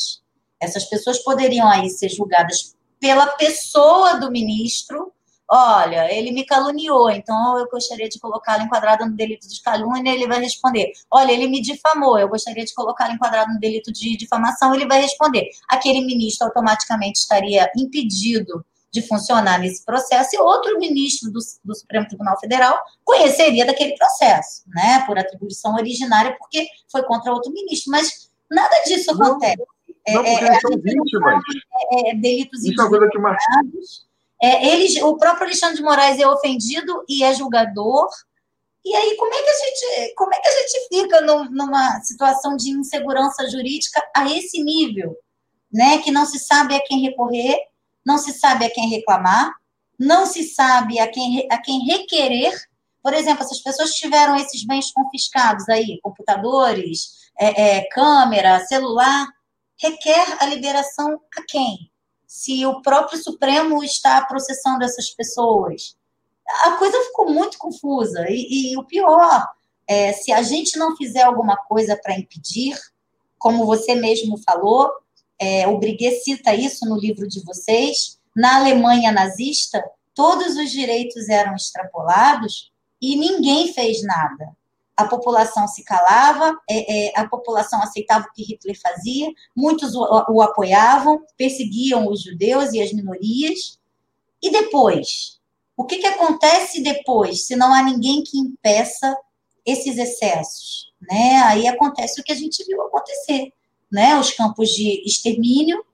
Essas 0.61 0.85
pessoas 0.87 1.21
poderiam 1.21 1.69
aí 1.69 1.89
ser 1.89 2.09
julgadas 2.09 2.75
pela 2.99 3.27
pessoa 3.29 4.15
do 4.15 4.29
ministro 4.33 5.13
Olha, 5.49 6.13
ele 6.13 6.33
me 6.33 6.45
caluniou, 6.45 7.09
então 7.09 7.57
eu 7.57 7.69
gostaria 7.71 8.09
de 8.09 8.19
colocá-lo 8.19 8.65
enquadrado 8.65 9.07
no 9.07 9.15
delito 9.15 9.49
de 9.49 9.63
calúnia, 9.63 10.11
ele 10.13 10.27
vai 10.27 10.41
responder. 10.41 10.91
Olha, 11.09 11.31
ele 11.31 11.47
me 11.47 11.63
difamou, 11.63 12.19
eu 12.19 12.29
gostaria 12.29 12.65
de 12.65 12.75
colocá-lo 12.75 13.13
enquadrado 13.13 13.53
no 13.53 13.61
delito 13.61 13.93
de 13.93 14.17
difamação, 14.17 14.75
ele 14.75 14.89
vai 14.89 15.01
responder. 15.01 15.49
Aquele 15.69 16.01
ministro 16.01 16.49
automaticamente 16.49 17.21
estaria 17.21 17.71
impedido 17.77 18.67
de 18.93 19.03
funcionar 19.03 19.59
nesse 19.59 19.85
processo 19.85 20.35
e 20.35 20.39
outro 20.39 20.79
ministro 20.79 21.31
do, 21.31 21.41
do 21.65 21.75
Supremo 21.75 22.07
Tribunal 22.07 22.39
Federal 22.41 22.79
conheceria 23.05 23.67
daquele 23.67 23.95
processo, 23.97 24.63
né, 24.69 25.05
por 25.07 25.19
atribuição 25.19 25.75
originária, 25.75 26.37
porque 26.39 26.67
foi 26.91 27.03
contra 27.03 27.33
outro 27.33 27.53
ministro. 27.53 27.91
Mas 27.91 28.31
nada 28.51 28.75
disso 28.87 29.11
acontece. 29.11 29.63
Não, 30.09 30.25
é, 30.25 30.35
é, 30.35 30.61
são 30.61 30.71
vítimas. 30.79 31.43
É, 31.93 32.11
é, 32.11 32.15
delitos 32.15 32.65
Isso 32.65 32.81
é 32.81 32.89
coisa 32.89 33.09
que 33.11 33.19
é, 34.43 34.69
ele, 34.69 35.03
o 35.03 35.17
próprio 35.17 35.47
Alexandre 35.47 35.77
de 35.77 35.83
Moraes 35.83 36.21
é 36.21 36.27
ofendido 36.27 37.05
e 37.09 37.25
é 37.25 37.33
julgador. 37.35 38.09
E 38.85 38.95
aí, 38.95 39.17
como 39.17 39.35
é 39.35 39.43
que 39.43 39.51
a 39.51 39.55
gente, 39.55 40.15
como 40.15 40.35
é 40.35 40.39
que 40.39 40.49
a 40.49 40.53
gente 40.53 40.89
fica 40.89 41.21
numa 41.23 42.01
situação 42.03 42.57
de 42.57 42.71
insegurança 42.71 43.49
jurídica 43.51 44.01
a 44.15 44.31
esse 44.31 44.63
nível? 44.63 45.17
Né? 45.73 45.99
Que 45.99 46.11
não 46.11 46.25
se 46.25 46.39
sabe 46.39 46.75
a 46.75 46.83
quem 46.85 47.01
recorrer, 47.01 47.59
não 48.07 48.17
se 48.17 48.33
sabe 48.33 48.65
a 48.65 48.71
quem 48.71 48.89
reclamar, 48.89 49.53
não 49.99 50.25
se 50.25 50.45
sabe 50.45 51.01
a 51.01 51.09
quem, 51.09 51.47
a 51.51 51.59
quem 51.59 51.85
requerer. 51.85 52.55
Por 53.03 53.13
exemplo, 53.13 53.43
essas 53.43 53.61
pessoas 53.61 53.91
tiveram 53.95 54.37
esses 54.37 54.65
bens 54.65 54.93
confiscados 54.93 55.69
aí, 55.69 56.01
computadores, 56.03 57.31
é, 57.39 57.79
é, 57.79 57.89
câmera, 57.89 58.65
celular, 58.67 59.27
requer 59.79 60.37
a 60.41 60.47
liberação 60.47 61.21
a 61.37 61.43
quem? 61.47 61.91
se 62.27 62.67
o 62.67 62.83
próprio 62.83 63.23
Supremo 63.23 63.83
está 63.83 64.23
processando 64.27 64.85
essas 64.85 65.11
pessoas. 65.11 65.97
A 66.65 66.73
coisa 66.73 67.01
ficou 67.05 67.31
muito 67.31 67.57
confusa. 67.57 68.27
E, 68.29 68.73
e 68.73 68.77
o 68.77 68.85
pior 68.85 69.47
é, 69.89 70.13
se 70.13 70.33
a 70.33 70.43
gente 70.43 70.79
não 70.79 70.97
fizer 70.97 71.23
alguma 71.23 71.57
coisa 71.57 71.97
para 71.97 72.19
impedir, 72.19 72.77
como 73.39 73.65
você 73.65 73.95
mesmo 73.95 74.37
falou, 74.39 74.91
é, 75.39 75.67
o 75.69 75.79
Briguet 75.79 76.21
cita 76.21 76.55
isso 76.55 76.87
no 76.87 76.99
livro 76.99 77.27
de 77.29 77.43
vocês, 77.45 78.19
na 78.35 78.57
Alemanha 78.57 79.13
nazista, 79.13 79.83
todos 80.15 80.57
os 80.57 80.71
direitos 80.71 81.29
eram 81.29 81.55
extrapolados 81.55 82.71
e 83.01 83.17
ninguém 83.17 83.73
fez 83.73 84.03
nada 84.03 84.57
a 84.97 85.05
população 85.05 85.69
se 85.69 85.85
calava, 85.85 86.59
é, 86.69 87.09
é, 87.09 87.21
a 87.21 87.29
população 87.29 87.83
aceitava 87.83 88.27
o 88.27 88.33
que 88.33 88.43
Hitler 88.43 88.81
fazia, 88.81 89.31
muitos 89.55 89.95
o, 89.95 90.01
o, 90.31 90.41
apoiavam, 90.41 91.23
perseguiam 91.37 92.09
os 92.09 92.23
judeus 92.23 92.73
e 92.73 92.81
as 92.81 92.93
minorias. 92.93 93.79
E 94.43 94.51
depois? 94.51 95.39
O 95.77 95.85
que, 95.85 95.99
que 95.99 96.07
acontece 96.07 96.83
depois, 96.83 97.47
se 97.47 97.55
não 97.55 97.75
há 97.75 97.83
ninguém 97.83 98.23
que 98.23 98.39
impeça 98.39 99.15
esses 99.67 99.99
excessos? 99.99 100.91
Né? 101.03 101.43
Aí 101.45 101.69
acontece 101.69 102.19
o 102.19 102.25
que 102.25 102.33
a 102.33 102.37
gente 102.37 102.65
viu 102.65 102.81
acontecer, 102.81 103.53
né? 103.91 104.19
os 104.19 104.31
campos 104.33 104.71
de 104.71 105.03
extermínio, 105.07 105.85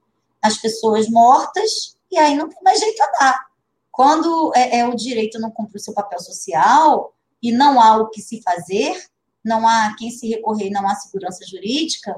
as 0.40 0.57
pessoas 0.57 1.09
mortas, 1.09 1.96
e 2.11 2.18
aí 2.18 2.37
não 2.37 2.48
tem 2.48 2.59
mais 2.62 2.81
jeito 2.81 3.00
a 3.02 3.07
dar. 3.18 3.46
Quando 3.90 4.52
é, 4.55 4.78
é 4.78 4.88
o 4.88 4.94
direito 4.94 5.38
não 5.38 5.50
cumpre 5.50 5.76
o 5.76 5.81
seu 5.81 5.94
papel 5.94 6.18
social, 6.20 7.14
e 7.42 7.50
não 7.50 7.81
há 7.81 7.96
o 7.96 8.09
que 8.09 8.22
se 8.22 8.40
fazer, 8.40 9.05
não 9.44 9.66
há 9.66 9.94
quem 9.98 10.11
se 10.11 10.28
recorrer, 10.28 10.70
não 10.70 10.88
há 10.88 10.94
segurança 10.94 11.44
jurídica, 11.44 12.14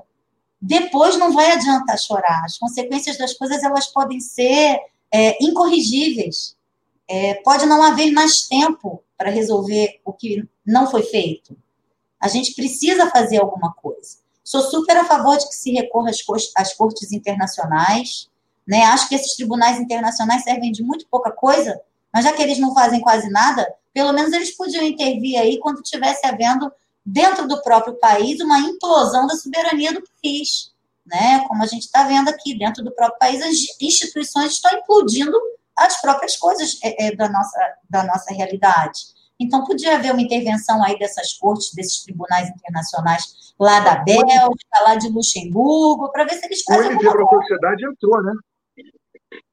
depois 0.60 1.16
não 1.18 1.32
vai 1.32 1.52
adiantar 1.52 1.98
chorar. 1.98 2.44
As 2.44 2.58
consequências 2.58 3.16
das 3.16 3.32
coisas 3.32 3.62
elas 3.62 3.87
podem 3.87 4.20
ser 4.20 4.78
é, 5.10 5.42
incorrigíveis. 5.42 6.56
É, 7.08 7.34
pode 7.42 7.66
não 7.66 7.82
haver 7.82 8.12
mais 8.12 8.42
tempo 8.42 9.02
para 9.16 9.30
resolver 9.30 10.00
o 10.04 10.12
que 10.12 10.46
não 10.64 10.90
foi 10.90 11.02
feito. 11.02 11.56
A 12.20 12.28
gente 12.28 12.54
precisa 12.54 13.10
fazer 13.10 13.38
alguma 13.38 13.72
coisa. 13.74 14.18
Sou 14.44 14.61
super 14.61 14.96
a 14.98 15.04
favor 15.04 15.38
de 15.38 15.48
que 15.48 15.54
se 15.54 15.72
recorra 15.72 16.11
às, 16.11 16.18
às 16.54 16.74
cortes 16.74 17.11
internacionais. 17.11 18.28
Né? 18.66 18.85
Acho 18.85 19.09
que 19.09 19.14
esses 19.14 19.35
tribunais 19.35 19.80
internacionais 19.80 20.44
servem 20.44 20.70
de 20.70 20.83
muito 20.83 21.07
pouca 21.11 21.30
coisa, 21.30 21.80
mas 22.12 22.24
já 22.24 22.33
que 22.33 22.42
eles 22.42 22.59
não 22.59 22.74
fazem 22.74 23.00
quase 23.00 23.30
nada, 23.30 23.66
pelo 23.92 24.12
menos 24.12 24.33
eles 24.33 24.54
podiam 24.54 24.83
intervir 24.85 25.38
aí 25.38 25.59
quando 25.59 25.80
estivesse 25.80 26.26
havendo, 26.26 26.70
dentro 27.04 27.48
do 27.48 27.62
próprio 27.62 27.94
país, 27.94 28.40
uma 28.40 28.59
implosão 28.61 29.26
da 29.26 29.35
soberania 29.37 29.92
do 29.92 30.02
país. 30.22 30.72
Né? 31.07 31.44
Como 31.48 31.62
a 31.62 31.66
gente 31.66 31.83
está 31.83 32.04
vendo 32.04 32.28
aqui, 32.28 32.57
dentro 32.57 32.85
do 32.85 32.92
próprio 32.92 33.18
país, 33.18 33.42
as 33.42 33.54
instituições 33.80 34.52
estão 34.52 34.72
implodindo 34.78 35.37
as 35.76 36.00
próprias 36.00 36.37
coisas 36.37 36.78
é, 36.83 37.07
é, 37.07 37.16
da, 37.16 37.28
nossa, 37.28 37.74
da 37.88 38.04
nossa 38.04 38.33
realidade. 38.33 39.00
Então, 39.40 39.64
podia 39.64 39.96
haver 39.96 40.12
uma 40.12 40.22
intervenção 40.22 40.82
aí 40.82 40.98
dessas 40.98 41.32
cortes, 41.34 41.72
desses 41.74 42.04
tribunais 42.04 42.48
internacionais 42.48 43.54
lá 43.58 43.80
da 43.80 43.96
Bélgica, 43.96 44.80
lá 44.82 44.96
de 44.96 45.08
Luxemburgo, 45.08 46.10
para 46.12 46.24
ver 46.24 46.34
se 46.34 46.46
eles 46.46 46.62
fazem. 46.62 46.88
O 46.88 46.92
MP 46.92 47.10
para 47.10 47.24
a 47.24 47.28
sociedade 47.28 47.86
entrou, 47.86 48.22
né? 48.22 48.32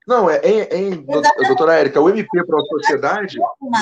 Não, 0.07 0.29
é 0.29 0.41
em, 0.43 0.91
em 0.91 1.05
doutora 1.47 1.75
Érica, 1.75 2.01
o 2.01 2.09
MP 2.09 2.43
para 2.45 2.59
a 2.59 2.65
Sociedade 2.65 3.37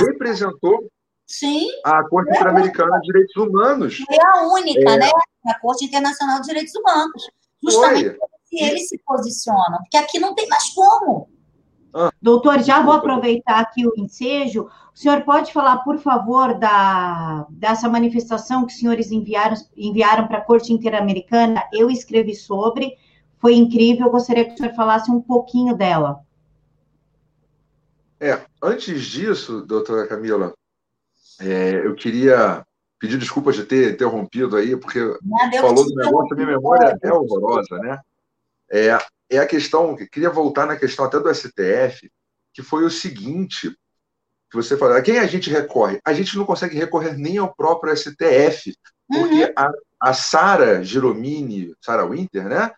representou 0.05 0.89
Sim. 1.25 1.67
a 1.85 2.03
Corte 2.07 2.29
Interamericana 2.29 2.99
de 2.99 3.07
Direitos 3.07 3.35
Humanos. 3.35 3.97
É 4.09 4.37
a 4.37 4.43
única, 4.47 4.91
é. 4.91 4.97
né? 4.97 5.09
A 5.47 5.59
Corte 5.59 5.85
Internacional 5.85 6.41
de 6.41 6.47
Direitos 6.47 6.75
Humanos. 6.75 7.29
Justamente 7.63 8.17
se 8.49 8.63
eles 8.63 8.89
se 8.89 8.97
posicionam, 9.05 9.77
porque 9.79 9.97
aqui 9.97 10.19
não 10.19 10.33
tem 10.33 10.47
mais 10.47 10.73
como. 10.73 11.29
Ah. 11.93 12.11
Doutor, 12.21 12.61
já 12.61 12.81
vou 12.81 12.93
aproveitar 12.93 13.59
aqui 13.59 13.87
o 13.87 13.93
ensejo. 13.95 14.67
O 14.99 15.01
senhor 15.01 15.21
pode 15.21 15.53
falar, 15.53 15.77
por 15.77 15.97
favor, 15.97 16.59
da, 16.59 17.47
dessa 17.51 17.87
manifestação 17.87 18.65
que 18.65 18.73
os 18.73 18.79
senhores 18.79 19.13
enviaram, 19.13 19.55
enviaram 19.77 20.27
para 20.27 20.39
a 20.39 20.41
Corte 20.41 20.73
Interamericana? 20.73 21.63
Eu 21.71 21.89
escrevi 21.89 22.35
sobre 22.35 22.97
foi 23.37 23.53
incrível. 23.55 24.07
Eu 24.07 24.11
gostaria 24.11 24.43
que 24.43 24.55
o 24.55 24.57
senhor 24.57 24.75
falasse 24.75 25.09
um 25.09 25.21
pouquinho 25.21 25.73
dela. 25.73 26.19
É, 28.19 28.41
antes 28.61 29.05
disso, 29.05 29.61
doutora 29.61 30.05
Camila, 30.05 30.53
é, 31.39 31.75
eu 31.85 31.95
queria 31.95 32.65
pedir 32.99 33.17
desculpas 33.17 33.55
de 33.55 33.63
ter 33.63 33.93
interrompido 33.93 34.57
aí, 34.57 34.75
porque 34.75 34.99
falou 35.61 35.85
do 35.85 35.95
negócio, 35.95 36.33
a 36.33 36.35
minha 36.35 36.57
memória 36.57 36.99
é 37.01 37.13
horrorosa, 37.13 37.77
né? 37.77 38.01
É, 38.69 38.97
é 39.29 39.37
a 39.37 39.47
questão, 39.47 39.95
queria 40.11 40.29
voltar 40.29 40.65
na 40.65 40.75
questão 40.75 41.05
até 41.05 41.17
do 41.17 41.33
STF, 41.33 42.11
que 42.53 42.61
foi 42.61 42.83
o 42.83 42.89
seguinte, 42.89 43.73
que 44.49 44.57
você 44.57 44.75
falou, 44.77 44.95
a 44.95 45.01
quem 45.01 45.19
a 45.19 45.27
gente 45.27 45.49
recorre? 45.49 45.99
A 46.03 46.13
gente 46.13 46.35
não 46.35 46.45
consegue 46.45 46.75
recorrer 46.75 47.17
nem 47.17 47.37
ao 47.37 47.53
próprio 47.53 47.95
STF, 47.95 48.73
porque 49.07 49.43
uhum. 49.43 49.53
a, 49.55 49.71
a 50.01 50.13
Sara 50.13 50.83
Giromini, 50.83 51.73
Sara 51.81 52.05
Winter, 52.05 52.47
né? 52.47 52.71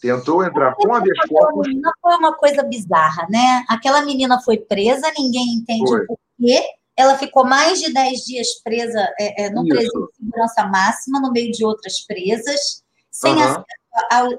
Tentou 0.00 0.44
entrar 0.44 0.74
com 0.74 0.94
a 0.94 1.00
corpus. 1.28 1.68
Foi 2.00 2.14
uma 2.16 2.36
coisa 2.36 2.62
bizarra, 2.62 3.26
né? 3.28 3.64
Aquela 3.68 4.02
menina 4.02 4.40
foi 4.40 4.58
presa, 4.58 5.12
ninguém 5.18 5.54
entende 5.54 5.88
foi. 5.88 6.02
o 6.02 6.06
porquê. 6.06 6.62
Ela 6.96 7.18
ficou 7.18 7.44
mais 7.44 7.80
de 7.80 7.92
10 7.92 8.20
dias 8.20 8.46
presa 8.62 9.00
é, 9.18 9.44
é, 9.44 9.50
no 9.50 9.66
presídio 9.66 10.08
de 10.08 10.16
segurança 10.16 10.66
máxima, 10.66 11.20
no 11.20 11.30
meio 11.30 11.50
de 11.50 11.64
outras 11.64 12.00
presas, 12.06 12.82
sem 13.10 13.34
uhum. 13.34 13.42
acesso 13.42 13.64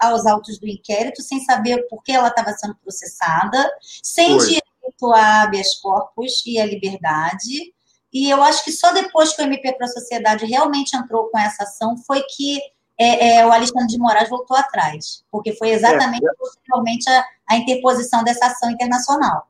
aos 0.01 0.25
autos 0.25 0.60
do 0.60 0.67
inquérito, 0.67 1.21
sem 1.21 1.43
saber 1.43 1.88
por 1.89 2.03
que 2.03 2.12
ela 2.12 2.27
estava 2.27 2.51
sendo 2.51 2.75
processada, 2.75 3.69
sem 3.81 4.38
Foi. 4.38 4.45
direito 4.45 4.66
a 5.13 5.43
habeas 5.43 5.76
corpus 5.76 6.43
e 6.45 6.60
a 6.60 6.65
liberdade. 6.65 7.73
E 8.12 8.30
eu 8.30 8.41
acho 8.41 8.63
que 8.63 8.71
só 8.71 8.91
depois 8.93 9.36
que 9.36 9.41
o 9.41 9.45
MP 9.45 9.73
para 9.73 9.86
a 9.86 9.89
Sociedade 9.89 10.45
realmente 10.45 10.95
entrou 10.95 11.30
com 11.30 11.38
essa 11.38 11.63
ação 11.63 11.97
foi 12.06 12.23
que 12.36 12.60
é, 12.97 13.38
é, 13.38 13.45
o 13.45 13.52
Alexandre 13.52 13.88
de 13.88 14.00
Moraes 14.00 14.30
voltou 14.30 14.58
atrás, 14.58 15.23
porque 15.32 15.54
foi 15.54 15.69
exatamente 15.69 16.26
é, 16.26 16.34
posteriormente 16.36 17.08
a, 17.10 17.26
a, 17.52 17.58
interposição 17.58 18.23
dessa 18.23 18.47
ação 18.47 18.71
internacional. 18.71 19.47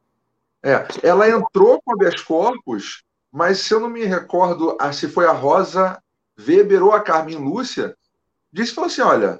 É, 0.61 0.85
ela 1.01 1.29
entrou 1.29 1.81
com 1.81 1.93
habeas 1.93 2.21
corpus, 2.21 3.03
mas 3.31 3.59
se 3.59 3.73
eu 3.73 3.79
não 3.79 3.89
me 3.89 4.03
recordo 4.03 4.75
ah, 4.79 4.91
se 4.91 5.07
foi 5.07 5.25
a 5.25 5.31
Rosa 5.31 6.01
Weber 6.37 6.83
ou 6.83 6.91
a 6.91 6.99
Carmen 7.01 7.37
Lúcia, 7.37 7.95
disse 8.51 8.73
falou 8.73 8.89
assim: 8.89 9.01
olha, 9.01 9.39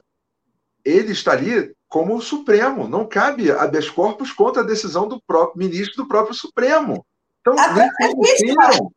ele 0.85 1.11
está 1.11 1.33
ali 1.33 1.75
como 1.87 2.15
o 2.15 2.21
Supremo, 2.21 2.87
não 2.87 3.07
cabe 3.07 3.51
habeas 3.51 3.89
corpus 3.89 4.31
contra 4.31 4.61
a 4.61 4.65
decisão 4.65 5.07
do 5.07 5.21
próprio 5.21 5.59
ministro 5.59 6.03
do 6.03 6.07
próprio 6.07 6.35
Supremo. 6.35 7.05
Então, 7.41 7.55
nem 7.73 7.89
conheceram, 7.91 8.91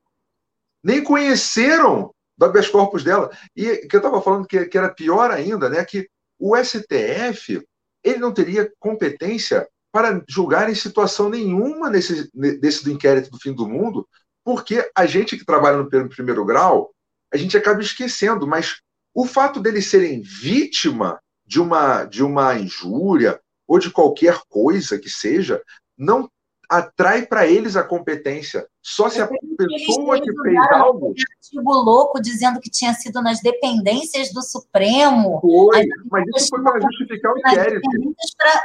nem 0.82 1.04
conheceram 1.04 2.14
do 2.36 2.46
habeas 2.46 2.68
corpus 2.68 3.04
dela. 3.04 3.30
E 3.54 3.76
que 3.86 3.94
eu 3.94 4.00
estava 4.00 4.20
falando 4.20 4.46
que, 4.46 4.66
que 4.66 4.78
era 4.78 4.92
pior 4.92 5.30
ainda, 5.30 5.68
né? 5.68 5.84
Que 5.84 6.08
o 6.38 6.56
STF 6.56 7.64
ele 8.02 8.18
não 8.18 8.32
teria 8.32 8.72
competência 8.78 9.68
para 9.92 10.22
julgar 10.28 10.70
em 10.70 10.74
situação 10.74 11.28
nenhuma 11.28 11.90
nesse, 11.90 12.30
desse 12.32 12.84
do 12.84 12.90
inquérito 12.90 13.30
do 13.30 13.38
fim 13.38 13.52
do 13.52 13.68
mundo, 13.68 14.08
porque 14.44 14.88
a 14.94 15.04
gente 15.04 15.36
que 15.36 15.44
trabalha 15.44 15.76
no 15.76 16.08
primeiro 16.08 16.44
grau, 16.44 16.92
a 17.32 17.36
gente 17.36 17.56
acaba 17.56 17.80
esquecendo, 17.80 18.46
mas 18.46 18.80
o 19.14 19.26
fato 19.26 19.60
deles 19.60 19.86
serem 19.86 20.22
vítima 20.22 21.20
de 21.50 21.60
uma, 21.60 22.04
de 22.04 22.22
uma 22.22 22.56
injúria 22.56 23.40
ou 23.66 23.80
de 23.80 23.90
qualquer 23.90 24.40
coisa 24.48 24.96
que 24.96 25.10
seja, 25.10 25.60
não 25.98 26.30
atrai 26.68 27.26
para 27.26 27.44
eles 27.44 27.74
a 27.74 27.82
competência. 27.82 28.68
Só 28.80 29.10
se 29.10 29.20
a 29.20 29.26
pessoa 29.26 30.20
que 30.20 30.32
fez 30.42 30.56
algo. 30.70 31.08
Artigo 31.08 31.72
louco 31.72 32.20
dizendo 32.20 32.60
que 32.60 32.70
tinha 32.70 32.94
sido 32.94 33.20
nas 33.20 33.40
dependências 33.40 34.32
do 34.32 34.42
Supremo. 34.42 35.40
Foi, 35.40 35.84
mas 36.08 36.24
isso 36.36 36.50
foi 36.50 36.62
para 36.62 36.80
justificar 36.80 37.32
o 37.32 37.38
inquérito. 37.38 37.90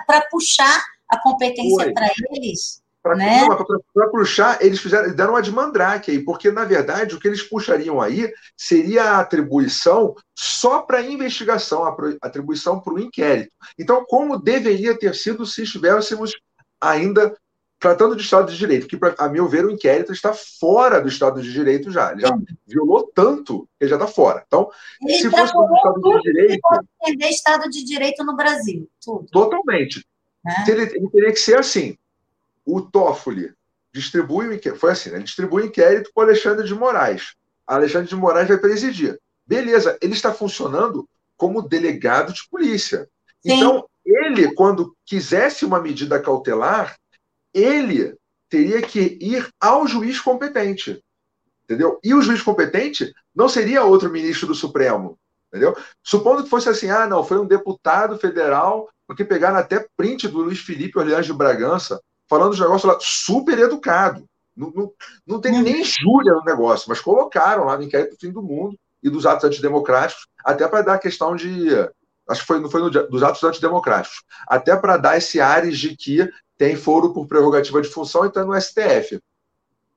Para 0.06 0.22
puxar 0.30 0.86
a 1.10 1.20
competência 1.20 1.92
para 1.92 2.08
eles. 2.34 2.84
Para 3.06 3.18
né? 3.18 3.48
puxar, 4.10 4.58
eles 4.66 4.80
fizeram, 4.80 5.16
deram 5.16 5.34
uma 5.34 5.42
de 5.42 5.52
mandrake 5.52 6.10
aí, 6.10 6.20
porque, 6.20 6.50
na 6.50 6.66
verdade, 6.66 7.14
o 7.14 7.20
que 7.20 7.28
eles 7.28 7.44
puxariam 7.44 8.02
aí 8.02 8.34
seria 8.58 9.04
a 9.04 9.20
atribuição 9.20 10.16
só 10.34 10.82
para 10.82 11.04
investigação, 11.04 11.86
a 11.86 11.96
atribuição 12.20 12.80
para 12.80 12.96
o 12.96 13.00
inquérito. 13.00 13.52
Então, 13.78 14.04
como 14.08 14.42
deveria 14.42 14.98
ter 14.98 15.14
sido 15.14 15.46
se 15.46 15.62
estivéssemos 15.62 16.32
ainda 16.82 17.38
tratando 17.80 18.16
de 18.16 18.24
Estado 18.24 18.52
de 18.52 18.58
Direito, 18.58 18.88
que, 18.88 18.98
a 19.20 19.30
meu 19.30 19.48
ver, 19.48 19.68
o 19.68 19.70
inquérito 19.70 20.12
está 20.12 20.34
fora 20.34 21.00
do 21.00 21.08
Estado 21.08 21.40
de 21.44 21.54
Direito 21.54 21.92
já. 21.92 22.12
Ele 22.12 22.22
já 22.22 22.36
violou 22.66 23.12
tanto 23.14 23.70
que 23.78 23.84
ele 23.84 23.92
já 23.92 23.98
está 23.98 24.08
fora. 24.08 24.44
Então, 24.48 24.68
ele 25.04 25.20
se 25.20 25.30
fosse 25.30 25.54
do 25.54 25.76
Estado 25.76 26.02
de 26.02 26.22
Direito. 26.24 26.60
entender 27.04 27.30
Estado 27.30 27.70
de 27.70 27.86
Direito 27.86 28.24
no 28.24 28.36
Brasil. 28.36 28.90
Tudo. 29.00 29.28
Totalmente. 29.32 30.04
É. 30.48 30.72
Ele, 30.72 30.82
ele, 30.82 31.10
teria 31.12 31.32
que 31.32 31.40
ser 31.40 31.60
assim. 31.60 31.96
O 32.66 32.82
Toffoli 32.82 33.54
distribui 33.94 34.48
o 34.48 34.54
inquérito. 34.54 34.80
Foi 34.80 34.92
assim, 34.92 35.10
né? 35.10 35.18
Ele 35.18 35.24
distribui 35.24 35.64
o 35.64 35.66
inquérito 35.66 36.12
para 36.14 36.22
o 36.22 36.26
Alexandre 36.26 36.68
de 36.68 36.76
Moraes. 36.76 37.36
Alexandre 37.66 38.10
de 38.10 38.16
Moraes 38.16 38.48
vai 38.48 38.58
presidir. 38.58 39.20
Beleza, 39.48 39.98
ele 40.02 40.14
está 40.14 40.34
funcionando 40.34 41.08
como 41.38 41.62
delegado 41.62 42.34
de 42.34 42.48
polícia. 42.50 43.08
Sim. 43.42 43.54
Então, 43.54 43.88
ele, 44.06 44.54
quando 44.54 44.96
quisesse 45.06 45.66
uma 45.66 45.80
medida 45.80 46.20
cautelar, 46.20 46.96
ele 47.54 48.16
teria 48.50 48.82
que 48.82 49.18
ir 49.22 49.48
ao 49.60 49.88
juiz 49.88 50.20
competente. 50.20 51.02
Entendeu? 51.64 52.00
E 52.04 52.14
o 52.14 52.22
juiz 52.22 52.42
competente 52.42 53.12
não 53.34 53.50
seria 53.50 53.84
outro 53.84 54.10
ministro 54.10 54.48
do 54.48 54.56
Supremo. 54.56 55.18
Entendeu? 55.48 55.76
Supondo 56.04 56.44
que 56.44 56.50
fosse 56.50 56.70
assim, 56.70 56.90
ah, 56.90 57.08
não, 57.08 57.24
foi 57.24 57.40
um 57.40 57.48
deputado 57.48 58.18
federal, 58.18 58.90
porque 59.08 59.24
pegaram 59.24 59.58
até 59.58 59.88
print 59.96 60.28
do 60.28 60.40
Luiz 60.40 60.60
Felipe 60.60 61.00
Orleans 61.00 61.26
de 61.26 61.34
Bragança, 61.34 62.00
falando 62.28 62.56
de 62.56 62.62
negócio 62.62 62.88
lá 62.88 62.98
super 63.00 63.58
educado. 63.60 64.28
Não, 64.56 64.72
não, 64.72 64.92
não 65.28 65.42
tem 65.42 65.62
nem 65.62 65.84
júria 65.84 66.34
no 66.34 66.44
negócio, 66.44 66.88
mas 66.88 67.02
colocaram 67.02 67.66
lá 67.66 67.78
no 67.78 67.84
inquérito 67.84 68.12
do 68.12 68.20
fim 68.20 68.32
do 68.32 68.42
mundo 68.42 68.78
e 69.04 69.10
dos 69.10 69.26
atos 69.26 69.44
antidemocráticos, 69.44 70.28
até 70.44 70.68
para 70.68 70.82
dar 70.82 70.94
a 70.96 71.00
questão 71.00 71.36
de. 71.36 71.70
Acho 72.28 72.42
que 72.42 72.48
foi, 72.48 72.60
não 72.60 72.70
foi 72.70 72.82
no, 72.82 72.90
dos 72.90 73.22
atos 73.22 73.44
antidemocráticos, 73.44 74.24
até 74.48 74.76
para 74.76 74.98
dar 74.98 75.18
esse 75.18 75.40
ares 75.40 75.78
de 75.78 75.96
que 75.96 76.28
tem 76.58 76.76
foro 76.76 77.14
por 77.14 77.28
prerrogativa 77.28 77.82
de 77.82 77.90
função 77.90 78.24
e 78.24 78.30
está 78.30 78.44
no 78.44 78.60
STF. 78.60 79.20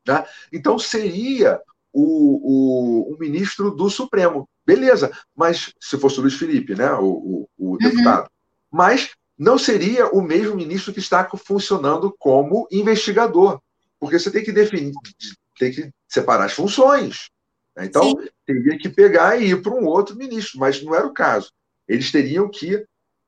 Né? 0.06 0.26
Então, 0.52 0.78
seria 0.78 1.60
o, 1.92 3.12
o, 3.12 3.14
o, 3.14 3.18
ministro 3.18 3.70
do 3.70 3.88
Supremo. 3.88 4.48
Beleza, 4.66 5.10
mas 5.34 5.72
se 5.80 5.96
fosse 5.96 6.18
o 6.18 6.22
Luiz 6.22 6.34
Felipe, 6.34 6.74
né, 6.74 6.92
o, 6.92 7.06
o, 7.06 7.48
o 7.56 7.70
uhum. 7.70 7.78
deputado. 7.78 8.30
Mas 8.70 9.10
não 9.38 9.56
seria 9.56 10.08
o 10.08 10.20
mesmo 10.20 10.56
ministro 10.56 10.92
que 10.92 10.98
está 10.98 11.28
funcionando 11.44 12.14
como 12.18 12.66
investigador, 12.72 13.60
porque 14.00 14.18
você 14.18 14.30
tem 14.30 14.42
que 14.42 14.52
definir, 14.52 14.92
tem 15.58 15.72
que 15.72 15.90
separar 16.08 16.46
as 16.46 16.52
funções. 16.52 17.30
Né? 17.76 17.86
Então, 17.86 18.02
Sim. 18.02 18.28
teria 18.44 18.78
que 18.78 18.88
pegar 18.88 19.40
e 19.40 19.50
ir 19.50 19.62
para 19.62 19.72
um 19.72 19.86
outro 19.86 20.16
ministro, 20.16 20.58
mas 20.58 20.82
não 20.82 20.94
era 20.94 21.06
o 21.06 21.14
caso. 21.14 21.52
Eles 21.86 22.10
teriam 22.10 22.48
que 22.48 22.84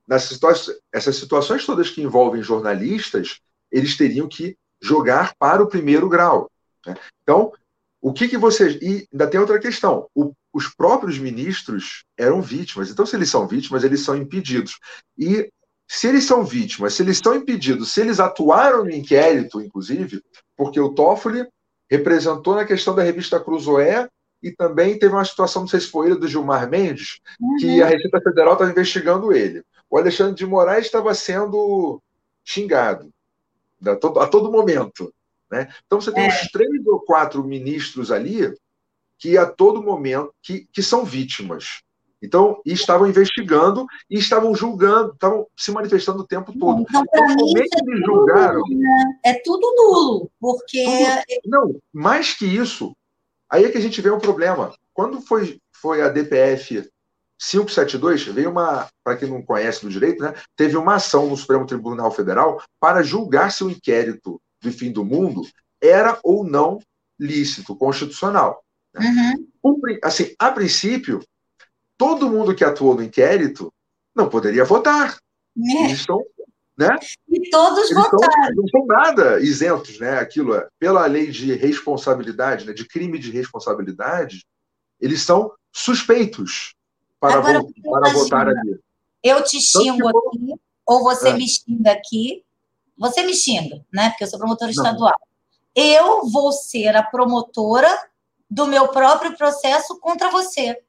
nessas 0.06 0.30
situações, 0.30 0.76
essas 0.92 1.16
situações 1.16 1.64
todas 1.64 1.88
que 1.88 2.02
envolvem 2.02 2.42
jornalistas, 2.42 3.38
eles 3.70 3.96
teriam 3.96 4.26
que 4.26 4.56
jogar 4.80 5.34
para 5.38 5.62
o 5.62 5.68
primeiro 5.68 6.08
grau. 6.08 6.50
Né? 6.84 6.96
Então, 7.22 7.52
o 8.00 8.12
que, 8.12 8.26
que 8.26 8.36
vocês. 8.36 8.76
E 8.82 9.06
ainda 9.12 9.28
tem 9.28 9.38
outra 9.38 9.60
questão. 9.60 10.08
O, 10.14 10.32
os 10.52 10.68
próprios 10.68 11.18
ministros 11.18 12.04
eram 12.16 12.42
vítimas. 12.42 12.90
Então, 12.90 13.06
se 13.06 13.14
eles 13.14 13.30
são 13.30 13.46
vítimas, 13.46 13.84
eles 13.84 14.00
são 14.00 14.16
impedidos. 14.16 14.78
E 15.16 15.48
se 15.92 16.06
eles 16.06 16.24
são 16.24 16.44
vítimas, 16.44 16.94
se 16.94 17.02
eles 17.02 17.18
são 17.18 17.34
impedidos, 17.34 17.92
se 17.92 18.00
eles 18.00 18.20
atuaram 18.20 18.84
no 18.84 18.90
inquérito, 18.90 19.60
inclusive, 19.60 20.22
porque 20.56 20.78
o 20.78 20.90
Toffoli 20.90 21.46
representou 21.90 22.54
na 22.54 22.64
questão 22.64 22.94
da 22.94 23.02
revista 23.02 23.40
Cruzoé 23.40 24.08
e 24.42 24.50
também 24.52 24.98
teve 24.98 25.14
uma 25.14 25.24
situação, 25.24 25.62
não 25.62 25.68
sei 25.68 25.80
se 25.80 25.88
foi 25.88 26.06
ele, 26.06 26.18
do 26.18 26.28
Gilmar 26.28 26.68
Mendes, 26.68 27.18
uhum. 27.40 27.56
que 27.58 27.82
a 27.82 27.86
Receita 27.86 28.20
Federal 28.20 28.52
estava 28.52 28.70
investigando 28.70 29.32
ele 29.32 29.62
o 29.90 29.98
Alexandre 29.98 30.36
de 30.36 30.46
Moraes 30.46 30.86
estava 30.86 31.12
sendo 31.14 32.00
xingado 32.44 33.12
a 33.84 33.96
todo, 33.96 34.20
a 34.20 34.28
todo 34.28 34.52
momento. 34.52 35.12
Né? 35.50 35.68
Então 35.84 36.00
você 36.00 36.12
tem 36.12 36.24
é. 36.24 36.28
uns 36.28 36.48
três 36.52 36.86
ou 36.86 37.00
quatro 37.00 37.42
ministros 37.42 38.12
ali 38.12 38.54
que 39.18 39.36
a 39.36 39.44
todo 39.44 39.82
momento 39.82 40.32
que, 40.40 40.68
que 40.72 40.82
são 40.82 41.04
vítimas. 41.04 41.82
Então, 42.22 42.60
estavam 42.66 43.06
investigando 43.06 43.86
e 44.08 44.18
estavam 44.18 44.54
julgando, 44.54 45.12
estavam 45.12 45.46
se 45.56 45.72
manifestando 45.72 46.20
o 46.20 46.26
tempo 46.26 46.52
todo. 46.58 46.82
Então, 46.82 47.04
para 47.06 47.32
então, 47.32 47.46
mim, 47.46 47.52
é, 47.58 47.64
tudo 47.78 47.96
julgaram, 48.04 48.60
nulo, 48.60 48.78
né? 48.78 49.18
é 49.24 49.34
tudo 49.42 49.74
nulo, 49.76 50.30
porque. 50.38 50.84
Tudo, 50.84 51.40
não, 51.46 51.80
mais 51.92 52.34
que 52.34 52.44
isso, 52.44 52.94
aí 53.48 53.64
é 53.64 53.70
que 53.70 53.78
a 53.78 53.80
gente 53.80 54.00
vê 54.00 54.10
um 54.10 54.18
problema. 54.18 54.72
Quando 54.92 55.20
foi, 55.22 55.58
foi 55.72 56.02
a 56.02 56.08
DPF 56.08 56.90
572 57.40 58.24
veio 58.26 58.50
uma, 58.50 58.86
para 59.02 59.16
quem 59.16 59.28
não 59.28 59.40
conhece 59.40 59.82
do 59.82 59.90
direito, 59.90 60.22
né, 60.22 60.34
teve 60.54 60.76
uma 60.76 60.96
ação 60.96 61.26
no 61.26 61.36
Supremo 61.36 61.66
Tribunal 61.66 62.10
Federal 62.10 62.62
para 62.78 63.02
julgar 63.02 63.50
se 63.50 63.64
o 63.64 63.70
inquérito 63.70 64.40
do 64.60 64.70
fim 64.70 64.92
do 64.92 65.04
mundo 65.04 65.42
era 65.82 66.18
ou 66.22 66.44
não 66.44 66.78
lícito, 67.18 67.74
constitucional. 67.74 68.62
Né? 68.94 69.46
Uhum. 69.62 69.80
Assim, 70.02 70.34
a 70.38 70.50
princípio, 70.50 71.20
todo 72.00 72.30
mundo 72.30 72.54
que 72.54 72.64
atuou 72.64 72.94
no 72.94 73.02
inquérito 73.02 73.70
não 74.16 74.26
poderia 74.26 74.64
votar. 74.64 75.18
É. 75.58 75.84
Eles 75.84 75.98
estão, 76.00 76.24
né? 76.78 76.88
E 77.28 77.50
todos 77.50 77.90
Eles 77.90 77.94
votaram. 77.94 78.54
não 78.56 78.68
são 78.68 78.86
nada 78.86 79.38
isentos, 79.40 80.00
né? 80.00 80.18
Aquilo 80.18 80.54
é, 80.54 80.66
pela 80.78 81.04
lei 81.04 81.30
de 81.30 81.54
responsabilidade, 81.54 82.64
né, 82.64 82.72
de 82.72 82.86
crime 82.86 83.18
de 83.18 83.30
responsabilidade, 83.30 84.46
eles 84.98 85.20
são 85.20 85.52
suspeitos 85.70 86.74
para, 87.20 87.34
Agora, 87.34 87.60
vo 87.60 87.72
para 87.82 88.12
votar 88.14 88.48
ali. 88.48 88.80
Eu 89.22 89.44
te 89.44 89.58
então, 89.58 89.82
xingo 89.82 90.08
então, 90.08 90.22
aqui, 90.28 90.54
ou 90.86 91.02
você 91.02 91.28
é. 91.28 91.34
me 91.34 91.46
xinga 91.46 91.92
aqui. 91.92 92.42
Você 92.96 93.22
me 93.22 93.34
xinga, 93.34 93.84
né? 93.92 94.08
Porque 94.08 94.24
eu 94.24 94.28
sou 94.28 94.38
promotora 94.38 94.72
Não. 94.74 94.82
estadual. 94.84 95.20
Eu 95.74 96.26
vou 96.30 96.50
ser 96.50 96.96
a 96.96 97.02
promotora 97.02 97.88
do 98.50 98.66
meu 98.66 98.88
próprio 98.88 99.36
processo 99.36 99.98
contra 100.00 100.30
você. 100.30 100.82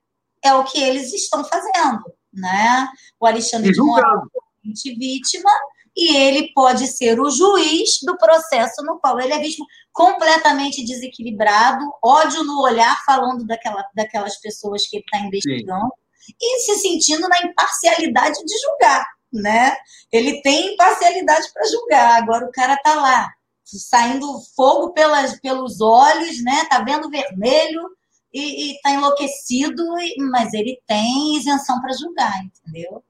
É 0.43 0.54
o 0.54 0.63
que 0.63 0.82
eles 0.82 1.13
estão 1.13 1.43
fazendo, 1.43 2.04
né? 2.34 2.89
O 3.19 3.25
Alexandre 3.25 3.71
de 3.71 3.82
Moraes 3.82 4.23
é 4.65 4.93
vítima 4.93 5.51
e 5.95 6.15
ele 6.15 6.51
pode 6.54 6.88
ser 6.88 7.19
o 7.19 7.30
juiz 7.30 7.99
do 8.04 8.17
processo 8.17 8.82
no 8.84 8.99
qual 8.99 9.19
ele 9.19 9.34
é 9.34 9.39
vítima 9.39 9.65
completamente 9.91 10.86
desequilibrado, 10.86 11.84
ódio 12.04 12.43
no 12.43 12.62
olhar, 12.62 13.04
falando 13.06 13.45
daquela, 13.45 13.84
daquelas 13.93 14.39
pessoas 14.39 14.88
que 14.88 14.97
ele 14.97 15.04
está 15.04 15.19
investigando. 15.19 15.86
Sim 15.86 16.01
e 16.39 16.60
se 16.60 16.75
sentindo 16.75 17.27
na 17.27 17.41
imparcialidade 17.41 18.43
de 18.45 18.60
julgar, 18.60 19.06
né? 19.32 19.75
Ele 20.12 20.41
tem 20.41 20.73
imparcialidade 20.73 21.51
para 21.54 21.67
julgar. 21.67 22.21
Agora 22.21 22.45
o 22.45 22.51
cara 22.51 22.77
tá 22.77 22.95
lá, 22.95 23.30
saindo 23.63 24.39
fogo 24.56 24.93
pelas, 24.93 25.39
pelos 25.39 25.82
olhos, 25.82 26.43
né? 26.43 26.65
Tá 26.69 26.84
vendo 26.84 27.10
vermelho 27.10 27.89
e, 28.33 28.71
e 28.71 28.81
tá 28.81 28.91
enlouquecido, 28.91 29.83
mas 30.31 30.53
ele 30.53 30.81
tem 30.87 31.35
isenção 31.37 31.81
para 31.81 31.93
julgar, 31.93 32.43
entendeu? 32.43 33.03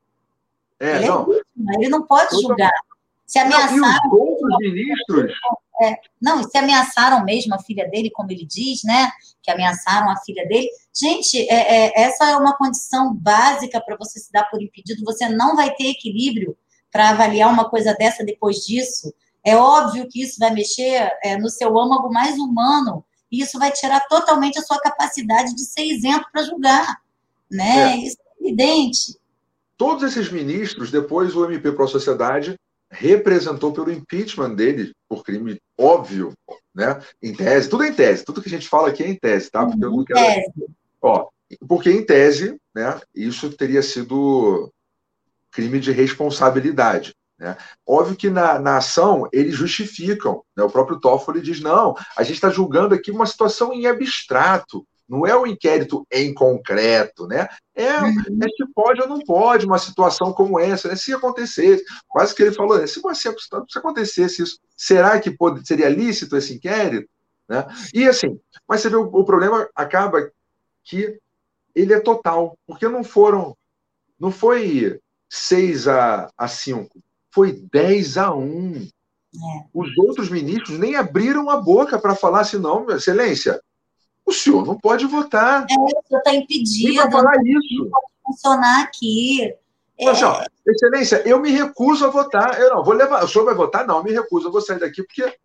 É, 0.80 0.96
ele, 0.96 1.06
é 1.06 1.08
não. 1.08 1.34
É 1.34 1.76
ele 1.76 1.90
não 1.90 2.06
pode 2.06 2.42
julgar. 2.42 2.72
Se 3.26 3.40
ameaçaram. 3.40 3.78
Não, 3.78 3.94
e 3.94 4.08
os 4.08 4.14
outros 4.14 4.58
ministros. 4.60 5.32
É, 5.82 5.96
não, 6.22 6.44
se 6.44 6.58
ameaçaram 6.58 7.24
mesmo 7.24 7.56
a 7.56 7.60
filha 7.60 7.90
dele, 7.90 8.12
como 8.12 8.32
ele 8.32 8.46
diz, 8.46 8.84
né? 8.84 9.12
Que 9.42 9.52
ameaçaram 9.52 10.10
a 10.10 10.18
filha 10.18 10.46
dele. 10.48 10.68
Gente, 10.94 11.40
é, 11.50 11.86
é, 11.86 12.02
essa 12.02 12.30
é 12.30 12.36
uma 12.36 12.58
condição 12.58 13.14
básica 13.14 13.80
para 13.80 13.96
você 13.96 14.20
se 14.20 14.32
dar 14.32 14.44
por 14.50 14.62
impedido. 14.62 15.04
Você 15.06 15.30
não 15.30 15.56
vai 15.56 15.74
ter 15.74 15.90
equilíbrio 15.90 16.58
para 16.92 17.10
avaliar 17.10 17.52
uma 17.52 17.70
coisa 17.70 17.94
dessa 17.94 18.24
depois 18.24 18.58
disso. 18.66 19.14
É 19.44 19.56
óbvio 19.56 20.08
que 20.10 20.22
isso 20.22 20.38
vai 20.38 20.52
mexer 20.52 21.12
é, 21.24 21.38
no 21.38 21.50
seu 21.50 21.78
âmago 21.80 22.12
mais 22.12 22.38
humano. 22.38 23.04
E 23.32 23.42
isso 23.42 23.58
vai 23.58 23.72
tirar 23.72 24.02
totalmente 24.08 24.60
a 24.60 24.62
sua 24.62 24.80
capacidade 24.80 25.56
de 25.56 25.62
ser 25.62 25.86
isento 25.86 26.26
para 26.32 26.44
julgar. 26.44 27.02
Né? 27.50 27.94
É. 27.94 27.98
Isso 27.98 28.18
é 28.20 28.44
evidente. 28.44 29.18
Todos 29.78 30.04
esses 30.04 30.32
ministros, 30.32 30.92
depois 30.92 31.36
o 31.36 31.46
MP 31.46 31.72
Pro 31.72 31.88
Sociedade 31.88 32.56
representou 32.92 33.72
pelo 33.72 33.92
impeachment 33.92 34.54
dele 34.54 34.94
por 35.08 35.24
crime 35.24 35.60
óbvio, 35.78 36.34
né? 36.76 37.02
Em 37.24 37.34
tese, 37.34 37.70
tudo 37.70 37.86
em 37.86 37.94
tese, 37.94 38.26
tudo 38.26 38.42
que 38.42 38.50
a 38.50 38.52
gente 38.52 38.68
fala 38.68 38.90
aqui 38.90 39.02
é 39.02 39.08
em 39.08 39.16
tese, 39.16 39.50
tá? 39.50 39.66
Porque 39.66 39.84
eu 39.84 39.90
não 39.90 40.04
quero. 40.04 40.20
Tese. 40.20 40.68
Ó, 41.02 41.30
porque 41.68 41.90
em 41.90 42.06
tese, 42.06 42.60
né? 42.76 43.00
Isso 43.16 43.50
teria 43.54 43.82
sido 43.82 44.72
crime 45.50 45.80
de 45.80 45.92
responsabilidade. 45.92 47.16
Né? 47.42 47.58
Óbvio 47.88 48.16
que 48.16 48.30
na, 48.30 48.60
na 48.60 48.78
ação 48.78 49.28
eles 49.34 49.56
justificam. 49.56 50.44
Né? 50.56 50.64
O 50.64 50.70
próprio 50.70 51.00
Toffoli 51.00 51.42
diz: 51.42 51.60
não, 51.60 51.96
a 52.16 52.22
gente 52.22 52.36
está 52.36 52.52
julgando 52.52 52.94
aqui 52.94 53.10
uma 53.10 53.26
situação 53.26 53.74
em 53.74 53.88
abstrato. 53.88 54.88
Não 55.10 55.26
é 55.26 55.36
o 55.36 55.42
um 55.42 55.48
inquérito 55.48 56.06
em 56.10 56.34
concreto, 56.34 57.28
né? 57.28 57.50
É, 57.76 58.00
uhum. 58.00 58.14
é 58.44 58.48
se 58.48 58.74
pode 58.74 59.02
ou 59.02 59.10
não 59.10 59.20
pode 59.20 59.66
uma 59.66 59.80
situação 59.80 60.32
como 60.32 60.58
essa, 60.58 60.88
né? 60.88 60.96
Se 60.96 61.14
acontecesse, 61.14 61.84
quase 62.08 62.34
que 62.34 62.44
ele 62.44 62.54
falou, 62.54 62.78
né? 62.78 62.88
se, 62.88 63.02
você, 63.02 63.36
se 63.38 63.78
acontecesse 63.78 64.44
isso, 64.44 64.60
será 64.78 65.20
que 65.20 65.30
pode, 65.30 65.68
seria 65.68 65.90
lícito 65.90 66.38
esse 66.38 66.54
inquérito? 66.54 67.10
Né? 67.50 67.66
E 67.94 68.08
assim, 68.08 68.40
mas 68.66 68.80
você 68.80 68.90
vê, 68.90 68.96
o, 68.96 69.02
o 69.02 69.26
problema 69.26 69.68
acaba 69.76 70.32
que 70.86 71.20
ele 71.76 71.94
é 71.94 72.00
total, 72.00 72.58
porque 72.66 72.88
não 72.88 73.04
foram, 73.04 73.58
não 74.18 74.32
foi 74.32 74.98
6 75.30 75.90
a, 75.90 76.30
a 76.38 76.48
5, 76.48 76.90
foi 77.34 77.54
10 77.72 78.18
a 78.18 78.34
1. 78.34 78.88
É. 79.34 79.38
Os 79.74 79.98
outros 79.98 80.30
ministros 80.30 80.78
nem 80.78 80.96
abriram 80.96 81.50
a 81.50 81.58
boca 81.58 81.98
para 81.98 82.16
falar 82.16 82.42
assim, 82.42 82.58
não, 82.58 82.90
excelência, 82.90 83.62
o 84.26 84.34
senhor 84.34 84.66
não 84.66 84.78
pode 84.78 85.06
votar. 85.06 85.66
É, 85.70 85.74
o 85.74 85.88
senhor 86.08 86.20
está 86.20 86.34
impedido. 86.34 86.90
Nem 86.90 87.12
falar 87.12 87.36
isso. 87.44 87.84
Não 87.84 87.90
pode 87.90 88.08
funcionar 88.26 88.84
aqui. 88.84 89.54
Mas, 90.04 90.24
ó, 90.24 90.44
excelência, 90.66 91.22
eu 91.28 91.40
me 91.40 91.52
recuso 91.52 92.06
a 92.06 92.10
votar. 92.10 92.60
Eu 92.60 92.76
não 92.76 92.84
vou 92.84 92.94
levar. 92.94 93.24
O 93.24 93.28
senhor 93.28 93.46
vai 93.46 93.54
votar? 93.54 93.86
Não, 93.86 93.98
eu 93.98 94.04
me 94.04 94.12
recuso. 94.12 94.48
Eu 94.48 94.52
vou 94.52 94.62
sair 94.62 94.80
daqui 94.80 95.04
porque. 95.04 95.36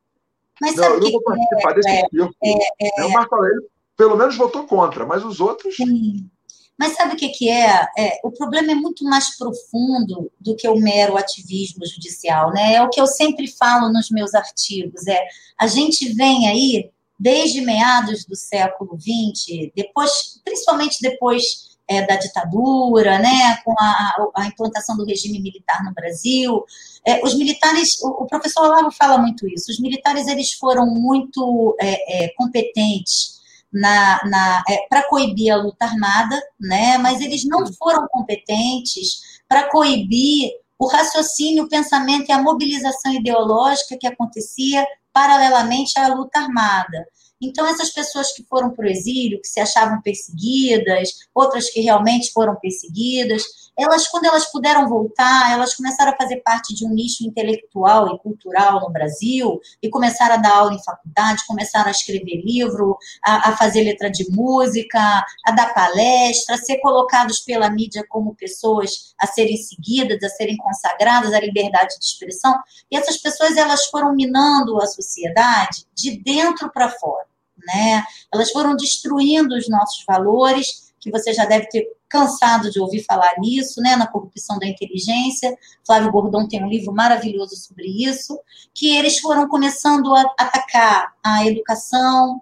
Mas 0.61 0.75
não, 0.77 0.85
eu 0.85 1.01
não 1.01 1.11
vou 1.11 1.23
participar 1.23 1.73
é, 1.73 1.75
desse 1.75 1.89
é, 1.89 2.03
É, 2.43 3.03
é, 3.03 3.05
o 3.05 3.13
Marco 3.13 3.35
Aurélio, 3.35 3.63
pelo 3.97 4.17
menos, 4.17 4.37
votou 4.37 4.67
contra, 4.67 5.05
mas 5.05 5.23
os 5.23 5.41
outros. 5.41 5.77
Sim. 5.77 6.31
Mas 6.79 6.95
sabe 6.95 7.15
o 7.15 7.17
que, 7.17 7.31
que 7.31 7.49
é? 7.49 7.87
é? 7.97 8.21
O 8.23 8.31
problema 8.31 8.73
é 8.73 8.75
muito 8.75 9.05
mais 9.05 9.37
profundo 9.37 10.31
do 10.39 10.55
que 10.55 10.69
o 10.69 10.77
mero 10.77 11.17
ativismo 11.17 11.87
judicial, 11.87 12.53
né? 12.53 12.75
É 12.75 12.83
o 12.83 12.91
que 12.91 13.01
eu 13.01 13.07
sempre 13.07 13.49
falo 13.49 13.91
nos 13.91 14.11
meus 14.11 14.35
artigos. 14.35 15.07
É 15.07 15.27
a 15.59 15.67
gente 15.67 16.13
vem 16.13 16.49
aí 16.49 16.91
desde 17.19 17.63
meados 17.63 18.27
do 18.27 18.37
século 18.37 18.99
XX, 19.01 19.71
depois, 19.75 20.39
principalmente 20.45 20.99
depois 21.01 21.77
é, 21.89 22.05
da 22.07 22.17
ditadura, 22.17 23.19
né, 23.19 23.57
com 23.65 23.73
a, 23.79 24.31
a, 24.35 24.47
implantação 24.47 24.97
do 24.97 25.05
regime 25.05 25.41
militar 25.41 25.83
no 25.85 25.95
Brasil, 25.95 26.65
é, 27.07 27.25
os 27.25 27.35
militares, 27.35 28.01
o, 28.03 28.25
o, 28.25 28.27
professor 28.27 28.65
Olavo 28.65 28.91
fala 28.91 29.19
muito 29.19 29.49
isso, 29.49 29.71
os 29.71 29.79
militares 29.79 30.27
eles 30.27 30.53
foram 30.53 30.87
muito 30.87 31.77
é, 31.81 32.25
é 32.25 32.29
competentes 32.31 33.36
na, 33.77 34.21
na 34.25 34.65
é, 34.69 34.87
para 34.89 35.07
coibir 35.09 35.53
a 35.53 35.57
luta 35.57 35.85
armada, 35.85 36.41
né, 36.59 36.97
mas 36.99 37.21
eles 37.21 37.45
não 37.45 37.67
foram 37.75 38.07
competentes 38.09 39.21
para 39.49 39.69
coibir 39.71 40.51
o 40.79 40.87
raciocínio, 40.87 41.65
o 41.65 41.69
pensamento 41.69 42.29
e 42.29 42.33
a 42.33 42.43
mobilização 42.43 43.13
ideológica 43.13 43.97
que 43.99 44.07
acontecia 44.07 44.87
paralelamente 45.13 45.99
à 45.99 46.09
luta 46.09 46.39
armada. 46.39 47.07
Então, 47.41 47.67
essas 47.67 47.91
pessoas 47.91 48.33
que 48.33 48.45
foram 48.45 48.71
para 48.71 48.87
o 48.87 48.89
exílio, 48.89 49.41
que 49.41 49.49
se 49.49 49.61
achavam 49.61 50.01
perseguidas, 50.01 51.11
outras 51.35 51.71
que 51.71 51.81
realmente 51.81 52.33
foram 52.33 52.57
perseguidas, 52.57 53.43
elas, 53.79 54.09
quando 54.09 54.25
elas 54.25 54.51
puderam 54.51 54.89
voltar, 54.89 55.53
elas 55.53 55.75
começaram 55.75 56.13
a 56.13 56.17
fazer 56.17 56.37
parte 56.39 56.75
de 56.75 56.87
um 56.87 56.91
nicho 56.91 57.25
intelectual 57.25 58.15
e 58.15 58.19
cultural 58.19 58.81
no 58.81 58.91
Brasil 58.91 59.61
e 59.83 59.91
começaram 59.91 60.35
a 60.35 60.39
dar 60.39 60.55
aula 60.55 60.73
em 60.73 60.83
faculdade, 60.83 61.47
começaram 61.47 61.89
a 61.89 61.91
escrever 61.91 62.43
livro, 62.43 62.97
a, 63.23 63.51
a 63.51 63.57
fazer 63.57 63.83
letra 63.83 64.11
de 64.11 64.31
música, 64.31 64.99
a 65.45 65.51
dar 65.53 65.75
palestra, 65.75 66.55
a 66.55 66.59
ser 66.59 66.79
colocados 66.79 67.41
pela 67.41 67.69
mídia 67.69 68.05
como 68.09 68.35
pessoas 68.35 69.15
a 69.19 69.27
serem 69.27 69.57
seguidas, 69.57 70.23
a 70.23 70.29
serem 70.31 70.57
consagradas 70.57 71.35
à 71.35 71.41
liberdade 71.41 71.99
de 71.99 72.05
expressão. 72.05 72.55
E 72.91 72.97
essas 72.97 73.19
pessoas 73.19 73.57
elas 73.57 73.87
foram 73.87 74.15
minando 74.15 74.81
a 74.81 74.87
sociedade 74.87 75.87
de 75.95 76.19
dentro 76.23 76.71
para 76.73 76.89
fora. 76.89 77.27
Né? 77.67 78.03
Elas 78.33 78.51
foram 78.53 78.77
destruindo 78.77 79.55
os 79.55 79.69
nossos 79.69 80.05
valores, 80.07 80.93
que 81.01 81.11
você 81.11 81.33
já 81.33 81.45
deve 81.45 81.69
ter 81.69 81.96
cansado 82.09 82.71
de 82.71 82.81
ouvir 82.81 83.05
falar 83.05 83.35
nisso, 83.39 83.81
né, 83.81 83.97
na 83.97 84.07
corrupção 84.07 84.59
da 84.59 84.67
inteligência. 84.67 85.57
Flávio 85.85 86.11
Gordon 86.11 86.47
tem 86.47 86.65
um 86.65 86.69
livro 86.69 86.93
maravilhoso 86.93 87.57
sobre 87.57 87.87
isso, 87.87 88.39
que 88.75 88.97
eles 88.97 89.19
foram 89.19 89.49
começando 89.49 90.15
a 90.15 90.23
atacar 90.39 91.15
a 91.23 91.47
educação, 91.47 92.41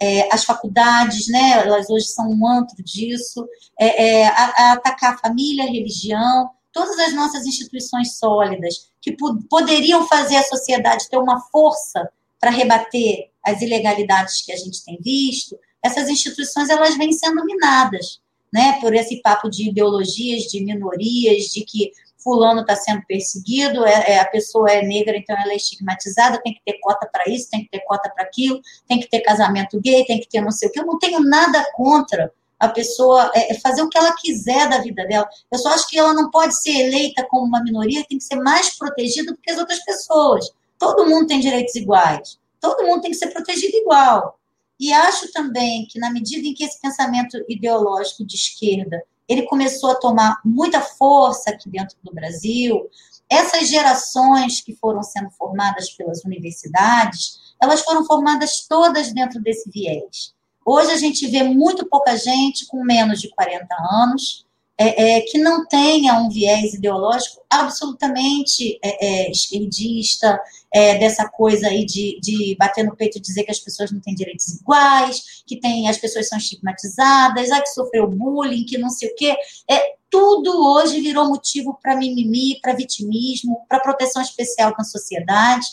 é, 0.00 0.32
as 0.34 0.44
faculdades, 0.44 1.28
né, 1.28 1.62
elas 1.64 1.88
hoje 1.88 2.06
são 2.06 2.28
um 2.28 2.46
antro 2.46 2.82
disso, 2.82 3.46
é, 3.78 4.22
é, 4.22 4.26
a, 4.28 4.44
a 4.56 4.72
atacar 4.72 5.14
a 5.14 5.18
família, 5.18 5.64
a 5.64 5.70
religião, 5.70 6.50
todas 6.72 6.98
as 6.98 7.14
nossas 7.14 7.46
instituições 7.46 8.16
sólidas 8.16 8.90
que 9.00 9.16
poderiam 9.48 10.06
fazer 10.08 10.36
a 10.36 10.42
sociedade 10.42 11.08
ter 11.08 11.18
uma 11.18 11.40
força 11.52 12.10
para 12.40 12.50
rebater 12.50 13.30
as 13.42 13.62
ilegalidades 13.62 14.42
que 14.42 14.52
a 14.52 14.56
gente 14.56 14.84
tem 14.84 14.98
visto, 15.00 15.58
essas 15.82 16.08
instituições 16.08 16.68
elas 16.68 16.96
vêm 16.96 17.12
sendo 17.12 17.44
minadas 17.44 18.20
né, 18.54 18.78
por 18.80 18.94
esse 18.94 19.20
papo 19.20 19.50
de 19.50 19.68
ideologias, 19.68 20.44
de 20.44 20.64
minorias, 20.64 21.46
de 21.46 21.64
que 21.64 21.90
fulano 22.22 22.60
está 22.60 22.76
sendo 22.76 23.02
perseguido, 23.04 23.84
é, 23.84 24.12
é, 24.12 24.20
a 24.20 24.26
pessoa 24.26 24.70
é 24.70 24.80
negra, 24.80 25.16
então 25.16 25.36
ela 25.36 25.52
é 25.52 25.56
estigmatizada, 25.56 26.40
tem 26.40 26.54
que 26.54 26.62
ter 26.64 26.78
cota 26.80 27.06
para 27.12 27.28
isso, 27.28 27.50
tem 27.50 27.64
que 27.64 27.68
ter 27.68 27.80
cota 27.80 28.08
para 28.14 28.24
aquilo, 28.24 28.60
tem 28.86 29.00
que 29.00 29.10
ter 29.10 29.20
casamento 29.22 29.80
gay, 29.80 30.04
tem 30.06 30.20
que 30.20 30.28
ter 30.28 30.40
não 30.40 30.52
sei 30.52 30.68
o 30.68 30.72
que. 30.72 30.78
Eu 30.78 30.86
não 30.86 31.00
tenho 31.00 31.18
nada 31.18 31.66
contra 31.74 32.32
a 32.58 32.68
pessoa 32.68 33.28
é, 33.34 33.52
é 33.52 33.58
fazer 33.58 33.82
o 33.82 33.88
que 33.88 33.98
ela 33.98 34.14
quiser 34.14 34.68
da 34.70 34.78
vida 34.78 35.04
dela. 35.04 35.28
Eu 35.50 35.58
só 35.58 35.70
acho 35.70 35.88
que 35.88 35.98
ela 35.98 36.14
não 36.14 36.30
pode 36.30 36.56
ser 36.62 36.70
eleita 36.70 37.26
como 37.28 37.44
uma 37.44 37.62
minoria, 37.62 38.06
tem 38.08 38.18
que 38.18 38.24
ser 38.24 38.36
mais 38.36 38.78
protegida 38.78 39.32
do 39.32 39.38
que 39.38 39.50
as 39.50 39.58
outras 39.58 39.84
pessoas. 39.84 40.48
Todo 40.78 41.06
mundo 41.06 41.26
tem 41.26 41.40
direitos 41.40 41.74
iguais. 41.74 42.38
Todo 42.60 42.86
mundo 42.86 43.02
tem 43.02 43.10
que 43.10 43.16
ser 43.16 43.32
protegido 43.32 43.76
igual. 43.76 44.38
E 44.78 44.92
acho 44.92 45.32
também 45.32 45.86
que 45.86 45.98
na 45.98 46.10
medida 46.10 46.46
em 46.46 46.54
que 46.54 46.64
esse 46.64 46.80
pensamento 46.80 47.42
ideológico 47.48 48.24
de 48.24 48.34
esquerda 48.34 49.02
ele 49.28 49.42
começou 49.42 49.90
a 49.90 49.94
tomar 49.94 50.40
muita 50.44 50.80
força 50.80 51.50
aqui 51.50 51.68
dentro 51.68 51.96
do 52.02 52.12
Brasil, 52.12 52.88
essas 53.28 53.68
gerações 53.68 54.60
que 54.60 54.74
foram 54.74 55.02
sendo 55.02 55.30
formadas 55.30 55.90
pelas 55.90 56.24
universidades, 56.24 57.54
elas 57.60 57.80
foram 57.82 58.04
formadas 58.04 58.66
todas 58.68 59.12
dentro 59.12 59.40
desse 59.40 59.70
viés. 59.70 60.34
Hoje 60.64 60.90
a 60.92 60.96
gente 60.96 61.26
vê 61.26 61.42
muito 61.42 61.86
pouca 61.86 62.16
gente 62.16 62.66
com 62.66 62.82
menos 62.84 63.20
de 63.20 63.30
40 63.30 63.66
anos 63.90 64.43
é, 64.76 65.18
é, 65.18 65.20
que 65.20 65.38
não 65.38 65.66
tenha 65.66 66.18
um 66.18 66.28
viés 66.28 66.74
ideológico 66.74 67.42
absolutamente 67.48 68.78
é, 68.82 69.06
é 69.06 69.30
esquerdista, 69.30 70.40
é, 70.72 70.98
dessa 70.98 71.28
coisa 71.28 71.68
aí 71.68 71.84
de, 71.84 72.18
de 72.20 72.56
bater 72.58 72.84
no 72.84 72.96
peito 72.96 73.18
e 73.18 73.20
dizer 73.20 73.44
que 73.44 73.52
as 73.52 73.60
pessoas 73.60 73.92
não 73.92 74.00
têm 74.00 74.14
direitos 74.14 74.48
iguais, 74.48 75.42
que 75.46 75.60
tem, 75.60 75.88
as 75.88 75.98
pessoas 75.98 76.28
são 76.28 76.36
estigmatizadas, 76.36 77.52
ah, 77.52 77.60
que 77.60 77.68
sofreu 77.68 78.08
bullying, 78.08 78.64
que 78.64 78.76
não 78.76 78.90
sei 78.90 79.10
o 79.10 79.14
quê. 79.14 79.36
É, 79.70 79.94
tudo 80.10 80.50
hoje 80.72 81.00
virou 81.00 81.28
motivo 81.28 81.78
para 81.80 81.96
mimimi, 81.96 82.58
para 82.60 82.74
vitimismo, 82.74 83.64
para 83.68 83.78
proteção 83.78 84.20
especial 84.20 84.74
na 84.76 84.84
sociedade. 84.84 85.66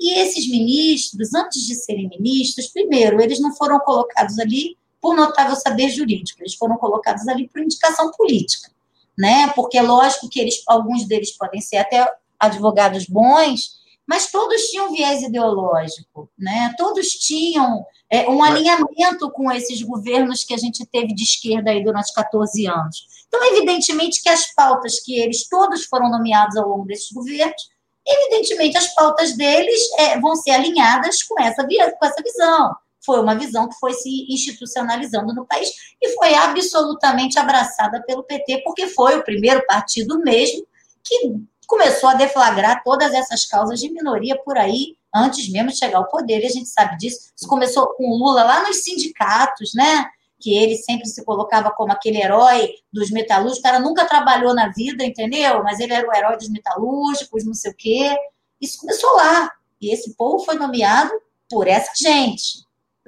E 0.00 0.18
esses 0.18 0.48
ministros, 0.48 1.34
antes 1.34 1.66
de 1.66 1.74
serem 1.74 2.08
ministros, 2.08 2.68
primeiro, 2.68 3.20
eles 3.20 3.40
não 3.40 3.54
foram 3.54 3.78
colocados 3.80 4.38
ali 4.38 4.76
por 5.06 5.14
notável 5.14 5.54
saber 5.54 5.88
jurídico. 5.88 6.42
Eles 6.42 6.56
foram 6.56 6.76
colocados 6.76 7.28
ali 7.28 7.46
por 7.46 7.62
indicação 7.62 8.10
política, 8.10 8.72
né? 9.16 9.46
Porque 9.54 9.78
é 9.78 9.82
lógico 9.82 10.28
que 10.28 10.40
eles, 10.40 10.60
alguns 10.66 11.04
deles 11.04 11.30
podem 11.30 11.60
ser 11.60 11.76
até 11.76 12.04
advogados 12.40 13.06
bons, 13.06 13.76
mas 14.04 14.32
todos 14.32 14.62
tinham 14.62 14.90
viés 14.92 15.22
ideológico, 15.22 16.28
né? 16.36 16.74
Todos 16.76 17.10
tinham 17.10 17.86
é, 18.10 18.28
um 18.28 18.42
alinhamento 18.42 19.30
com 19.30 19.52
esses 19.52 19.80
governos 19.80 20.42
que 20.42 20.52
a 20.52 20.58
gente 20.58 20.84
teve 20.84 21.14
de 21.14 21.22
esquerda 21.22 21.70
aí 21.70 21.84
durante 21.84 22.12
14 22.12 22.66
anos. 22.66 23.06
Então, 23.28 23.44
evidentemente 23.44 24.20
que 24.20 24.28
as 24.28 24.52
pautas 24.54 24.98
que 24.98 25.16
eles 25.16 25.48
todos 25.48 25.84
foram 25.84 26.10
nomeados 26.10 26.56
ao 26.56 26.68
longo 26.68 26.84
desses 26.84 27.12
governos, 27.12 27.70
evidentemente 28.04 28.76
as 28.76 28.92
pautas 28.92 29.36
deles 29.36 29.80
é, 30.00 30.18
vão 30.18 30.34
ser 30.34 30.50
alinhadas 30.50 31.22
com 31.22 31.40
essa, 31.40 31.64
com 31.64 32.06
essa 32.06 32.22
visão. 32.24 32.74
Foi 33.06 33.20
uma 33.20 33.36
visão 33.36 33.68
que 33.68 33.78
foi 33.78 33.92
se 33.94 34.26
institucionalizando 34.28 35.32
no 35.32 35.46
país 35.46 35.70
e 36.02 36.10
foi 36.14 36.34
absolutamente 36.34 37.38
abraçada 37.38 38.02
pelo 38.04 38.24
PT, 38.24 38.62
porque 38.64 38.88
foi 38.88 39.16
o 39.16 39.24
primeiro 39.24 39.64
partido 39.64 40.18
mesmo 40.18 40.66
que 41.04 41.36
começou 41.66 42.08
a 42.08 42.14
deflagrar 42.14 42.82
todas 42.84 43.12
essas 43.12 43.46
causas 43.46 43.80
de 43.80 43.90
minoria 43.90 44.36
por 44.44 44.58
aí, 44.58 44.96
antes 45.14 45.48
mesmo 45.48 45.70
de 45.70 45.78
chegar 45.78 45.98
ao 45.98 46.08
poder, 46.08 46.42
e 46.42 46.46
a 46.46 46.50
gente 46.50 46.68
sabe 46.68 46.96
disso. 46.96 47.32
Isso 47.36 47.48
começou 47.48 47.94
com 47.94 48.04
o 48.08 48.16
Lula 48.16 48.44
lá 48.44 48.62
nos 48.64 48.82
sindicatos, 48.82 49.72
né? 49.74 50.06
Que 50.38 50.54
ele 50.54 50.76
sempre 50.76 51.06
se 51.06 51.24
colocava 51.24 51.70
como 51.70 51.92
aquele 51.92 52.22
herói 52.22 52.70
dos 52.92 53.10
metalúrgicos. 53.10 53.60
O 53.60 53.62
cara 53.62 53.78
nunca 53.78 54.04
trabalhou 54.04 54.54
na 54.54 54.68
vida, 54.68 55.04
entendeu? 55.04 55.62
Mas 55.62 55.80
ele 55.80 55.92
era 55.92 56.06
o 56.06 56.14
herói 56.14 56.36
dos 56.36 56.48
metalúrgicos, 56.48 57.44
não 57.44 57.54
sei 57.54 57.70
o 57.70 57.74
quê. 57.76 58.16
Isso 58.60 58.78
começou 58.78 59.14
lá. 59.16 59.50
E 59.80 59.92
esse 59.92 60.14
povo 60.14 60.44
foi 60.44 60.56
nomeado 60.56 61.10
por 61.48 61.66
essa 61.66 61.92
gente. 61.96 62.65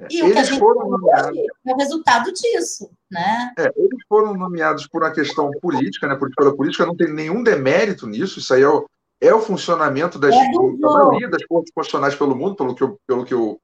E 0.09 0.19
eles 0.19 0.29
o 0.29 0.31
que 0.31 0.37
a 0.37 0.43
gente 0.43 0.59
foram 0.59 0.89
nomeados. 0.89 1.37
é 1.67 1.73
o 1.73 1.77
resultado 1.77 2.31
disso, 2.31 2.89
né? 3.11 3.53
É, 3.57 3.71
eles 3.75 3.99
foram 4.07 4.33
nomeados 4.33 4.87
por 4.87 5.03
uma 5.03 5.11
questão 5.11 5.51
política, 5.61 6.07
né? 6.07 6.15
Porque 6.15 6.35
pela 6.35 6.55
política 6.55 6.85
não 6.85 6.95
tem 6.95 7.11
nenhum 7.11 7.43
demérito 7.43 8.07
nisso. 8.07 8.39
Isso 8.39 8.53
aí 8.53 8.61
é 8.61 8.69
o, 8.69 8.85
é 9.19 9.33
o 9.33 9.41
funcionamento 9.41 10.17
das, 10.17 10.33
é 10.33 10.51
da 10.51 10.89
maioria 10.89 11.29
das 11.29 11.45
cortes 11.45 11.73
constitucionais 11.73 12.15
pelo 12.15 12.35
mundo, 12.35 12.55
pelo 12.55 12.75
que, 12.75 12.83
eu, 12.83 12.97
pelo, 13.05 13.25
que 13.25 13.33
eu, 13.33 13.59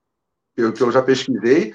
pelo 0.55 0.73
que 0.73 0.83
eu 0.83 0.91
já 0.91 1.01
pesquisei. 1.01 1.73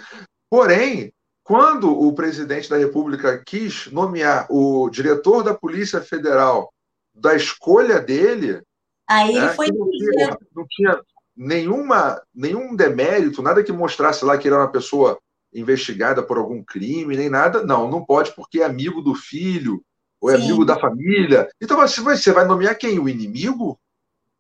Porém, 0.51 1.13
quando 1.43 1.91
o 1.91 2.13
presidente 2.13 2.69
da 2.69 2.77
República 2.77 3.43
quis 3.45 3.91
nomear 3.91 4.47
o 4.51 4.89
diretor 4.91 5.43
da 5.43 5.55
Polícia 5.55 6.01
Federal 6.01 6.73
da 7.15 7.35
escolha 7.35 8.01
dele. 8.01 8.63
Aí 9.09 9.35
né, 9.35 9.47
ele 9.47 9.49
foi 9.55 9.67
não 9.73 9.91
tinha, 9.91 10.39
não 10.55 10.67
tinha 10.69 11.01
nenhuma, 11.41 12.21
nenhum 12.35 12.77
demérito, 12.77 13.41
nada 13.41 13.65
que 13.65 13.73
mostrasse 13.73 14.27
lá 14.27 14.37
que 14.37 14.47
ele 14.47 14.55
era 14.55 14.65
uma 14.65 14.71
pessoa 14.71 15.19
investigada 15.55 16.23
por 16.23 16.37
algum 16.37 16.63
crime, 16.63 17.17
nem 17.17 17.31
nada. 17.31 17.65
Não, 17.65 17.91
não 17.91 18.05
pode 18.05 18.35
porque 18.35 18.61
é 18.61 18.65
amigo 18.65 19.01
do 19.01 19.15
filho, 19.15 19.83
ou 20.21 20.31
é 20.31 20.37
Sim. 20.37 20.45
amigo 20.45 20.67
da 20.67 20.79
família. 20.79 21.49
Então 21.59 21.79
você 21.79 22.31
vai 22.31 22.45
nomear 22.45 22.77
quem? 22.77 22.99
O 22.99 23.09
inimigo? 23.09 23.81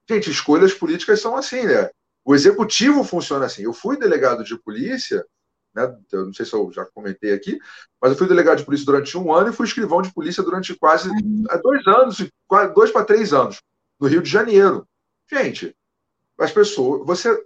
Gente, 0.06 0.30
escolhas 0.30 0.74
políticas 0.74 1.20
são 1.20 1.34
assim, 1.36 1.62
né? 1.62 1.88
O 2.22 2.34
executivo 2.34 3.02
funciona 3.02 3.46
assim. 3.46 3.62
Eu 3.62 3.72
fui 3.72 3.98
delegado 3.98 4.44
de 4.44 4.58
polícia, 4.58 5.24
né? 5.74 5.96
Eu 6.12 6.26
não 6.26 6.34
sei 6.34 6.44
se 6.44 6.52
eu 6.52 6.70
já 6.70 6.84
comentei 6.84 7.32
aqui, 7.32 7.58
mas 8.00 8.12
eu 8.12 8.18
fui 8.18 8.28
delegado 8.28 8.58
de 8.58 8.64
polícia 8.66 8.84
durante 8.84 9.16
um 9.16 9.32
ano 9.32 9.48
e 9.48 9.54
fui 9.54 9.66
escrivão 9.66 10.02
de 10.02 10.12
polícia 10.12 10.42
durante 10.42 10.74
quase 10.74 11.08
uhum. 11.08 11.44
dois 11.62 11.86
anos, 11.86 12.18
dois 12.74 12.90
para 12.90 13.06
três 13.06 13.32
anos, 13.32 13.58
no 13.98 14.06
Rio 14.06 14.20
de 14.20 14.28
Janeiro. 14.28 14.86
Gente, 15.32 15.74
as 16.40 16.52
pessoas, 16.52 17.06
você, 17.06 17.42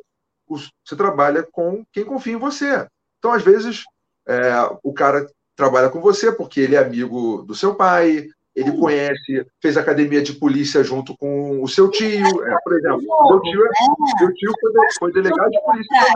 você 0.49 0.97
trabalha 0.97 1.43
com 1.43 1.85
quem 1.93 2.05
confia 2.05 2.35
em 2.35 2.39
você. 2.39 2.87
Então, 3.19 3.33
às 3.33 3.43
vezes, 3.43 3.85
é, 4.27 4.53
o 4.83 4.93
cara 4.93 5.27
trabalha 5.57 5.89
com 5.89 6.01
você 6.01 6.33
porque 6.33 6.61
ele 6.61 6.77
é 6.77 6.79
amigo 6.79 7.43
do 7.43 7.55
seu 7.55 7.75
pai, 7.75 8.29
ele 8.55 8.73
conhece, 8.79 9.45
fez 9.61 9.77
academia 9.77 10.23
de 10.23 10.33
polícia 10.35 10.85
junto 10.85 11.17
com 11.17 11.63
o 11.63 11.69
seu 11.69 11.91
tio. 11.91 12.45
É, 12.45 12.57
por 12.63 12.79
exemplo, 12.79 13.03
meu 13.29 13.41
tio, 13.41 13.65
é, 13.65 14.21
meu 14.21 14.35
tio 14.35 14.53
foi, 14.61 14.73
foi 14.99 15.13
delegado 15.13 15.51
de 15.51 15.61
polícia 15.61 16.07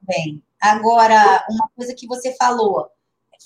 também. 0.00 0.42
Agora, 0.60 1.44
uma 1.50 1.68
coisa 1.76 1.94
que 1.94 2.06
você 2.06 2.34
falou, 2.36 2.88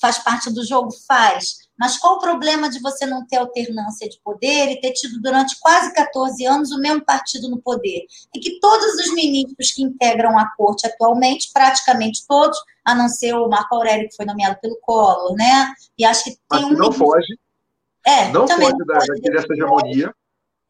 faz 0.00 0.18
parte 0.18 0.52
do 0.52 0.64
jogo? 0.64 0.90
Faz. 1.06 1.67
Mas 1.78 1.96
qual 1.96 2.16
o 2.16 2.18
problema 2.18 2.68
de 2.68 2.80
você 2.80 3.06
não 3.06 3.24
ter 3.24 3.36
alternância 3.36 4.08
de 4.08 4.18
poder 4.20 4.72
e 4.72 4.80
ter 4.80 4.92
tido 4.92 5.20
durante 5.20 5.58
quase 5.60 5.92
14 5.94 6.44
anos 6.44 6.72
o 6.72 6.80
mesmo 6.80 7.04
partido 7.04 7.48
no 7.48 7.62
poder? 7.62 8.04
É 8.34 8.38
que 8.40 8.58
todos 8.58 8.94
os 8.96 9.14
ministros 9.14 9.70
que 9.70 9.82
integram 9.82 10.36
a 10.36 10.50
corte 10.56 10.86
atualmente, 10.86 11.50
praticamente 11.52 12.26
todos, 12.26 12.58
a 12.84 12.94
não 12.94 13.08
ser 13.08 13.34
o 13.34 13.48
Marco 13.48 13.76
Aurélio, 13.76 14.08
que 14.08 14.16
foi 14.16 14.26
nomeado 14.26 14.58
pelo 14.60 14.78
Collor, 14.80 15.34
né? 15.36 15.72
E 15.96 16.04
acho 16.04 16.24
que 16.24 16.30
tem 16.30 16.40
Mas 16.50 16.64
um. 16.64 16.72
Não 16.72 16.90
foge. 16.90 17.38
É, 18.04 18.28
não 18.30 18.48
foge 18.48 18.84
da, 18.86 18.98
dessa 18.98 19.52
hegemonia. 19.52 20.12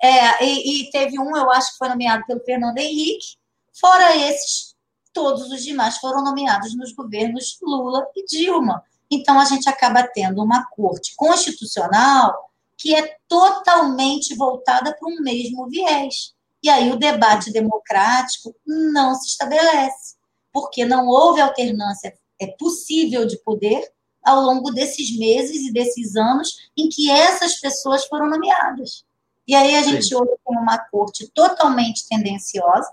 É, 0.02 0.44
e, 0.44 0.82
e 0.82 0.90
teve 0.90 1.18
um, 1.18 1.36
eu 1.36 1.50
acho 1.50 1.72
que 1.72 1.78
foi 1.78 1.88
nomeado 1.88 2.24
pelo 2.26 2.40
Fernando 2.40 2.78
Henrique. 2.78 3.36
Fora 3.80 4.16
esses, 4.16 4.74
todos 5.12 5.50
os 5.50 5.62
demais 5.62 5.98
foram 5.98 6.22
nomeados 6.22 6.76
nos 6.76 6.92
governos 6.92 7.58
Lula 7.62 8.06
e 8.14 8.24
Dilma. 8.24 8.82
Então, 9.10 9.38
a 9.38 9.44
gente 9.44 9.68
acaba 9.68 10.02
tendo 10.02 10.42
uma 10.42 10.66
corte 10.70 11.14
constitucional 11.16 12.48
que 12.76 12.94
é 12.94 13.16
totalmente 13.26 14.34
voltada 14.36 14.96
para 14.96 15.08
um 15.08 15.20
mesmo 15.20 15.68
viés. 15.68 16.32
E 16.62 16.68
aí 16.68 16.90
o 16.92 16.96
debate 16.96 17.52
democrático 17.52 18.54
não 18.66 19.14
se 19.14 19.28
estabelece, 19.28 20.16
porque 20.52 20.84
não 20.84 21.06
houve 21.08 21.40
alternância 21.40 22.16
é 22.40 22.46
possível 22.46 23.26
de 23.26 23.36
poder 23.38 23.82
ao 24.24 24.40
longo 24.42 24.70
desses 24.70 25.16
meses 25.16 25.62
e 25.62 25.72
desses 25.72 26.16
anos 26.16 26.70
em 26.76 26.88
que 26.88 27.10
essas 27.10 27.60
pessoas 27.60 28.04
foram 28.06 28.28
nomeadas. 28.28 29.04
E 29.46 29.54
aí 29.54 29.74
a 29.74 29.82
gente 29.82 30.06
Sim. 30.06 30.16
olha 30.16 30.36
como 30.44 30.60
uma 30.60 30.78
corte 30.78 31.28
totalmente 31.28 32.06
tendenciosa. 32.08 32.90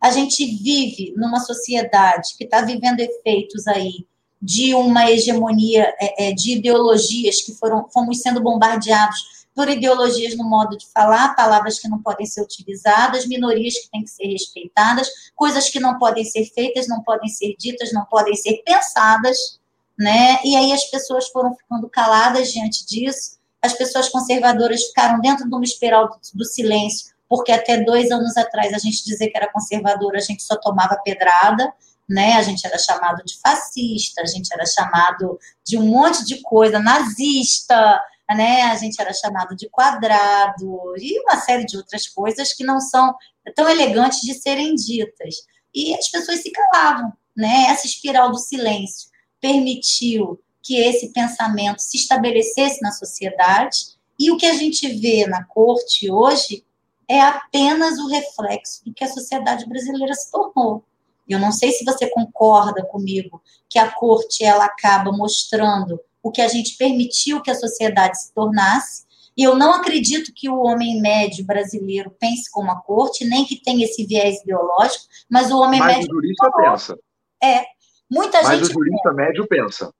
A 0.00 0.10
gente 0.10 0.44
vive 0.44 1.14
numa 1.16 1.40
sociedade 1.40 2.36
que 2.36 2.44
está 2.44 2.60
vivendo 2.60 3.00
efeitos 3.00 3.66
aí 3.66 4.06
de 4.44 4.74
uma 4.74 5.10
hegemonia 5.10 5.94
é, 5.98 6.28
é, 6.28 6.32
de 6.34 6.58
ideologias 6.58 7.40
que 7.40 7.54
foram 7.54 7.88
fomos 7.88 8.20
sendo 8.20 8.42
bombardeados 8.42 9.46
por 9.54 9.70
ideologias 9.70 10.36
no 10.36 10.44
modo 10.44 10.76
de 10.76 10.86
falar, 10.92 11.34
palavras 11.34 11.78
que 11.78 11.88
não 11.88 12.02
podem 12.02 12.26
ser 12.26 12.42
utilizadas, 12.42 13.26
minorias 13.26 13.72
que 13.78 13.90
têm 13.90 14.02
que 14.02 14.10
ser 14.10 14.26
respeitadas, 14.26 15.08
coisas 15.34 15.70
que 15.70 15.80
não 15.80 15.98
podem 15.98 16.24
ser 16.24 16.44
feitas, 16.44 16.86
não 16.88 17.02
podem 17.02 17.28
ser 17.30 17.54
ditas, 17.58 17.90
não 17.90 18.04
podem 18.04 18.34
ser 18.34 18.62
pensadas, 18.66 19.58
né? 19.98 20.40
E 20.44 20.54
aí 20.56 20.72
as 20.72 20.84
pessoas 20.90 21.28
foram 21.28 21.54
ficando 21.54 21.88
caladas 21.88 22.52
diante 22.52 22.84
disso, 22.84 23.38
as 23.62 23.72
pessoas 23.72 24.10
conservadoras 24.10 24.82
ficaram 24.88 25.22
dentro 25.22 25.48
de 25.48 25.54
uma 25.54 25.64
espiral 25.64 26.08
do, 26.08 26.18
do 26.34 26.44
silêncio, 26.44 27.14
porque 27.26 27.50
até 27.50 27.78
dois 27.82 28.10
anos 28.10 28.36
atrás 28.36 28.74
a 28.74 28.78
gente 28.78 29.02
dizer 29.06 29.28
que 29.28 29.38
era 29.38 29.50
conservadora, 29.50 30.18
a 30.18 30.22
gente 30.22 30.42
só 30.42 30.56
tomava 30.56 31.00
pedrada, 31.02 31.72
né? 32.08 32.34
A 32.34 32.42
gente 32.42 32.66
era 32.66 32.78
chamado 32.78 33.22
de 33.24 33.38
fascista, 33.40 34.22
a 34.22 34.26
gente 34.26 34.52
era 34.52 34.66
chamado 34.66 35.38
de 35.64 35.78
um 35.78 35.86
monte 35.86 36.24
de 36.24 36.40
coisa, 36.42 36.78
nazista, 36.78 38.00
né? 38.30 38.62
A 38.62 38.76
gente 38.76 39.00
era 39.00 39.12
chamado 39.12 39.54
de 39.56 39.68
quadrado 39.68 40.94
e 40.98 41.20
uma 41.20 41.40
série 41.40 41.64
de 41.64 41.76
outras 41.76 42.06
coisas 42.08 42.52
que 42.52 42.64
não 42.64 42.80
são 42.80 43.14
tão 43.54 43.68
elegantes 43.68 44.20
de 44.20 44.34
serem 44.34 44.74
ditas. 44.74 45.34
E 45.74 45.94
as 45.94 46.08
pessoas 46.08 46.40
se 46.40 46.50
calavam, 46.50 47.12
né? 47.36 47.66
Essa 47.68 47.86
espiral 47.86 48.30
do 48.30 48.38
silêncio 48.38 49.10
permitiu 49.40 50.40
que 50.62 50.76
esse 50.76 51.12
pensamento 51.12 51.80
se 51.80 51.98
estabelecesse 51.98 52.80
na 52.80 52.90
sociedade 52.90 53.76
e 54.18 54.30
o 54.30 54.36
que 54.36 54.46
a 54.46 54.54
gente 54.54 54.88
vê 54.98 55.26
na 55.26 55.44
corte 55.44 56.10
hoje 56.10 56.64
é 57.08 57.20
apenas 57.20 57.98
o 57.98 58.08
reflexo 58.08 58.82
do 58.84 58.94
que 58.94 59.04
a 59.04 59.12
sociedade 59.12 59.66
brasileira 59.66 60.14
se 60.14 60.30
tornou. 60.30 60.84
Eu 61.28 61.38
não 61.38 61.52
sei 61.52 61.72
se 61.72 61.84
você 61.84 62.08
concorda 62.10 62.84
comigo 62.84 63.42
que 63.68 63.78
a 63.78 63.90
corte 63.90 64.44
ela 64.44 64.66
acaba 64.66 65.10
mostrando 65.10 66.00
o 66.22 66.30
que 66.30 66.40
a 66.40 66.48
gente 66.48 66.76
permitiu 66.76 67.42
que 67.42 67.50
a 67.50 67.54
sociedade 67.54 68.20
se 68.20 68.32
tornasse. 68.32 69.04
E 69.36 69.42
eu 69.42 69.56
não 69.56 69.72
acredito 69.72 70.32
que 70.34 70.48
o 70.48 70.60
homem 70.60 71.00
médio 71.00 71.44
brasileiro 71.44 72.10
pense 72.20 72.50
como 72.50 72.70
a 72.70 72.80
corte, 72.80 73.24
nem 73.24 73.44
que 73.44 73.60
tenha 73.60 73.84
esse 73.84 74.06
viés 74.06 74.40
ideológico, 74.42 75.04
mas 75.28 75.50
o 75.50 75.58
homem 75.58 75.80
mas 75.80 75.96
médio. 75.96 76.08
o 76.10 76.14
jurista 76.14 76.52
pensa. 76.52 76.98
É. 77.42 77.64
Muita 78.10 78.42
mas 78.42 78.60
gente. 78.60 78.70
o 78.70 78.72
jurista 78.72 79.10
pensa. 79.10 79.12
médio 79.12 79.46
pensa. 79.48 79.94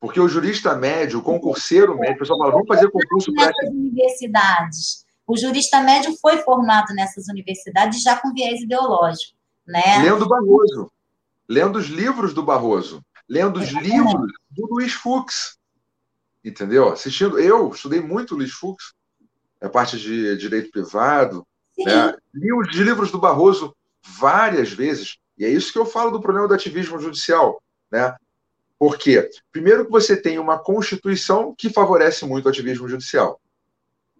Porque 0.00 0.20
o 0.20 0.28
jurista 0.28 0.74
médio, 0.74 1.18
o 1.18 1.22
concurseiro 1.22 1.98
médio, 1.98 2.16
o 2.16 2.18
pessoal 2.20 2.38
fala, 2.38 2.52
vamos 2.52 2.68
fazer 2.68 2.90
concurso 2.90 3.34
para. 3.34 3.52
Universidades. 3.68 5.04
O 5.26 5.36
jurista 5.36 5.80
médio 5.80 6.16
foi 6.20 6.38
formado 6.38 6.94
nessas 6.94 7.28
universidades 7.28 8.02
já 8.02 8.16
com 8.16 8.32
viés 8.32 8.62
ideológico. 8.62 9.37
Né? 9.68 10.02
Lendo 10.02 10.26
Barroso, 10.26 10.90
lendo 11.46 11.78
os 11.78 11.86
livros 11.86 12.32
do 12.32 12.42
Barroso, 12.42 13.04
lendo 13.28 13.60
os 13.60 13.68
é. 13.68 13.80
livros 13.80 14.32
do 14.50 14.66
Luiz 14.66 14.94
Fux, 14.94 15.58
entendeu? 16.42 16.88
Assistindo, 16.88 17.38
eu 17.38 17.70
estudei 17.70 18.00
muito 18.00 18.34
Luiz 18.34 18.50
Fux, 18.50 18.94
a 19.60 19.68
parte 19.68 19.98
de 19.98 20.36
direito 20.38 20.70
privado, 20.70 21.46
né? 21.76 22.14
li 22.34 22.50
os 22.50 22.74
livros 22.74 23.10
do 23.10 23.18
Barroso 23.18 23.76
várias 24.02 24.72
vezes, 24.72 25.18
e 25.36 25.44
é 25.44 25.50
isso 25.50 25.70
que 25.70 25.78
eu 25.78 25.84
falo 25.84 26.10
do 26.10 26.20
problema 26.20 26.48
do 26.48 26.54
ativismo 26.54 26.98
judicial, 26.98 27.62
né? 27.90 28.16
Por 28.78 28.96
quê? 28.96 29.28
Primeiro 29.52 29.84
que 29.84 29.90
você 29.90 30.16
tem 30.16 30.38
uma 30.38 30.58
Constituição 30.58 31.54
que 31.56 31.68
favorece 31.68 32.24
muito 32.24 32.46
o 32.46 32.48
ativismo 32.48 32.88
judicial. 32.88 33.40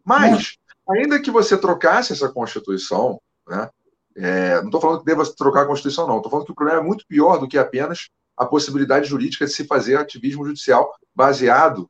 Mas, 0.04 0.58
ainda 0.88 1.20
que 1.20 1.30
você 1.30 1.56
trocasse 1.56 2.12
essa 2.12 2.28
Constituição, 2.28 3.20
né, 3.46 3.70
é, 4.18 4.56
não 4.56 4.66
estou 4.66 4.80
falando 4.80 4.98
que 4.98 5.06
deva 5.06 5.24
trocar 5.34 5.62
a 5.62 5.66
Constituição, 5.66 6.06
não. 6.06 6.16
Estou 6.16 6.30
falando 6.30 6.46
que 6.46 6.52
o 6.52 6.54
problema 6.54 6.80
é 6.80 6.84
muito 6.84 7.06
pior 7.06 7.38
do 7.38 7.46
que 7.46 7.56
apenas 7.56 8.08
a 8.36 8.44
possibilidade 8.44 9.08
jurídica 9.08 9.46
de 9.46 9.52
se 9.52 9.64
fazer 9.64 9.96
ativismo 9.96 10.44
judicial 10.44 10.92
baseado 11.14 11.88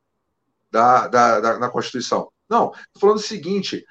da, 0.71 1.09
da, 1.09 1.41
da 1.41 1.59
na 1.59 1.71
Constituição. 1.71 2.31
Não, 2.49 2.73
estou 2.73 3.01
falando 3.01 3.17
o 3.17 3.23
seguinte: 3.23 3.85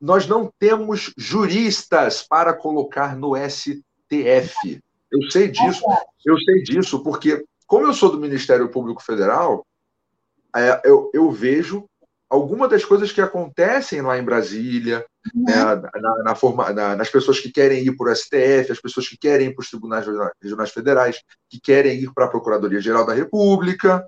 nós 0.00 0.26
não 0.26 0.50
temos 0.58 1.12
juristas 1.16 2.22
para 2.22 2.54
colocar 2.54 3.14
no 3.14 3.34
STF. 3.36 4.80
Eu 5.10 5.30
sei 5.30 5.48
disso, 5.48 5.84
eu 6.24 6.38
sei 6.38 6.62
disso, 6.62 7.02
porque, 7.02 7.44
como 7.66 7.86
eu 7.86 7.92
sou 7.92 8.10
do 8.10 8.18
Ministério 8.18 8.70
Público 8.70 9.02
Federal, 9.02 9.66
é, 10.56 10.80
eu, 10.84 11.10
eu 11.12 11.30
vejo 11.30 11.84
algumas 12.32 12.70
das 12.70 12.82
coisas 12.82 13.12
que 13.12 13.20
acontecem 13.20 14.00
lá 14.00 14.18
em 14.18 14.24
Brasília, 14.24 15.04
uhum. 15.34 15.44
né, 15.44 15.54
na, 16.00 16.22
na 16.24 16.34
forma, 16.34 16.72
na, 16.72 16.96
nas 16.96 17.10
pessoas 17.10 17.38
que 17.38 17.52
querem 17.52 17.84
ir 17.84 17.94
para 17.94 18.10
o 18.10 18.16
STF, 18.16 18.72
as 18.72 18.80
pessoas 18.80 19.06
que 19.06 19.18
querem 19.18 19.48
ir 19.48 19.54
para 19.54 19.62
os 19.62 19.68
tribunais 19.68 20.06
regionais 20.42 20.70
federais, 20.70 21.20
que 21.50 21.60
querem 21.60 22.00
ir 22.00 22.10
para 22.14 22.24
a 22.24 22.28
Procuradoria-Geral 22.28 23.04
da 23.04 23.12
República. 23.12 24.06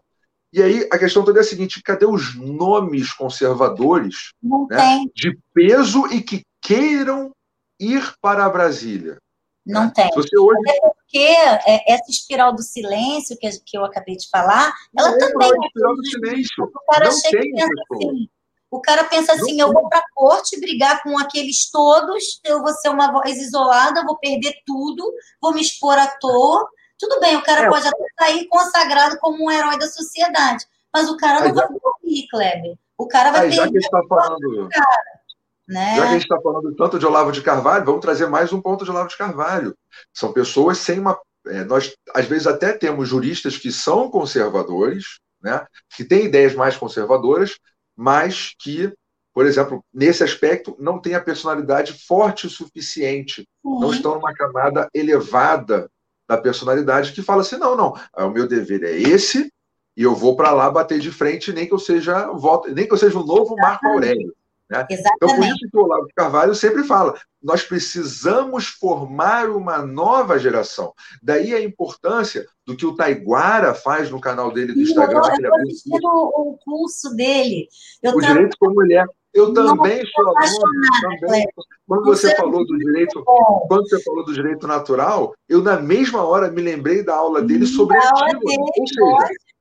E 0.50 0.62
aí 0.62 0.88
a 0.90 0.98
questão 0.98 1.22
toda 1.22 1.40
é 1.40 1.42
a 1.42 1.44
seguinte: 1.44 1.82
cadê 1.82 2.06
os 2.06 2.34
nomes 2.34 3.12
conservadores 3.12 4.32
né, 4.70 5.04
de 5.14 5.38
peso 5.52 6.06
e 6.06 6.22
que 6.22 6.42
queiram 6.62 7.30
ir 7.78 8.10
para 8.22 8.48
Brasília? 8.48 9.18
Não 9.66 9.90
tem. 9.90 10.10
você 10.14 10.38
hoje... 10.38 10.60
Até 10.68 10.80
porque 10.80 11.18
é, 11.18 11.94
essa 11.94 12.10
espiral 12.10 12.54
do 12.54 12.62
silêncio 12.62 13.36
que, 13.38 13.48
que 13.60 13.78
eu 13.78 13.84
acabei 13.84 14.16
de 14.16 14.28
falar, 14.28 14.74
ela 14.96 15.10
não 15.10 15.18
também 15.18 15.48
é 15.48 15.66
espiral 15.66 15.94
do 15.96 16.06
silêncio. 16.06 16.64
O 16.64 16.92
cara 16.92 17.04
não 17.06 17.12
chega 17.12 17.38
e 17.38 17.52
pensa 17.52 17.72
assim. 17.92 18.28
O 18.70 18.80
cara 18.80 19.04
pensa 19.04 19.32
assim, 19.34 19.56
não 19.56 19.68
eu 19.68 19.72
vou 19.72 19.88
para 19.88 20.00
a 20.00 20.04
corte 20.12 20.58
brigar 20.58 21.00
com 21.02 21.16
aqueles 21.16 21.70
todos, 21.70 22.40
eu 22.44 22.60
vou 22.60 22.72
ser 22.72 22.88
uma 22.88 23.12
voz 23.12 23.38
isolada, 23.38 24.04
vou 24.04 24.18
perder 24.18 24.52
tudo, 24.66 25.14
vou 25.40 25.54
me 25.54 25.62
expor 25.62 25.96
à 25.96 26.08
toa. 26.08 26.68
Tudo 26.98 27.20
bem, 27.20 27.36
o 27.36 27.42
cara 27.42 27.66
é. 27.66 27.68
pode 27.68 27.86
até 27.86 28.04
sair 28.18 28.48
consagrado 28.48 29.16
como 29.20 29.44
um 29.44 29.50
herói 29.50 29.78
da 29.78 29.86
sociedade, 29.86 30.66
mas 30.92 31.08
o 31.08 31.16
cara 31.16 31.46
não 31.46 31.54
vai 31.54 31.68
morrer, 31.68 32.26
Kleber. 32.28 32.76
O 32.98 33.06
cara 33.06 33.30
vai 33.30 33.42
perder. 33.42 33.56
Já 33.56 33.68
que 33.68 33.78
está 33.78 34.02
falando, 34.08 34.68
cara. 34.68 35.23
Né? 35.66 35.96
Já 35.96 36.02
que 36.02 36.08
a 36.08 36.12
gente 36.12 36.22
está 36.22 36.40
falando 36.40 36.74
tanto 36.74 36.98
de 36.98 37.06
Olavo 37.06 37.32
de 37.32 37.42
Carvalho, 37.42 37.84
vamos 37.84 38.00
trazer 38.00 38.26
mais 38.26 38.52
um 38.52 38.60
ponto 38.60 38.84
de 38.84 38.90
Olavo 38.90 39.08
de 39.08 39.16
Carvalho. 39.16 39.74
São 40.12 40.32
pessoas 40.32 40.78
sem 40.78 40.98
uma. 40.98 41.18
É, 41.46 41.64
nós, 41.64 41.94
às 42.14 42.26
vezes, 42.26 42.46
até 42.46 42.72
temos 42.72 43.08
juristas 43.08 43.56
que 43.56 43.72
são 43.72 44.10
conservadores, 44.10 45.18
né, 45.42 45.66
que 45.94 46.04
têm 46.04 46.24
ideias 46.24 46.54
mais 46.54 46.76
conservadoras, 46.76 47.58
mas 47.96 48.54
que, 48.58 48.92
por 49.32 49.46
exemplo, 49.46 49.84
nesse 49.92 50.22
aspecto, 50.22 50.76
não 50.78 50.98
têm 50.98 51.14
a 51.14 51.20
personalidade 51.20 52.04
forte 52.06 52.46
o 52.46 52.50
suficiente. 52.50 53.42
Sim. 53.42 53.80
Não 53.80 53.92
estão 53.92 54.14
numa 54.14 54.32
camada 54.34 54.88
elevada 54.94 55.90
da 56.28 56.38
personalidade 56.38 57.12
que 57.12 57.22
fala 57.22 57.42
assim: 57.42 57.56
não, 57.56 57.76
não, 57.76 57.94
o 58.16 58.30
meu 58.30 58.46
dever 58.46 58.82
é 58.82 58.92
esse, 58.92 59.50
e 59.96 60.02
eu 60.02 60.14
vou 60.14 60.36
para 60.36 60.52
lá 60.52 60.70
bater 60.70 60.98
de 60.98 61.10
frente, 61.10 61.52
nem 61.52 61.66
que 61.66 61.74
eu 61.74 61.78
seja 61.78 62.28
nem 62.74 62.86
que 62.86 62.92
eu 62.92 62.98
seja 62.98 63.18
o 63.18 63.24
novo 63.24 63.54
Marco 63.56 63.86
Aurélio. 63.86 64.34
Né? 64.70 64.86
Então, 64.90 65.36
por 65.36 65.44
isso 65.44 65.68
que 65.70 65.76
o 65.76 65.82
Olavo 65.82 66.06
de 66.06 66.14
Carvalho 66.14 66.54
sempre 66.54 66.84
fala: 66.84 67.14
nós 67.42 67.62
precisamos 67.62 68.66
formar 68.66 69.50
uma 69.50 69.78
nova 69.78 70.38
geração. 70.38 70.92
Daí 71.22 71.54
a 71.54 71.62
importância 71.62 72.46
do 72.66 72.76
que 72.76 72.86
o 72.86 72.94
Taiguara 72.94 73.74
faz 73.74 74.10
no 74.10 74.20
canal 74.20 74.50
dele 74.50 74.72
do 74.72 74.80
Instagram. 74.80 75.20
Eu 75.20 75.32
estou 75.34 75.60
assistindo 75.60 76.06
o 76.06 76.58
curso 76.64 77.14
dele. 77.14 77.68
Eu 78.02 78.12
o 78.12 78.18
tra... 78.18 78.28
direito 78.28 78.56
como 78.58 78.74
mulher. 78.74 79.06
Eu 79.34 79.52
também 79.52 80.00
sou 80.06 80.38
aluno. 80.38 81.20
Também. 81.20 81.44
Quando 81.86 82.04
você 82.04 82.32
é 82.32 82.36
falou 82.36 82.64
do 82.64 82.78
direito, 82.78 83.22
quando 83.68 83.88
você 83.88 84.02
falou 84.02 84.24
do 84.24 84.32
direito 84.32 84.66
natural, 84.66 85.34
eu 85.48 85.60
na 85.60 85.78
mesma 85.78 86.24
hora 86.24 86.50
me 86.50 86.62
lembrei 86.62 87.02
da 87.02 87.16
aula 87.16 87.42
dele 87.42 87.66
sobre 87.66 87.96
a 87.96 88.12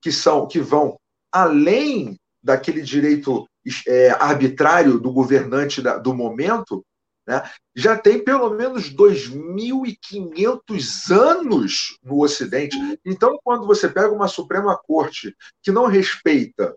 que 0.03 0.13
são 0.13 0.47
que 0.47 0.61
vão 0.61 0.99
além 1.33 2.19
daquele 2.43 2.83
direito 2.83 3.49
é, 3.87 4.11
arbitrário 4.11 4.99
do 4.99 5.13
governante 5.13 5.81
da, 5.81 5.97
do 5.97 6.13
momento, 6.13 6.85
né, 7.27 7.43
já 7.75 7.97
tem 7.97 8.23
pelo 8.23 8.51
menos 8.51 8.93
2.500 8.93 11.17
anos 11.17 11.97
no 12.03 12.21
Ocidente. 12.21 12.77
Então, 13.05 13.39
quando 13.45 13.67
você 13.67 13.89
pega 13.89 14.13
uma 14.13 14.27
Suprema 14.27 14.77
Corte 14.77 15.35
que 15.63 15.71
não 15.71 15.87
respeita 15.87 16.75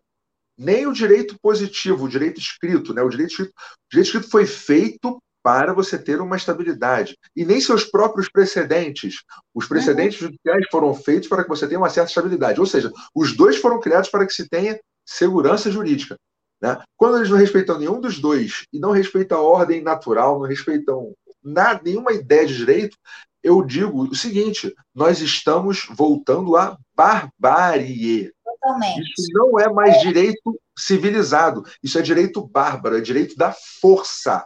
nem 0.57 0.87
o 0.87 0.93
direito 0.93 1.37
positivo, 1.41 2.05
o 2.05 2.09
direito 2.09 2.39
escrito, 2.39 2.93
né, 2.93 3.01
o 3.01 3.09
direito 3.09 3.31
escrito, 3.31 3.51
o 3.51 3.89
direito 3.89 4.05
escrito 4.05 4.29
foi 4.29 4.45
feito 4.45 5.19
para 5.45 5.73
você 5.73 5.99
ter 5.99 6.19
uma 6.19 6.35
estabilidade. 6.35 7.15
E 7.35 7.45
nem 7.45 7.61
seus 7.61 7.83
próprios 7.83 8.27
precedentes. 8.27 9.17
Os 9.53 9.67
precedentes 9.67 10.19
uhum. 10.19 10.29
judiciais 10.29 10.65
foram 10.71 10.95
feitos 10.95 11.29
para 11.29 11.43
que 11.43 11.49
você 11.49 11.67
tenha 11.67 11.79
uma 11.79 11.89
certa 11.91 12.09
estabilidade. 12.09 12.59
Ou 12.59 12.65
seja, 12.65 12.91
os 13.13 13.37
dois 13.37 13.57
foram 13.57 13.79
criados 13.79 14.09
para 14.09 14.25
que 14.25 14.33
se 14.33 14.49
tenha 14.49 14.79
segurança 15.05 15.69
jurídica. 15.69 16.17
Né? 16.59 16.81
Quando 16.97 17.17
eles 17.17 17.29
não 17.29 17.37
respeitam 17.37 17.77
nenhum 17.77 18.01
dos 18.01 18.17
dois 18.17 18.65
e 18.73 18.79
não 18.79 18.89
respeitam 18.89 19.37
a 19.37 19.41
ordem 19.43 19.83
natural, 19.83 20.39
não 20.39 20.47
respeitam 20.47 21.13
nada, 21.43 21.79
nenhuma 21.85 22.11
ideia 22.11 22.47
de 22.47 22.57
direito, 22.57 22.97
eu 23.43 23.61
digo 23.63 24.01
o 24.01 24.15
seguinte: 24.15 24.73
nós 24.95 25.21
estamos 25.21 25.85
voltando 25.91 26.57
à 26.57 26.75
barbárie. 26.95 28.31
Totalmente. 28.43 29.13
Isso 29.15 29.31
não 29.31 29.59
é 29.59 29.71
mais 29.71 30.01
direito 30.01 30.59
civilizado, 30.75 31.63
isso 31.83 31.99
é 31.99 32.01
direito 32.01 32.47
bárbaro, 32.47 32.97
é 32.97 33.01
direito 33.01 33.35
da 33.35 33.53
força. 33.79 34.43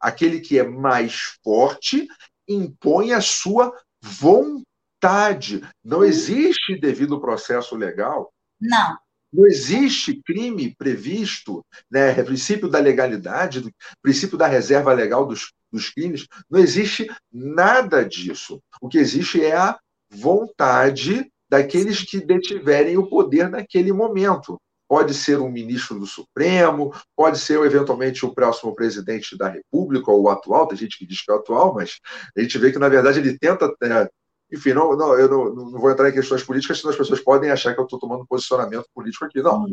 Aquele 0.00 0.40
que 0.40 0.58
é 0.58 0.64
mais 0.64 1.36
forte 1.42 2.06
impõe 2.46 3.12
a 3.12 3.20
sua 3.20 3.72
vontade. 4.02 5.62
Não 5.84 6.04
existe 6.04 6.78
devido 6.78 7.20
processo 7.20 7.76
legal. 7.76 8.32
Não. 8.60 8.98
Não 9.30 9.46
existe 9.46 10.22
crime 10.22 10.74
previsto, 10.76 11.64
né? 11.90 12.22
princípio 12.22 12.68
da 12.68 12.78
legalidade, 12.78 13.60
do, 13.60 13.70
princípio 14.00 14.38
da 14.38 14.46
reserva 14.46 14.92
legal 14.92 15.26
dos, 15.26 15.52
dos 15.70 15.90
crimes. 15.90 16.26
Não 16.48 16.58
existe 16.58 17.06
nada 17.30 18.04
disso. 18.04 18.62
O 18.80 18.88
que 18.88 18.96
existe 18.96 19.44
é 19.44 19.54
a 19.54 19.78
vontade 20.10 21.30
daqueles 21.50 22.02
que 22.02 22.24
detiverem 22.24 22.96
o 22.96 23.08
poder 23.08 23.50
naquele 23.50 23.92
momento 23.92 24.58
pode 24.88 25.12
ser 25.12 25.38
um 25.38 25.50
ministro 25.50 25.98
do 25.98 26.06
Supremo, 26.06 26.94
pode 27.14 27.38
ser 27.38 27.60
eventualmente 27.60 28.24
o 28.24 28.32
próximo 28.32 28.74
presidente 28.74 29.36
da 29.36 29.48
República, 29.48 30.10
ou 30.10 30.22
o 30.22 30.28
atual, 30.30 30.66
tem 30.66 30.78
gente 30.78 30.98
que 30.98 31.06
diz 31.06 31.22
que 31.22 31.30
é 31.30 31.34
o 31.34 31.38
atual, 31.38 31.74
mas 31.74 32.00
a 32.36 32.40
gente 32.40 32.56
vê 32.58 32.72
que, 32.72 32.78
na 32.78 32.88
verdade, 32.88 33.18
ele 33.18 33.38
tenta. 33.38 33.70
É, 33.82 34.08
enfim, 34.50 34.72
não, 34.72 34.96
não, 34.96 35.12
eu 35.12 35.28
não, 35.28 35.54
não, 35.54 35.78
vou 35.78 35.90
entrar 35.90 36.08
em 36.08 36.14
questões 36.14 36.42
políticas, 36.42 36.78
senão 36.78 36.90
as 36.90 36.96
pessoas 36.96 37.20
podem 37.20 37.50
achar 37.50 37.74
que 37.74 37.80
eu 37.80 37.84
estou 37.84 37.98
tomando 37.98 38.26
posicionamento 38.26 38.86
político 38.94 39.26
aqui. 39.26 39.42
Não. 39.42 39.66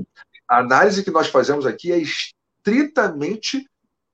A 0.49 0.59
análise 0.59 1.01
que 1.01 1.11
nós 1.11 1.28
fazemos 1.28 1.66
aqui 1.66 1.93
é 1.93 1.97
estritamente 1.97 3.66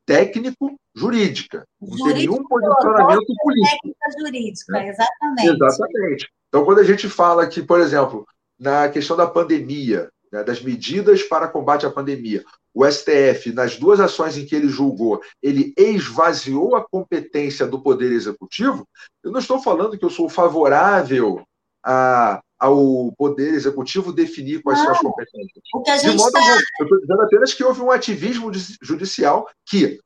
técnico-jurídica. 0.05 1.65
Não 1.81 1.97
tem 2.05 2.13
nenhum 2.13 2.43
posicionamento 2.43 3.25
político. 3.41 3.77
Técnica 3.81 4.19
jurídica, 4.19 4.83
exatamente. 4.85 5.49
Exatamente. 5.49 6.29
Então, 6.47 6.63
quando 6.63 6.79
a 6.79 6.83
gente 6.83 7.09
fala 7.09 7.47
que, 7.47 7.63
por 7.63 7.79
exemplo, 7.79 8.27
na 8.59 8.87
questão 8.89 9.17
da 9.17 9.25
pandemia, 9.25 10.11
né, 10.31 10.43
das 10.43 10.61
medidas 10.61 11.21
para 11.23 11.47
combate 11.47 11.85
à 11.85 11.91
pandemia. 11.91 12.43
O 12.73 12.89
STF, 12.89 13.51
nas 13.51 13.75
duas 13.75 13.99
ações 13.99 14.37
em 14.37 14.45
que 14.45 14.55
ele 14.55 14.69
julgou, 14.69 15.21
ele 15.43 15.73
esvaziou 15.77 16.75
a 16.75 16.87
competência 16.87 17.67
do 17.67 17.81
Poder 17.81 18.11
Executivo. 18.11 18.87
Eu 19.21 19.31
não 19.31 19.39
estou 19.39 19.61
falando 19.61 19.97
que 19.97 20.05
eu 20.05 20.09
sou 20.09 20.29
favorável 20.29 21.43
a, 21.83 22.41
ao 22.57 23.11
Poder 23.17 23.53
Executivo 23.53 24.13
definir 24.13 24.61
quais 24.61 24.79
não, 24.79 24.85
são 24.85 24.93
as 24.93 25.01
competências. 25.01 25.63
O 25.73 25.81
que 25.81 25.91
a 25.91 25.97
gente 25.97 26.11
De 26.11 26.17
modo 26.17 26.31
tá... 26.31 26.39
Eu 26.79 26.85
estou 26.85 27.01
dizendo 27.01 27.21
apenas 27.21 27.53
que 27.53 27.63
houve 27.63 27.81
um 27.81 27.91
ativismo 27.91 28.49
judicial 28.81 29.49
que, 29.65 29.99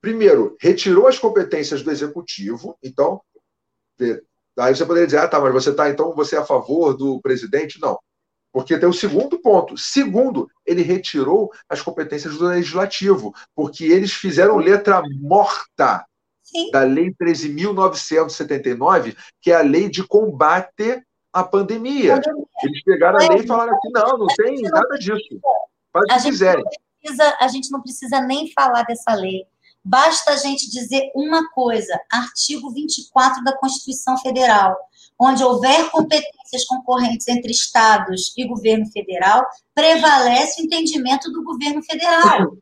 primeiro, 0.00 0.56
retirou 0.60 1.06
as 1.06 1.18
competências 1.18 1.82
do 1.82 1.92
Executivo. 1.92 2.76
Então, 2.82 3.20
aí 4.58 4.74
você 4.74 4.84
poderia 4.84 5.06
dizer, 5.06 5.18
ah, 5.18 5.28
tá, 5.28 5.38
mas 5.38 5.52
você 5.52 5.70
está, 5.70 5.88
então, 5.88 6.12
você 6.12 6.34
é 6.34 6.40
a 6.40 6.44
favor 6.44 6.96
do 6.96 7.20
presidente? 7.20 7.80
Não. 7.80 7.96
Porque 8.54 8.78
tem 8.78 8.88
o 8.88 8.92
segundo 8.92 9.36
ponto. 9.40 9.76
Segundo, 9.76 10.48
ele 10.64 10.82
retirou 10.82 11.50
as 11.68 11.82
competências 11.82 12.38
do 12.38 12.46
legislativo, 12.46 13.34
porque 13.52 13.82
eles 13.86 14.12
fizeram 14.12 14.58
letra 14.58 15.02
morta 15.20 16.06
Sim. 16.40 16.70
da 16.70 16.84
Lei 16.84 17.12
13.979, 17.20 19.16
que 19.42 19.50
é 19.50 19.56
a 19.56 19.62
lei 19.62 19.90
de 19.90 20.06
combate 20.06 21.02
à 21.32 21.42
pandemia. 21.42 22.22
Eles 22.62 22.84
pegaram 22.84 23.18
a 23.18 23.28
lei 23.28 23.42
e 23.42 23.46
falaram 23.46 23.74
assim: 23.74 23.90
não, 23.92 24.18
não 24.18 24.26
tem 24.28 24.62
nada 24.62 24.96
disso. 24.98 25.40
Faz 25.92 26.04
o 26.04 26.22
que 26.22 26.30
quiserem. 26.30 26.64
a 27.40 27.48
gente 27.48 27.72
não 27.72 27.82
precisa 27.82 28.20
nem 28.20 28.52
falar 28.52 28.84
dessa 28.84 29.14
lei. 29.14 29.44
Basta 29.84 30.30
a 30.30 30.36
gente 30.36 30.70
dizer 30.70 31.10
uma 31.12 31.50
coisa: 31.50 32.00
artigo 32.08 32.70
24 32.70 33.42
da 33.42 33.58
Constituição 33.58 34.16
Federal. 34.18 34.76
Onde 35.20 35.44
houver 35.44 35.90
competências 35.90 36.64
concorrentes 36.66 37.28
entre 37.28 37.52
estados 37.52 38.32
e 38.36 38.46
governo 38.46 38.86
federal, 38.90 39.44
prevalece 39.74 40.60
o 40.60 40.64
entendimento 40.64 41.30
do 41.30 41.44
governo 41.44 41.82
federal. 41.82 42.56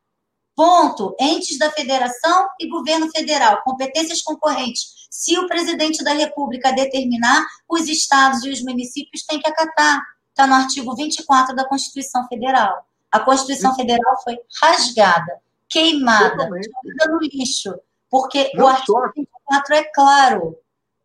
Ponto. 0.55 1.15
Entes 1.19 1.57
da 1.57 1.71
federação 1.71 2.47
e 2.59 2.69
governo 2.69 3.09
federal, 3.09 3.61
competências 3.63 4.21
concorrentes. 4.21 4.93
Se 5.09 5.37
o 5.37 5.47
presidente 5.47 6.03
da 6.03 6.13
República 6.13 6.71
determinar, 6.71 7.45
os 7.67 7.87
estados 7.87 8.43
e 8.43 8.51
os 8.51 8.63
municípios 8.63 9.23
têm 9.23 9.39
que 9.39 9.49
acatar. 9.49 10.01
Está 10.29 10.47
no 10.47 10.55
artigo 10.55 10.95
24 10.95 11.55
da 11.55 11.67
Constituição 11.67 12.27
Federal. 12.27 12.87
A 13.11 13.19
Constituição 13.19 13.75
Federal 13.75 14.21
foi 14.23 14.35
rasgada, 14.59 15.39
queimada, 15.69 16.43
jogada 16.45 17.11
no 17.11 17.19
lixo, 17.19 17.75
porque 18.09 18.51
Não 18.55 18.65
o 18.65 18.67
artigo 18.67 18.99
só. 18.99 19.11
24 19.15 19.75
é 19.75 19.83
claro, 19.93 20.57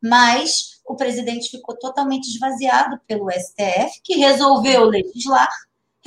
mas 0.02 0.80
o 0.86 0.94
presidente 0.94 1.50
ficou 1.50 1.76
totalmente 1.76 2.28
esvaziado 2.28 3.00
pelo 3.06 3.30
STF, 3.30 4.00
que 4.02 4.16
resolveu 4.16 4.84
legislar 4.84 5.48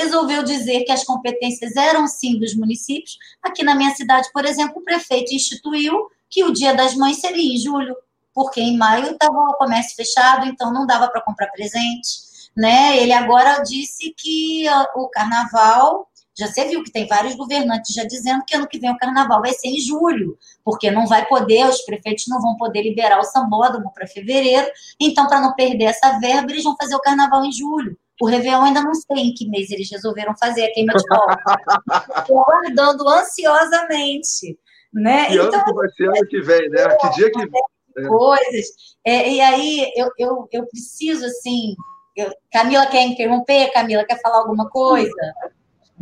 resolveu 0.01 0.43
dizer 0.43 0.83
que 0.83 0.91
as 0.91 1.03
competências 1.03 1.75
eram 1.75 2.07
sim 2.07 2.39
dos 2.39 2.55
municípios. 2.55 3.17
Aqui 3.41 3.63
na 3.63 3.75
minha 3.75 3.93
cidade, 3.93 4.29
por 4.33 4.45
exemplo, 4.45 4.81
o 4.81 4.83
prefeito 4.83 5.33
instituiu 5.33 6.07
que 6.29 6.43
o 6.43 6.51
Dia 6.51 6.73
das 6.73 6.95
Mães 6.95 7.19
seria 7.19 7.53
em 7.53 7.57
julho, 7.57 7.95
porque 8.33 8.61
em 8.61 8.77
maio 8.77 9.11
estava 9.11 9.33
o 9.33 9.53
comércio 9.55 9.95
fechado, 9.95 10.47
então 10.47 10.73
não 10.73 10.85
dava 10.87 11.09
para 11.09 11.21
comprar 11.21 11.47
presente. 11.47 12.31
Né? 12.55 12.97
Ele 12.97 13.13
agora 13.13 13.61
disse 13.61 14.13
que 14.17 14.65
o 14.95 15.07
carnaval, 15.07 16.09
já 16.37 16.47
você 16.47 16.65
viu 16.65 16.83
que 16.83 16.91
tem 16.91 17.07
vários 17.07 17.35
governantes 17.35 17.93
já 17.93 18.03
dizendo 18.03 18.43
que 18.45 18.55
ano 18.55 18.67
que 18.67 18.79
vem 18.79 18.91
o 18.91 18.97
carnaval 18.97 19.41
vai 19.41 19.53
ser 19.53 19.67
em 19.67 19.79
julho, 19.79 20.37
porque 20.63 20.89
não 20.89 21.05
vai 21.05 21.25
poder, 21.27 21.65
os 21.65 21.81
prefeitos 21.81 22.25
não 22.27 22.41
vão 22.41 22.55
poder 22.55 22.81
liberar 22.83 23.19
o 23.19 23.23
sambódromo 23.23 23.91
para 23.93 24.07
fevereiro, 24.07 24.67
então 24.99 25.27
para 25.27 25.41
não 25.41 25.53
perder 25.53 25.85
essa 25.85 26.19
verba, 26.19 26.51
eles 26.51 26.63
vão 26.63 26.75
fazer 26.79 26.95
o 26.95 27.01
carnaval 27.01 27.43
em 27.43 27.51
julho. 27.51 27.97
O 28.21 28.27
Réveillon 28.27 28.61
ainda 28.61 28.83
não 28.83 28.93
sei 28.93 29.17
em 29.17 29.33
que 29.33 29.49
mês 29.49 29.71
eles 29.71 29.89
resolveram 29.89 30.35
fazer 30.37 30.65
a 30.65 30.73
queima 30.73 30.93
de 30.93 31.03
pau. 31.07 31.27
Estou 32.19 32.39
aguardando 32.45 33.09
ansiosamente. 33.09 34.59
Né? 34.93 35.25
Que 35.25 35.33
então, 35.33 35.45
ano 35.47 35.63
que 35.65 35.73
vai 35.73 35.89
ser 35.89 36.07
ano 36.07 36.27
que 36.27 36.41
vem, 36.41 36.69
né? 36.69 36.97
Que 36.97 37.09
dia 37.15 37.31
que. 37.31 37.41
É. 37.97 38.07
Coisas. 38.07 38.67
É, 39.03 39.27
e 39.27 39.41
aí, 39.41 39.91
eu, 39.95 40.11
eu, 40.19 40.47
eu 40.51 40.67
preciso, 40.67 41.25
assim. 41.25 41.75
Eu, 42.15 42.31
Camila 42.51 42.85
quer 42.85 43.07
interromper? 43.07 43.71
Camila, 43.73 44.05
quer 44.05 44.21
falar 44.21 44.37
alguma 44.37 44.69
coisa? 44.69 45.09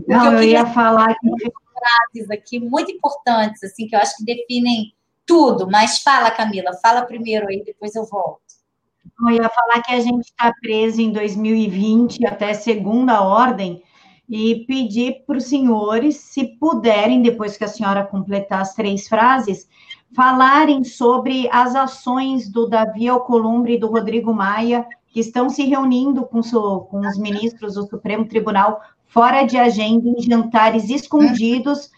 Não, 0.08 0.34
eu, 0.34 0.40
eu 0.40 0.44
ia 0.44 0.66
falar 0.66 1.16
que. 1.20 1.30
frases 1.30 2.30
aqui 2.30 2.60
muito 2.60 2.92
importantes, 2.92 3.64
assim, 3.64 3.88
que 3.88 3.96
eu 3.96 4.00
acho 4.00 4.18
que 4.18 4.26
definem 4.26 4.94
tudo. 5.26 5.70
Mas 5.70 6.00
fala, 6.00 6.32
Camila, 6.32 6.72
fala 6.82 7.04
primeiro 7.04 7.48
aí, 7.48 7.64
depois 7.64 7.96
eu 7.96 8.06
volto. 8.06 8.42
Eu 9.22 9.32
ia 9.32 9.50
falar 9.50 9.82
que 9.84 9.94
a 9.94 10.00
gente 10.00 10.26
está 10.26 10.54
preso 10.62 11.02
em 11.02 11.12
2020 11.12 12.26
até 12.26 12.54
segunda 12.54 13.22
ordem 13.22 13.82
e 14.30 14.64
pedir 14.66 15.24
para 15.26 15.38
os 15.38 15.46
senhores, 15.46 16.18
se 16.18 16.46
puderem, 16.60 17.22
depois 17.22 17.58
que 17.58 17.64
a 17.64 17.68
senhora 17.68 18.06
completar 18.06 18.62
as 18.62 18.76
três 18.76 19.08
frases, 19.08 19.68
falarem 20.16 20.84
sobre 20.84 21.50
as 21.52 21.76
ações 21.76 22.48
do 22.48 22.68
Davi 22.68 23.08
Alcolumbre 23.08 23.74
e 23.74 23.80
do 23.80 23.88
Rodrigo 23.88 24.34
Maia, 24.34 24.86
que 25.08 25.20
estão 25.20 25.50
se 25.50 25.64
reunindo 25.66 26.26
com, 26.26 26.42
com 26.42 27.00
os 27.00 27.18
ministros 27.18 27.74
do 27.74 27.88
Supremo 27.88 28.28
Tribunal 28.28 28.80
fora 29.10 29.44
de 29.44 29.58
agenda, 29.58 30.08
em 30.08 30.22
jantares 30.22 30.90
escondidos, 30.90 31.92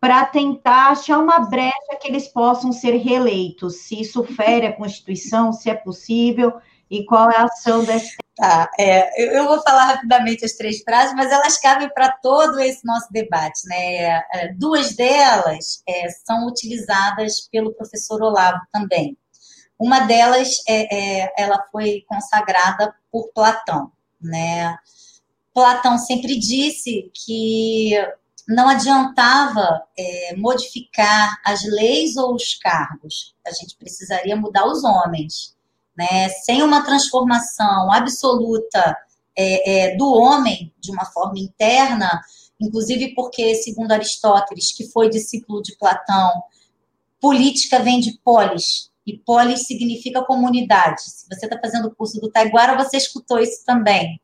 para 0.00 0.24
tentar 0.24 0.88
achar 0.88 1.18
uma 1.18 1.40
brecha 1.40 1.96
que 2.00 2.08
eles 2.08 2.26
possam 2.26 2.72
ser 2.72 2.96
reeleitos, 2.96 3.82
se 3.82 4.00
isso 4.00 4.24
fere 4.24 4.66
a 4.66 4.72
Constituição, 4.72 5.52
se 5.52 5.70
é 5.70 5.74
possível, 5.74 6.54
e 6.90 7.04
qual 7.04 7.30
é 7.30 7.36
a 7.36 7.44
ação 7.44 7.84
da 7.84 7.94
Tá, 8.34 8.70
é, 8.78 9.38
eu 9.38 9.46
vou 9.46 9.62
falar 9.62 9.84
rapidamente 9.84 10.42
as 10.42 10.52
três 10.52 10.80
frases, 10.82 11.14
mas 11.14 11.30
elas 11.30 11.58
cabem 11.58 11.88
para 11.90 12.12
todo 12.12 12.58
esse 12.60 12.84
nosso 12.84 13.12
debate. 13.12 13.68
Né? 13.68 14.04
É, 14.32 14.52
duas 14.56 14.96
delas 14.96 15.82
é, 15.86 16.08
são 16.08 16.46
utilizadas 16.46 17.46
pelo 17.52 17.74
professor 17.74 18.22
Olavo 18.22 18.58
também. 18.72 19.18
Uma 19.78 20.00
delas, 20.00 20.62
é, 20.66 21.20
é, 21.22 21.32
ela 21.36 21.62
foi 21.70 22.04
consagrada 22.08 22.94
por 23.10 23.30
Platão. 23.34 23.92
Né? 24.18 24.76
Platão 25.54 25.98
sempre 25.98 26.38
disse 26.38 27.10
que 27.12 27.92
não 28.48 28.68
adiantava 28.68 29.82
é, 29.96 30.36
modificar 30.36 31.36
as 31.44 31.62
leis 31.64 32.16
ou 32.16 32.34
os 32.34 32.54
cargos, 32.54 33.34
a 33.46 33.50
gente 33.52 33.76
precisaria 33.76 34.36
mudar 34.36 34.66
os 34.66 34.82
homens. 34.82 35.54
Né? 35.96 36.28
Sem 36.28 36.62
uma 36.62 36.84
transformação 36.84 37.92
absoluta 37.92 38.96
é, 39.36 39.90
é, 39.92 39.96
do 39.96 40.10
homem 40.12 40.72
de 40.80 40.90
uma 40.90 41.04
forma 41.04 41.38
interna, 41.38 42.20
inclusive 42.60 43.14
porque, 43.14 43.54
segundo 43.56 43.92
Aristóteles, 43.92 44.72
que 44.72 44.90
foi 44.90 45.08
discípulo 45.08 45.62
de 45.62 45.76
Platão, 45.76 46.30
política 47.20 47.78
vem 47.78 48.00
de 48.00 48.18
polis, 48.24 48.90
e 49.06 49.18
polis 49.18 49.66
significa 49.66 50.24
comunidade. 50.24 51.02
Se 51.02 51.26
você 51.28 51.46
está 51.46 51.58
fazendo 51.58 51.88
o 51.88 51.94
curso 51.94 52.20
do 52.20 52.30
Taiguara, 52.30 52.76
você 52.76 52.96
escutou 52.96 53.38
isso 53.38 53.64
também. 53.64 54.20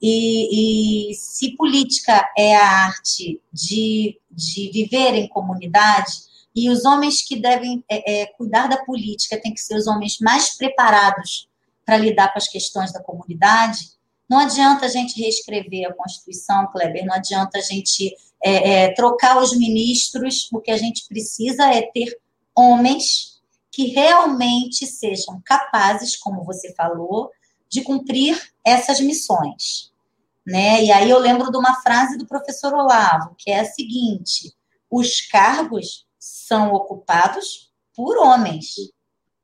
E, 0.00 1.10
e 1.10 1.14
se 1.14 1.56
política 1.56 2.28
é 2.36 2.56
a 2.56 2.66
arte 2.86 3.40
de, 3.52 4.20
de 4.30 4.70
viver 4.70 5.14
em 5.14 5.28
comunidade, 5.28 6.12
e 6.54 6.70
os 6.70 6.84
homens 6.84 7.22
que 7.22 7.36
devem 7.36 7.84
é, 7.88 8.22
é, 8.22 8.26
cuidar 8.26 8.68
da 8.68 8.84
política 8.84 9.40
têm 9.40 9.52
que 9.52 9.60
ser 9.60 9.76
os 9.76 9.86
homens 9.86 10.18
mais 10.20 10.56
preparados 10.56 11.48
para 11.84 11.96
lidar 11.96 12.32
com 12.32 12.38
as 12.38 12.48
questões 12.48 12.92
da 12.92 13.02
comunidade, 13.02 13.94
não 14.28 14.38
adianta 14.38 14.86
a 14.86 14.88
gente 14.88 15.20
reescrever 15.20 15.86
a 15.86 15.92
Constituição, 15.92 16.66
Kleber, 16.72 17.04
não 17.04 17.14
adianta 17.14 17.58
a 17.58 17.60
gente 17.60 18.14
é, 18.42 18.84
é, 18.84 18.94
trocar 18.94 19.40
os 19.42 19.56
ministros, 19.56 20.48
o 20.52 20.60
que 20.60 20.70
a 20.70 20.76
gente 20.76 21.06
precisa 21.08 21.64
é 21.72 21.82
ter 21.82 22.18
homens 22.56 23.34
que 23.70 23.88
realmente 23.88 24.86
sejam 24.86 25.42
capazes, 25.44 26.16
como 26.16 26.44
você 26.44 26.72
falou, 26.74 27.30
de 27.74 27.82
cumprir 27.82 28.40
essas 28.64 29.00
missões 29.00 29.92
né? 30.46 30.84
E 30.84 30.92
aí 30.92 31.08
eu 31.08 31.18
lembro 31.18 31.50
de 31.50 31.56
uma 31.56 31.80
frase 31.80 32.18
do 32.18 32.26
professor 32.26 32.74
Olavo, 32.74 33.34
que 33.38 33.50
é 33.50 33.60
a 33.60 33.64
seguinte: 33.64 34.54
os 34.90 35.22
cargos 35.22 36.06
são 36.18 36.72
ocupados 36.72 37.72
por 37.94 38.18
homens. 38.18 38.74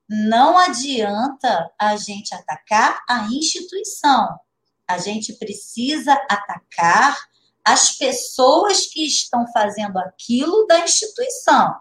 Não 0.09 0.59
adianta 0.59 1.70
a 1.78 1.97
gente 1.97 2.35
atacar 2.35 3.01
a 3.09 3.26
instituição. 3.26 4.39
A 4.87 4.99
gente 4.99 5.33
precisa 5.35 6.12
atacar 6.28 7.16
as 7.64 7.93
pessoas 7.93 8.87
que 8.87 9.07
estão 9.07 9.47
fazendo 9.53 9.99
aquilo 9.99 10.66
da 10.66 10.81
instituição. 10.81 11.76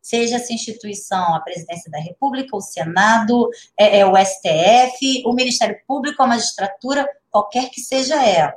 Seja 0.00 0.36
essa 0.36 0.52
instituição 0.52 1.34
a 1.34 1.40
presidência 1.40 1.90
da 1.90 1.98
República, 1.98 2.56
o 2.56 2.60
Senado, 2.60 3.48
é, 3.78 3.98
é 3.98 4.06
o 4.06 4.16
STF, 4.16 5.22
o 5.26 5.32
Ministério 5.34 5.78
Público, 5.86 6.22
a 6.22 6.26
magistratura, 6.26 7.08
qualquer 7.30 7.70
que 7.70 7.80
seja 7.80 8.24
ela. 8.24 8.54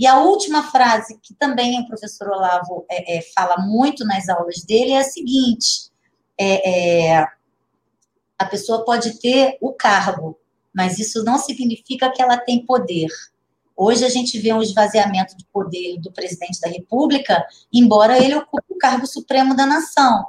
E 0.00 0.06
a 0.06 0.18
última 0.18 0.62
frase, 0.70 1.18
que 1.22 1.34
também 1.34 1.78
o 1.78 1.86
professor 1.86 2.28
Olavo 2.28 2.86
é, 2.90 3.18
é, 3.18 3.22
fala 3.34 3.58
muito 3.58 4.04
nas 4.04 4.28
aulas 4.30 4.64
dele, 4.64 4.92
é 4.92 5.00
a 5.00 5.04
seguinte: 5.04 5.90
é, 6.38 7.10
é, 7.10 7.26
a 8.38 8.46
pessoa 8.46 8.82
pode 8.82 9.20
ter 9.20 9.58
o 9.60 9.74
cargo, 9.74 10.38
mas 10.74 10.98
isso 10.98 11.22
não 11.22 11.36
significa 11.36 12.10
que 12.10 12.22
ela 12.22 12.38
tem 12.38 12.64
poder. 12.64 13.08
Hoje 13.76 14.02
a 14.04 14.08
gente 14.08 14.38
vê 14.38 14.52
um 14.54 14.62
esvaziamento 14.62 15.36
de 15.36 15.44
poder 15.52 15.98
do 16.00 16.10
presidente 16.10 16.60
da 16.60 16.68
República, 16.68 17.46
embora 17.70 18.18
ele 18.18 18.34
ocupe 18.34 18.72
o 18.72 18.78
cargo 18.78 19.06
supremo 19.06 19.54
da 19.54 19.66
nação. 19.66 20.28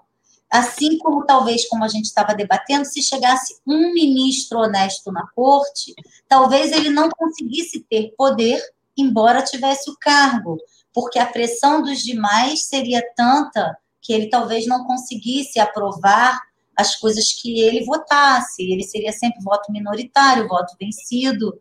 Assim 0.51 0.97
como 0.97 1.25
talvez, 1.25 1.65
como 1.69 1.85
a 1.85 1.87
gente 1.87 2.05
estava 2.05 2.35
debatendo, 2.35 2.83
se 2.83 3.01
chegasse 3.01 3.55
um 3.65 3.93
ministro 3.93 4.59
honesto 4.59 5.09
na 5.09 5.25
corte, 5.33 5.95
talvez 6.27 6.73
ele 6.73 6.89
não 6.89 7.09
conseguisse 7.09 7.79
ter 7.89 8.13
poder, 8.17 8.61
embora 8.97 9.41
tivesse 9.41 9.89
o 9.89 9.95
cargo, 9.97 10.57
porque 10.93 11.17
a 11.17 11.25
pressão 11.25 11.81
dos 11.81 11.99
demais 11.99 12.65
seria 12.65 13.01
tanta 13.15 13.77
que 14.01 14.11
ele 14.11 14.29
talvez 14.29 14.67
não 14.67 14.85
conseguisse 14.85 15.57
aprovar 15.57 16.37
as 16.75 16.97
coisas 16.97 17.31
que 17.31 17.61
ele 17.61 17.85
votasse. 17.85 18.61
Ele 18.61 18.83
seria 18.83 19.13
sempre 19.13 19.41
voto 19.41 19.71
minoritário, 19.71 20.49
voto 20.49 20.75
vencido. 20.77 21.57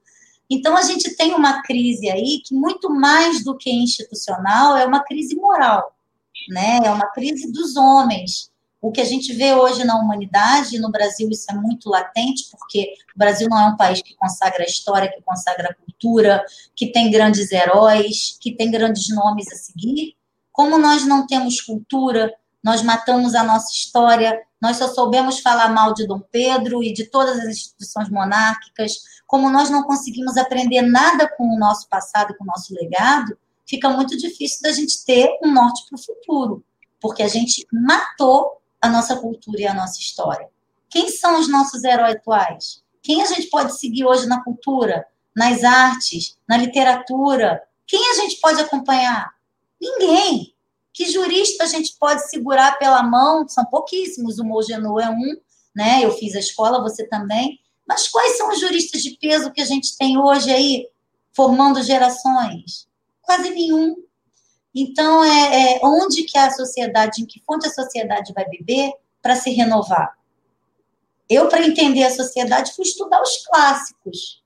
Então 0.51 0.77
a 0.77 0.83
gente 0.83 1.15
tem 1.17 1.33
uma 1.33 1.63
crise 1.63 2.11
aí 2.11 2.43
que 2.45 2.55
muito 2.55 2.91
mais 2.91 3.45
do 3.45 3.57
que 3.57 3.71
institucional 3.71 4.77
é 4.77 4.85
uma 4.85 5.05
crise 5.05 5.37
moral, 5.37 5.95
né? 6.49 6.81
É 6.83 6.91
uma 6.91 7.07
crise 7.13 7.53
dos 7.53 7.77
homens 7.77 8.50
o 8.81 8.91
que 8.91 9.01
a 9.01 9.05
gente 9.05 9.33
vê 9.35 9.53
hoje 9.53 9.85
na 9.85 9.97
humanidade, 9.97 10.77
e 10.77 10.79
no 10.79 10.91
Brasil 10.91 11.29
isso 11.31 11.47
é 11.51 11.55
muito 11.55 11.91
latente, 11.91 12.49
porque 12.51 12.95
o 13.15 13.19
Brasil 13.19 13.47
não 13.49 13.59
é 13.59 13.67
um 13.67 13.77
país 13.77 14.01
que 14.01 14.15
consagra 14.15 14.63
a 14.63 14.67
história, 14.67 15.13
que 15.13 15.21
consagra 15.23 15.69
a 15.71 15.75
cultura, 15.75 16.43
que 16.75 16.91
tem 16.91 17.11
grandes 17.11 17.53
heróis, 17.53 18.39
que 18.41 18.57
tem 18.57 18.71
grandes 18.71 19.09
nomes 19.15 19.53
a 19.53 19.57
seguir. 19.57 20.17
Como 20.51 20.79
nós 20.79 21.07
não 21.07 21.27
temos 21.27 21.61
cultura, 21.61 22.33
nós 22.65 22.83
matamos 22.83 23.35
a 23.35 23.43
nossa 23.43 23.71
história, 23.73 24.41
nós 24.61 24.77
só 24.77 24.89
soubemos 24.89 25.41
falar 25.41 25.69
mal 25.71 25.93
de 25.93 26.07
Dom 26.07 26.21
Pedro 26.21 26.83
e 26.83 26.93
de 26.93 27.05
todas 27.05 27.39
as 27.39 27.49
instituições 27.49 28.09
monárquicas, 28.11 28.93
como 29.27 29.51
nós 29.51 29.71
não 29.71 29.83
conseguimos 29.85 30.37
aprender 30.37 30.83
nada 30.83 31.29
com 31.37 31.45
o 31.45 31.59
nosso 31.59 31.89
passado, 31.89 32.35
com 32.37 32.45
o 32.45 32.47
nosso 32.47 32.75
legado, 32.75 33.37
fica 33.67 33.89
muito 33.89 34.17
difícil 34.17 34.61
da 34.63 34.73
gente 34.73 35.05
ter 35.05 35.31
um 35.43 35.53
norte 35.53 35.85
para 35.89 35.97
o 35.99 36.03
futuro, 36.03 36.65
porque 37.01 37.23
a 37.23 37.29
gente 37.29 37.67
matou 37.73 38.60
a 38.81 38.89
nossa 38.89 39.17
cultura 39.17 39.61
e 39.61 39.67
a 39.67 39.75
nossa 39.75 40.01
história. 40.01 40.49
Quem 40.89 41.09
são 41.09 41.39
os 41.39 41.49
nossos 41.49 41.85
heróis 41.85 42.17
atuais? 42.17 42.83
Quem 43.03 43.23
a 43.23 43.27
gente 43.27 43.49
pode 43.49 43.79
seguir 43.79 44.05
hoje 44.05 44.27
na 44.27 44.43
cultura, 44.43 45.07
nas 45.35 45.63
artes, 45.63 46.37
na 46.49 46.57
literatura? 46.57 47.63
Quem 47.87 48.11
a 48.11 48.15
gente 48.15 48.41
pode 48.41 48.61
acompanhar? 48.61 49.33
Ninguém. 49.81 50.55
Que 50.93 51.11
jurista 51.11 51.65
a 51.65 51.67
gente 51.67 51.97
pode 51.99 52.29
segurar 52.29 52.79
pela 52.79 53.03
mão? 53.03 53.49
São 53.49 53.65
pouquíssimos. 53.65 54.39
O 54.39 54.45
Mogenu 54.45 54.99
é 54.99 55.09
um, 55.09 55.37
né? 55.75 56.05
Eu 56.05 56.13
fiz 56.13 56.35
a 56.35 56.41
escola, 56.41 56.83
você 56.83 57.07
também. 57.07 57.61
Mas 57.87 58.09
quais 58.09 58.37
são 58.37 58.51
os 58.51 58.61
juristas 58.61 59.03
de 59.03 59.17
peso 59.17 59.53
que 59.53 59.61
a 59.61 59.65
gente 59.65 59.97
tem 59.97 60.19
hoje 60.19 60.51
aí, 60.51 60.89
formando 61.33 61.83
gerações? 61.83 62.89
Quase 63.23 63.51
nenhum. 63.51 63.97
Então, 64.75 65.25
é, 65.25 65.75
é 65.75 65.81
onde 65.83 66.23
que 66.25 66.39
a 66.39 66.51
sociedade, 66.51 67.23
em 67.23 67.27
que 67.27 67.43
fonte 67.45 67.67
a 67.67 67.73
sociedade 67.73 68.33
vai 68.33 68.49
beber 68.49 68.93
para 69.21 69.35
se 69.35 69.51
renovar? 69.51 70.17
Eu, 71.29 71.49
para 71.49 71.67
entender 71.67 72.05
a 72.05 72.15
sociedade, 72.15 72.75
fui 72.75 72.85
estudar 72.85 73.21
os 73.23 73.45
clássicos. 73.47 74.43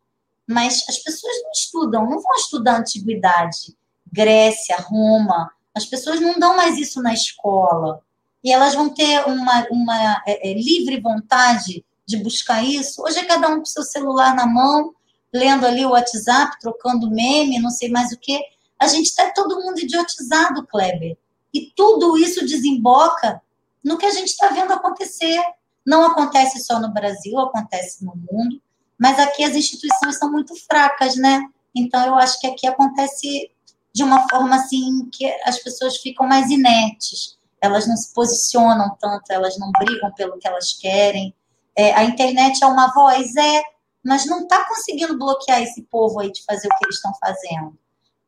Mas 0.46 0.84
as 0.88 0.98
pessoas 0.98 1.32
não 1.42 1.50
estudam, 1.50 2.04
não 2.04 2.20
vão 2.20 2.36
estudar 2.36 2.74
a 2.74 2.78
antiguidade, 2.80 3.74
Grécia, 4.12 4.76
Roma. 4.76 5.50
As 5.74 5.86
pessoas 5.86 6.20
não 6.20 6.38
dão 6.38 6.54
mais 6.56 6.76
isso 6.76 7.02
na 7.02 7.14
escola. 7.14 8.02
E 8.42 8.52
elas 8.52 8.74
vão 8.74 8.90
ter 8.90 9.26
uma, 9.26 9.66
uma 9.70 10.22
é, 10.26 10.50
é, 10.50 10.52
livre 10.52 11.00
vontade 11.00 11.84
de 12.06 12.18
buscar 12.18 12.62
isso. 12.62 13.02
Hoje 13.02 13.18
é 13.18 13.24
cada 13.24 13.48
um 13.48 13.60
com 13.60 13.64
seu 13.64 13.82
celular 13.82 14.34
na 14.34 14.46
mão, 14.46 14.94
lendo 15.32 15.66
ali 15.66 15.86
o 15.86 15.90
WhatsApp, 15.90 16.58
trocando 16.60 17.10
meme, 17.10 17.58
não 17.58 17.70
sei 17.70 17.88
mais 17.88 18.12
o 18.12 18.18
que. 18.18 18.38
A 18.78 18.86
gente 18.86 19.06
está 19.06 19.30
todo 19.30 19.60
mundo 19.62 19.78
idiotizado, 19.78 20.66
Kleber. 20.66 21.16
E 21.52 21.72
tudo 21.76 22.18
isso 22.18 22.44
desemboca 22.44 23.40
no 23.82 23.98
que 23.98 24.06
a 24.06 24.10
gente 24.10 24.28
está 24.28 24.48
vendo 24.48 24.72
acontecer. 24.72 25.40
Não 25.86 26.04
acontece 26.04 26.60
só 26.60 26.80
no 26.80 26.92
Brasil, 26.92 27.38
acontece 27.38 28.04
no 28.04 28.14
mundo, 28.16 28.60
mas 28.98 29.18
aqui 29.18 29.44
as 29.44 29.54
instituições 29.54 30.18
são 30.18 30.30
muito 30.32 30.54
fracas, 30.66 31.16
né? 31.16 31.46
Então 31.74 32.04
eu 32.06 32.14
acho 32.14 32.40
que 32.40 32.46
aqui 32.46 32.66
acontece 32.66 33.50
de 33.92 34.02
uma 34.02 34.28
forma 34.28 34.56
assim 34.56 35.08
que 35.12 35.26
as 35.44 35.58
pessoas 35.58 35.98
ficam 35.98 36.26
mais 36.26 36.50
inertes, 36.50 37.38
elas 37.60 37.86
não 37.86 37.96
se 37.96 38.12
posicionam 38.12 38.96
tanto, 39.00 39.30
elas 39.30 39.58
não 39.58 39.70
brigam 39.72 40.12
pelo 40.12 40.38
que 40.38 40.48
elas 40.48 40.72
querem. 40.72 41.34
É, 41.76 41.94
a 41.94 42.04
internet 42.04 42.62
é 42.62 42.66
uma 42.66 42.92
voz, 42.92 43.34
é, 43.36 43.62
mas 44.04 44.26
não 44.26 44.42
está 44.42 44.64
conseguindo 44.66 45.18
bloquear 45.18 45.62
esse 45.62 45.82
povo 45.82 46.20
aí 46.20 46.30
de 46.30 46.44
fazer 46.44 46.66
o 46.66 46.70
que 46.76 46.84
eles 46.84 46.96
estão 46.96 47.12
fazendo. 47.14 47.78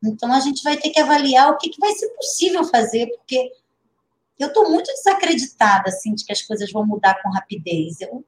Então 0.03 0.31
a 0.31 0.39
gente 0.39 0.63
vai 0.63 0.77
ter 0.77 0.89
que 0.89 0.99
avaliar 0.99 1.51
o 1.51 1.57
que, 1.57 1.69
que 1.69 1.79
vai 1.79 1.91
ser 1.93 2.09
possível 2.09 2.63
fazer, 2.63 3.07
porque 3.07 3.51
eu 4.37 4.47
estou 4.49 4.69
muito 4.69 4.87
desacreditada 4.87 5.89
assim 5.89 6.13
de 6.13 6.23
que 6.23 6.31
as 6.31 6.41
coisas 6.41 6.71
vão 6.71 6.85
mudar 6.85 7.21
com 7.21 7.29
rapidez. 7.29 7.99
Eu, 8.01 8.23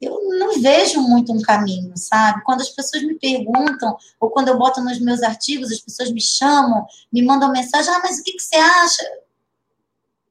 eu 0.00 0.20
não 0.38 0.60
vejo 0.60 1.00
muito 1.00 1.32
um 1.32 1.40
caminho, 1.40 1.96
sabe? 1.96 2.44
Quando 2.44 2.60
as 2.60 2.68
pessoas 2.68 3.02
me 3.02 3.18
perguntam, 3.18 3.96
ou 4.20 4.30
quando 4.30 4.48
eu 4.48 4.58
boto 4.58 4.82
nos 4.82 5.00
meus 5.00 5.22
artigos, 5.22 5.72
as 5.72 5.80
pessoas 5.80 6.10
me 6.12 6.20
chamam, 6.20 6.86
me 7.10 7.22
mandam 7.22 7.50
mensagem, 7.50 7.92
ah, 7.92 8.00
mas 8.02 8.18
o 8.18 8.22
que, 8.22 8.32
que 8.32 8.42
você 8.42 8.56
acha? 8.56 9.02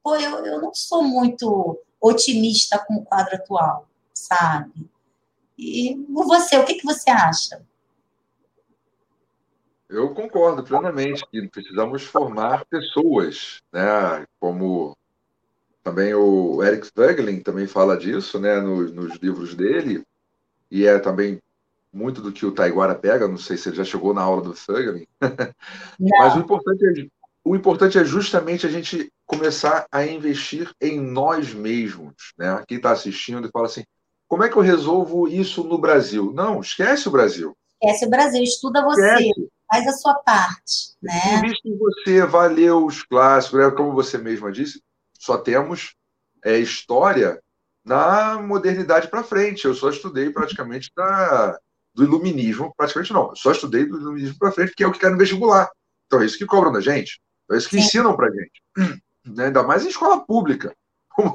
Pô, 0.03 0.15
eu, 0.15 0.45
eu 0.45 0.61
não 0.61 0.73
sou 0.73 1.03
muito 1.03 1.79
otimista 1.99 2.77
com 2.77 2.97
o 2.97 3.03
quadro 3.03 3.35
atual, 3.35 3.87
sabe? 4.13 4.87
E 5.57 5.95
você, 6.09 6.57
o 6.57 6.65
que, 6.65 6.75
que 6.75 6.85
você 6.85 7.09
acha? 7.09 7.65
Eu 9.95 10.09
concordo 10.09 10.61
plenamente 10.61 11.25
que 11.31 11.47
precisamos 11.47 12.03
formar 12.03 12.65
pessoas, 12.65 13.61
né? 13.71 14.25
Como 14.41 14.93
também 15.81 16.13
o 16.13 16.61
Eric 16.61 16.89
Voegelin 16.93 17.39
também 17.39 17.65
fala 17.65 17.95
disso, 17.95 18.37
né? 18.37 18.59
Nos, 18.59 18.91
nos 18.91 19.15
livros 19.15 19.55
dele 19.55 20.03
e 20.69 20.85
é 20.85 20.99
também 20.99 21.39
muito 21.93 22.21
do 22.21 22.33
que 22.33 22.45
o 22.45 22.51
Taiguara 22.51 22.93
pega. 22.93 23.25
Não 23.25 23.37
sei 23.37 23.55
se 23.55 23.69
ele 23.69 23.77
já 23.77 23.85
chegou 23.85 24.13
na 24.13 24.21
aula 24.21 24.41
do 24.41 24.53
Voegelin, 24.53 25.07
mas 25.97 26.35
o 26.35 26.39
importante 26.39 26.83
é 26.83 27.15
o 27.47 27.55
importante 27.55 27.97
é 27.97 28.03
justamente 28.03 28.65
a 28.65 28.69
gente 28.69 29.13
começar 29.25 29.85
a 29.91 30.03
investir 30.03 30.71
em 30.81 30.99
nós 30.99 31.53
mesmos, 31.53 32.33
né? 32.37 32.61
Quem 32.67 32.77
está 32.77 32.91
assistindo 32.91 33.47
e 33.47 33.51
fala 33.51 33.67
assim, 33.67 33.83
como 34.27 34.43
é 34.43 34.49
que 34.49 34.57
eu 34.57 34.63
resolvo 34.63 35.27
isso 35.27 35.63
no 35.63 35.77
Brasil? 35.77 36.33
Não, 36.33 36.59
esquece 36.59 37.07
o 37.07 37.11
Brasil. 37.11 37.55
Esquece 37.79 38.05
o 38.07 38.09
Brasil, 38.09 38.43
estuda 38.43 38.83
você. 38.83 39.13
Esquece 39.13 39.54
faz 39.69 39.87
a 39.87 39.91
sua 39.93 40.15
parte, 40.15 40.95
né? 41.01 41.37
Invista 41.37 41.67
em 41.67 41.77
você, 41.77 42.25
valeu 42.25 42.85
os 42.85 43.03
clássicos, 43.03 43.59
né? 43.59 43.71
como 43.71 43.93
você 43.93 44.17
mesma 44.17 44.51
disse, 44.51 44.81
só 45.17 45.37
temos 45.37 45.95
é, 46.43 46.57
história 46.57 47.41
na 47.83 48.39
modernidade 48.39 49.07
para 49.07 49.23
frente. 49.23 49.65
Eu 49.65 49.73
só 49.73 49.89
estudei 49.89 50.29
praticamente 50.29 50.91
da, 50.95 51.57
do 51.93 52.03
iluminismo, 52.03 52.73
praticamente 52.75 53.13
não, 53.13 53.29
eu 53.29 53.35
só 53.35 53.51
estudei 53.51 53.85
do 53.85 53.97
iluminismo 53.97 54.37
para 54.37 54.51
frente, 54.51 54.73
que 54.75 54.83
é 54.83 54.87
o 54.87 54.91
que 54.91 54.99
quer 54.99 55.11
no 55.11 55.17
vestibular. 55.17 55.69
Então 56.07 56.21
é 56.21 56.25
isso 56.25 56.37
que 56.37 56.45
cobram 56.45 56.71
da 56.71 56.81
gente, 56.81 57.19
é 57.51 57.57
isso 57.57 57.69
que 57.69 57.77
Sim. 57.77 57.83
ensinam 57.83 58.15
para 58.15 58.31
gente, 58.31 58.61
né? 59.25 59.45
ainda 59.45 59.63
mais 59.63 59.85
em 59.85 59.89
escola 59.89 60.25
pública. 60.25 60.75
Não 61.17 61.33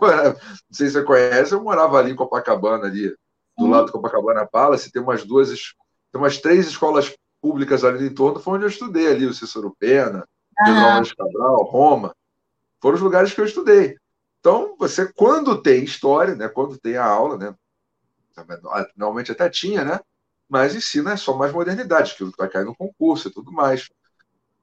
sei 0.70 0.88
se 0.88 0.92
você 0.92 1.02
conhece, 1.02 1.52
eu 1.52 1.62
morava 1.62 1.98
ali 1.98 2.12
em 2.12 2.16
Copacabana, 2.16 2.86
ali 2.86 3.14
do 3.56 3.66
lado 3.66 3.86
de 3.86 3.92
Copacabana 3.92 4.46
Palace, 4.46 4.92
tem 4.92 5.02
umas 5.02 5.24
duas, 5.24 5.48
tem 6.12 6.20
umas 6.20 6.38
três 6.38 6.66
escolas 6.68 7.14
públicas 7.40 7.84
ali 7.84 8.06
em 8.06 8.14
torno, 8.14 8.40
foi 8.40 8.54
onde 8.54 8.64
eu 8.64 8.68
estudei 8.68 9.08
ali, 9.08 9.26
o 9.26 9.34
Cícero 9.34 9.74
Pena, 9.78 10.26
Pedro 10.56 10.80
Alves 10.80 11.12
Cabral, 11.12 11.64
Roma. 11.64 12.14
Foram 12.80 12.96
os 12.96 13.02
lugares 13.02 13.32
que 13.32 13.40
eu 13.40 13.44
estudei. 13.44 13.96
Então, 14.40 14.74
você, 14.78 15.12
quando 15.12 15.60
tem 15.60 15.84
história, 15.84 16.34
né, 16.34 16.48
quando 16.48 16.78
tem 16.78 16.96
a 16.96 17.04
aula, 17.04 17.36
né, 17.36 17.54
normalmente 18.96 19.32
até 19.32 19.48
tinha, 19.48 19.84
né, 19.84 20.00
mas 20.48 20.74
ensina 20.74 21.12
é 21.12 21.16
só 21.16 21.36
mais 21.36 21.52
modernidade, 21.52 22.12
aquilo 22.12 22.32
que 22.32 22.38
vai 22.38 22.48
cair 22.48 22.64
no 22.64 22.74
concurso 22.74 23.28
e 23.28 23.30
tudo 23.30 23.52
mais. 23.52 23.88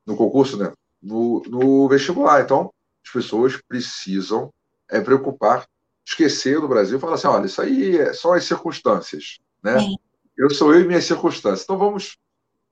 No 0.06 0.18
concurso, 0.18 0.58
né, 0.58 0.74
no, 1.02 1.42
no 1.48 1.88
vestibular. 1.88 2.42
Então, 2.42 2.74
as 3.06 3.12
pessoas 3.12 3.58
precisam 3.68 4.52
é, 4.90 5.00
preocupar, 5.00 5.66
esquecer 6.06 6.60
do 6.60 6.68
Brasil 6.68 6.98
e 6.98 7.02
falar 7.02 7.16
assim, 7.16 7.28
olha, 7.28 7.46
isso 7.46 7.62
aí 7.62 7.98
é 7.98 8.14
só 8.14 8.34
as 8.34 8.44
circunstâncias, 8.44 9.40
né? 9.62 9.80
Sim. 9.80 9.98
Eu 10.38 10.50
sou 10.50 10.74
eu 10.74 10.82
e 10.82 10.88
minhas 10.88 11.06
circunstâncias. 11.06 11.64
Então, 11.64 11.78
vamos 11.78 12.18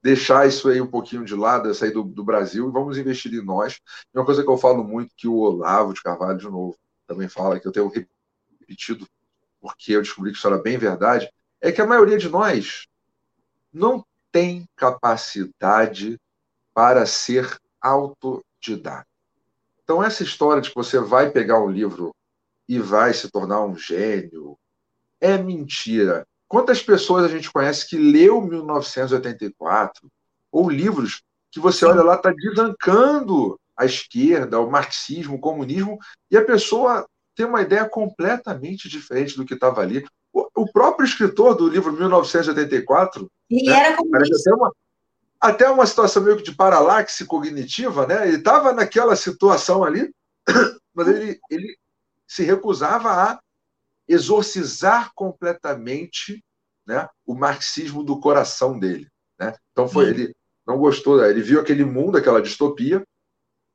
deixar 0.06 0.48
isso 0.48 0.70
aí 0.70 0.80
um 0.80 0.86
pouquinho 0.86 1.26
de 1.26 1.34
lado, 1.34 1.74
sair 1.74 1.90
do, 1.90 2.04
do 2.04 2.24
Brasil 2.24 2.70
e 2.70 2.72
vamos 2.72 2.96
investir 2.96 3.34
em 3.34 3.44
nós. 3.44 3.82
E 4.14 4.20
uma 4.20 4.24
coisa 4.24 4.44
que 4.44 4.50
eu 4.50 4.56
falo 4.56 4.84
muito, 4.84 5.16
que 5.18 5.28
o 5.28 5.38
Olavo 5.38 5.96
de 5.96 6.04
Carvalho, 6.04 6.38
de 6.38 6.46
novo, 6.46 6.78
também 7.08 7.28
fala, 7.28 7.60
que 7.60 7.68
eu 7.68 7.72
tenho 7.72 7.88
repetido, 7.88 9.08
porque 9.60 9.94
eu 9.94 10.04
descobri 10.04 10.32
que 10.32 10.38
isso 10.38 10.46
era 10.46 10.60
bem 10.60 10.78
verdade, 10.78 11.28
é 11.60 11.72
que 11.72 11.82
a 11.82 11.88
maioria 11.88 12.20
de 12.20 12.30
nós 12.30 12.86
não 13.74 14.06
tem 14.32 14.70
capacidade 14.76 16.22
para 16.72 17.08
ser 17.08 17.60
autodidata. 17.82 19.08
Então, 19.84 20.04
essa 20.04 20.22
história 20.22 20.62
de 20.62 20.70
que 20.70 20.76
você 20.76 21.00
vai 21.00 21.32
pegar 21.32 21.60
um 21.60 21.72
livro 21.72 22.14
e 22.70 22.78
vai 22.78 23.12
se 23.12 23.28
tornar 23.32 23.66
um 23.66 23.76
gênio 23.76 24.56
é 25.20 25.36
mentira. 25.36 26.28
Quantas 26.48 26.82
pessoas 26.82 27.26
a 27.26 27.28
gente 27.28 27.52
conhece 27.52 27.88
que 27.88 27.98
leu 27.98 28.42
1984 28.42 30.10
ou 30.52 30.70
livros 30.70 31.22
que 31.52 31.60
você 31.60 31.86
olha 31.86 32.04
lá 32.04 32.16
está 32.16 32.32
desancando 32.32 33.60
a 33.78 33.86
esquerda, 33.86 34.60
o 34.60 34.70
marxismo, 34.70 35.36
o 35.36 35.40
comunismo 35.40 35.98
e 36.30 36.38
a 36.38 36.44
pessoa 36.44 37.06
tem 37.36 37.46
uma 37.46 37.62
ideia 37.62 37.88
completamente 37.88 38.88
diferente 38.88 39.36
do 39.36 39.46
que 39.46 39.54
estava 39.54 39.82
ali. 39.82 40.06
O, 40.34 40.70
próprio 40.72 41.06
escritor 41.06 41.56
do 41.56 41.68
livro 41.68 41.94
1984 41.94 43.30
e 43.50 43.70
né, 43.70 43.74
era 43.74 43.96
comunista. 43.96 44.36
Até 44.36 44.54
uma, 44.54 44.72
até 45.40 45.70
uma 45.70 45.86
situação 45.86 46.24
meio 46.24 46.38
que 46.38 46.44
de 46.44 46.56
paralaxe 46.56 47.26
cognitiva, 47.26 48.06
né? 48.06 48.28
Ele 48.28 48.38
estava 48.38 48.74
naquela 48.74 49.16
situação 49.16 49.84
ali, 49.84 50.14
mas 50.94 51.08
ele, 51.08 51.40
ele 51.50 51.78
se 52.28 52.44
recusava 52.44 53.12
a 53.12 53.40
exorcizar 54.08 55.12
completamente 55.16 56.44
né, 56.86 57.08
o 57.26 57.34
marxismo 57.34 58.04
do 58.04 58.20
coração 58.20 58.78
dele. 58.78 59.08
Né? 59.40 59.56
Então 59.72 59.88
foi 59.88 60.10
ele 60.10 60.36
não 60.66 60.80
gostou, 60.80 61.24
ele 61.24 61.42
viu 61.42 61.60
aquele 61.60 61.86
mundo, 61.86 62.18
aquela 62.18 62.42
distopia, 62.42 63.06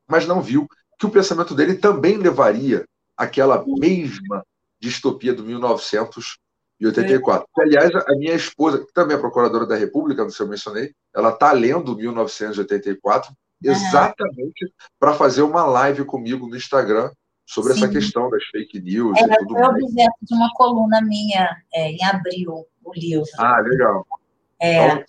mas 0.09 0.27
não 0.27 0.43
viu 0.43 0.67
que 0.99 1.07
o 1.07 1.11
pensamento 1.11 1.55
dele 1.55 1.77
também 1.77 2.17
levaria 2.17 2.85
àquela 3.17 3.65
mesma 3.65 4.45
distopia 4.81 5.33
do 5.33 5.45
1984. 5.45 7.47
É. 7.59 7.63
Aliás, 7.63 7.95
a 7.95 8.17
minha 8.17 8.35
esposa, 8.35 8.85
que 8.85 8.93
também 8.93 9.17
é 9.17 9.21
procuradora 9.21 9.67
da 9.67 9.77
República, 9.77 10.23
não 10.23 10.31
sei 10.31 10.39
se 10.39 10.43
eu 10.43 10.49
mencionei, 10.49 10.93
ela 11.15 11.31
está 11.31 11.53
lendo 11.53 11.97
1984 11.97 13.33
exatamente 13.63 14.65
uhum. 14.65 14.71
para 14.99 15.15
fazer 15.15 15.43
uma 15.43 15.65
live 15.65 16.05
comigo 16.05 16.49
no 16.49 16.57
Instagram 16.57 17.11
sobre 17.51 17.75
Sim. 17.75 17.81
essa 17.83 17.93
questão 17.93 18.31
das 18.31 18.45
fake 18.45 18.81
news 18.81 19.19
é, 19.19 19.25
e 19.25 19.39
tudo 19.39 19.55
foi 19.55 19.61
mais. 19.61 19.83
objeto 19.83 20.17
de 20.23 20.35
uma 20.35 20.53
coluna 20.55 21.01
minha 21.03 21.57
é, 21.75 21.91
em 21.91 22.05
abril, 22.05 22.65
o 22.85 22.95
livro. 22.95 23.27
Ah, 23.39 23.61
legal. 23.61 24.07
É, 24.61 24.87
então, 24.87 25.05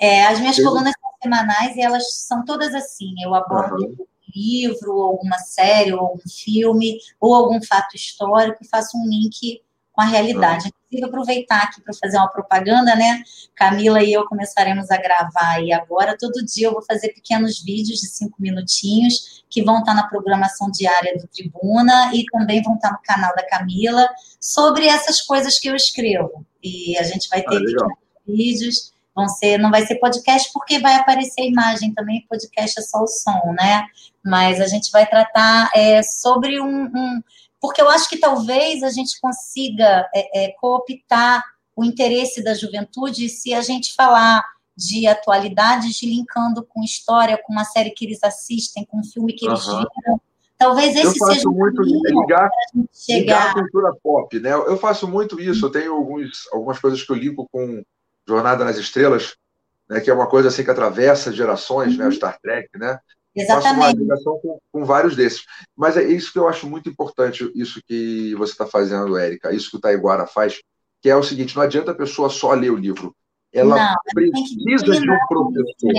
é 0.00 0.26
as 0.26 0.40
minhas 0.40 0.56
colunas 0.56 0.92
são 1.00 1.10
semanais 1.22 1.76
e 1.76 1.80
elas 1.80 2.12
são 2.12 2.44
todas 2.44 2.74
assim. 2.74 3.14
Eu 3.22 3.36
abordo 3.36 3.76
uhum. 3.76 3.96
um 4.00 4.06
livro, 4.34 4.96
ou 4.96 5.04
alguma 5.04 5.38
série, 5.38 5.92
ou 5.92 6.00
algum 6.00 6.28
filme, 6.28 6.98
ou 7.20 7.32
algum 7.32 7.62
fato 7.62 7.94
histórico 7.94 8.58
e 8.60 8.68
faço 8.68 8.98
um 8.98 9.08
link 9.08 9.62
com 9.96 10.02
a 10.02 10.04
realidade. 10.04 10.68
Inclusive, 10.68 11.08
aproveitar 11.08 11.62
aqui 11.62 11.80
para 11.80 11.94
fazer 11.94 12.18
uma 12.18 12.28
propaganda, 12.28 12.94
né? 12.94 13.22
Camila 13.54 14.02
e 14.02 14.12
eu 14.12 14.26
começaremos 14.26 14.90
a 14.90 14.98
gravar 14.98 15.54
aí 15.54 15.72
agora. 15.72 16.16
Todo 16.18 16.44
dia 16.44 16.66
eu 16.66 16.72
vou 16.72 16.82
fazer 16.82 17.08
pequenos 17.14 17.62
vídeos 17.62 18.00
de 18.00 18.08
cinco 18.08 18.36
minutinhos 18.38 19.42
que 19.48 19.62
vão 19.62 19.78
estar 19.78 19.94
na 19.94 20.06
programação 20.06 20.70
diária 20.70 21.16
do 21.16 21.26
Tribuna 21.26 22.14
e 22.14 22.26
também 22.26 22.62
vão 22.62 22.74
estar 22.74 22.92
no 22.92 22.98
canal 23.02 23.34
da 23.34 23.46
Camila 23.48 24.06
sobre 24.38 24.86
essas 24.86 25.22
coisas 25.22 25.58
que 25.58 25.68
eu 25.68 25.74
escrevo. 25.74 26.44
E 26.62 26.96
a 26.98 27.02
gente 27.02 27.26
vai 27.30 27.42
ter 27.42 27.56
ah, 27.56 27.88
vídeos. 28.26 28.94
Vão 29.14 29.28
ser, 29.30 29.56
não 29.56 29.70
vai 29.70 29.86
ser 29.86 29.94
podcast 29.94 30.50
porque 30.52 30.78
vai 30.78 30.96
aparecer 30.96 31.40
a 31.40 31.46
imagem 31.46 31.94
também, 31.94 32.26
podcast 32.28 32.78
é 32.78 32.82
só 32.82 32.98
o 32.98 33.06
som, 33.06 33.54
né? 33.58 33.86
Mas 34.22 34.60
a 34.60 34.66
gente 34.66 34.90
vai 34.90 35.06
tratar 35.06 35.70
é, 35.74 36.02
sobre 36.02 36.60
um, 36.60 36.84
um 36.84 37.22
porque 37.66 37.82
eu 37.82 37.88
acho 37.88 38.08
que 38.08 38.16
talvez 38.16 38.84
a 38.84 38.90
gente 38.90 39.20
consiga 39.20 40.08
é, 40.14 40.44
é, 40.44 40.52
cooptar 40.52 41.42
o 41.74 41.84
interesse 41.84 42.42
da 42.42 42.54
juventude 42.54 43.28
se 43.28 43.52
a 43.52 43.60
gente 43.60 43.92
falar 43.92 44.44
de 44.76 45.08
atualidades 45.08 46.00
linkando 46.00 46.62
com 46.62 46.84
história, 46.84 47.36
com 47.42 47.52
uma 47.52 47.64
série 47.64 47.90
que 47.90 48.04
eles 48.04 48.22
assistem, 48.22 48.84
com 48.84 49.00
um 49.00 49.04
filme 49.04 49.32
que 49.32 49.46
eles 49.48 49.66
uhum. 49.66 49.78
viram. 49.78 50.20
Talvez 50.56 50.94
esse 50.94 51.18
eu 51.18 51.26
faço 51.26 51.50
muito 51.50 51.82
ligar, 51.82 52.48
ligar 53.08 53.50
a 53.50 53.54
cultura 53.54 53.92
pop, 54.00 54.38
né? 54.38 54.52
Eu 54.52 54.76
faço 54.76 55.08
muito 55.08 55.40
isso. 55.40 55.66
Eu 55.66 55.70
tenho 55.70 55.92
alguns, 55.92 56.48
algumas 56.52 56.78
coisas 56.78 57.02
que 57.02 57.10
eu 57.10 57.16
ligo 57.16 57.48
com 57.50 57.82
Jornada 58.28 58.64
nas 58.64 58.76
Estrelas, 58.76 59.34
né? 59.88 60.00
Que 60.00 60.08
é 60.08 60.14
uma 60.14 60.28
coisa 60.28 60.48
assim 60.48 60.62
que 60.62 60.70
atravessa 60.70 61.32
gerações, 61.32 61.94
uhum. 61.94 61.98
né? 61.98 62.08
O 62.08 62.12
Star 62.12 62.38
Trek, 62.40 62.68
né? 62.78 63.00
Exatamente. 63.36 63.64
Faço 63.64 63.74
uma 63.74 63.92
ligação 63.92 64.40
com, 64.40 64.58
com, 64.72 64.84
vários 64.84 65.14
desses. 65.14 65.44
Mas 65.76 65.96
é 65.96 66.02
isso 66.02 66.32
que 66.32 66.38
eu 66.38 66.48
acho 66.48 66.66
muito 66.66 66.88
importante, 66.88 67.50
isso 67.54 67.80
que 67.86 68.34
você 68.34 68.52
está 68.52 68.66
fazendo, 68.66 69.16
Érica, 69.16 69.52
isso 69.52 69.70
que 69.70 69.76
o 69.76 69.80
Taiguara 69.80 70.26
faz, 70.26 70.60
que 71.02 71.10
é 71.10 71.14
o 71.14 71.22
seguinte: 71.22 71.54
não 71.54 71.62
adianta 71.62 71.90
a 71.90 71.94
pessoa 71.94 72.30
só 72.30 72.52
ler 72.54 72.70
o 72.70 72.76
livro. 72.76 73.14
Ela 73.52 73.76
não, 73.76 73.94
precisa 74.12 75.00
de 75.00 75.10
um 75.10 75.18
professor. 75.28 75.92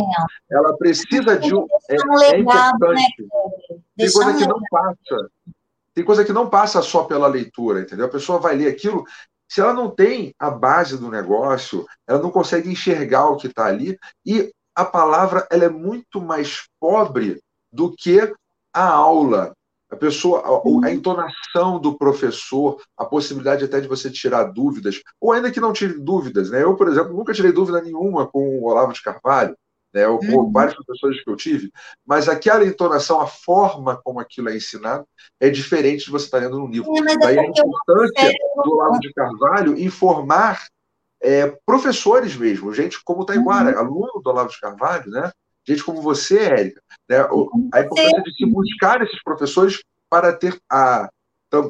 Ela 0.51 0.77
precisa 0.77 1.39
de 1.39 1.55
um. 1.55 1.65
É, 1.89 1.95
é 2.35 2.39
importante. 2.39 3.21
Né, 3.21 3.79
Tem 3.97 4.11
coisa 4.11 4.33
que 4.37 4.47
não 4.47 4.59
passa. 4.69 5.31
Tem 5.93 6.03
coisa 6.03 6.25
que 6.25 6.33
não 6.33 6.49
passa 6.49 6.81
só 6.81 7.03
pela 7.05 7.27
leitura, 7.27 7.81
entendeu? 7.81 8.05
A 8.05 8.09
pessoa 8.09 8.39
vai 8.39 8.55
ler 8.55 8.67
aquilo. 8.67 9.03
Se 9.47 9.61
ela 9.61 9.73
não 9.73 9.89
tem 9.89 10.35
a 10.37 10.51
base 10.51 10.97
do 10.97 11.09
negócio, 11.09 11.85
ela 12.05 12.19
não 12.19 12.29
consegue 12.29 12.69
enxergar 12.69 13.27
o 13.27 13.37
que 13.37 13.47
está 13.47 13.65
ali. 13.65 13.97
E 14.25 14.51
a 14.77 14.85
palavra 14.85 15.47
ela 15.49 15.65
é 15.65 15.69
muito 15.69 16.21
mais 16.21 16.67
pobre 16.79 17.41
do 17.73 17.91
que 17.91 18.31
a 18.71 18.87
aula. 18.87 19.51
A 19.89 19.95
pessoa, 19.95 20.41
a, 20.41 20.49
a, 20.49 20.61
uhum. 20.63 20.87
entonação 20.87 21.79
do 21.79 21.97
professor, 21.97 22.79
a 22.95 23.03
possibilidade 23.03 23.65
até 23.65 23.81
de 23.81 23.87
você 23.87 24.11
tirar 24.11 24.43
dúvidas, 24.43 25.01
ou 25.19 25.31
ainda 25.31 25.49
que 25.49 25.59
não 25.59 25.73
tire 25.73 25.97
dúvidas. 25.97 26.51
Né? 26.51 26.61
Eu, 26.61 26.75
por 26.75 26.87
exemplo, 26.89 27.15
nunca 27.15 27.33
tirei 27.33 27.51
dúvida 27.51 27.81
nenhuma 27.81 28.27
com 28.27 28.59
o 28.59 28.65
Olavo 28.65 28.93
de 28.93 29.01
Carvalho, 29.01 29.57
né? 29.91 30.07
ou 30.07 30.19
com 30.19 30.25
uhum. 30.27 30.51
vários 30.51 30.75
professores 30.75 31.23
que 31.23 31.29
eu 31.31 31.35
tive, 31.35 31.71
mas 32.05 32.29
aquela 32.29 32.63
entonação, 32.63 33.19
a 33.19 33.25
forma 33.25 33.99
como 34.03 34.19
aquilo 34.19 34.49
é 34.49 34.57
ensinado, 34.57 35.07
é 35.39 35.49
diferente 35.49 36.05
de 36.05 36.11
você 36.11 36.25
estar 36.25 36.37
lendo 36.37 36.59
no 36.59 36.67
livro. 36.67 36.91
É, 36.97 37.17
Daí 37.17 37.39
a 37.39 37.47
importância 37.47 38.31
do 38.63 38.73
Olavo 38.73 38.99
de 38.99 39.11
Carvalho 39.11 39.79
informar 39.79 40.67
é, 41.21 41.47
professores 41.65 42.35
mesmo, 42.35 42.73
gente 42.73 43.03
como 43.03 43.21
o 43.21 43.25
Taiguara, 43.25 43.73
uhum. 43.73 43.79
aluno 43.79 44.21
do 44.23 44.29
Olavo 44.29 44.49
de 44.49 44.59
Carvalho, 44.59 45.09
né? 45.09 45.31
gente 45.67 45.83
como 45.83 46.01
você, 46.01 46.39
Érica, 46.39 46.81
né? 47.09 47.17
a 47.73 47.81
importância 47.81 48.23
de 48.23 48.35
se 48.35 48.45
buscar 48.45 49.01
esses 49.01 49.21
professores 49.21 49.83
para 50.09 50.31
ter 50.31 50.57
a 50.71 51.09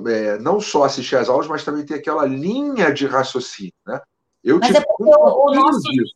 é, 0.08 0.38
não 0.40 0.60
só 0.60 0.84
assistir 0.84 1.16
às 1.16 1.30
aulas, 1.30 1.48
mas 1.48 1.64
também 1.64 1.86
ter 1.86 1.96
aquela 1.96 2.26
linha 2.26 2.92
de 2.92 3.06
raciocínio, 3.06 3.74
né? 3.86 4.02
Eu 4.44 4.60
mas 4.60 4.74
é 4.74 4.82
porque 4.82 5.04
um 5.04 5.10
o, 5.10 5.54
nosso 5.54 5.82
disso. 5.82 6.14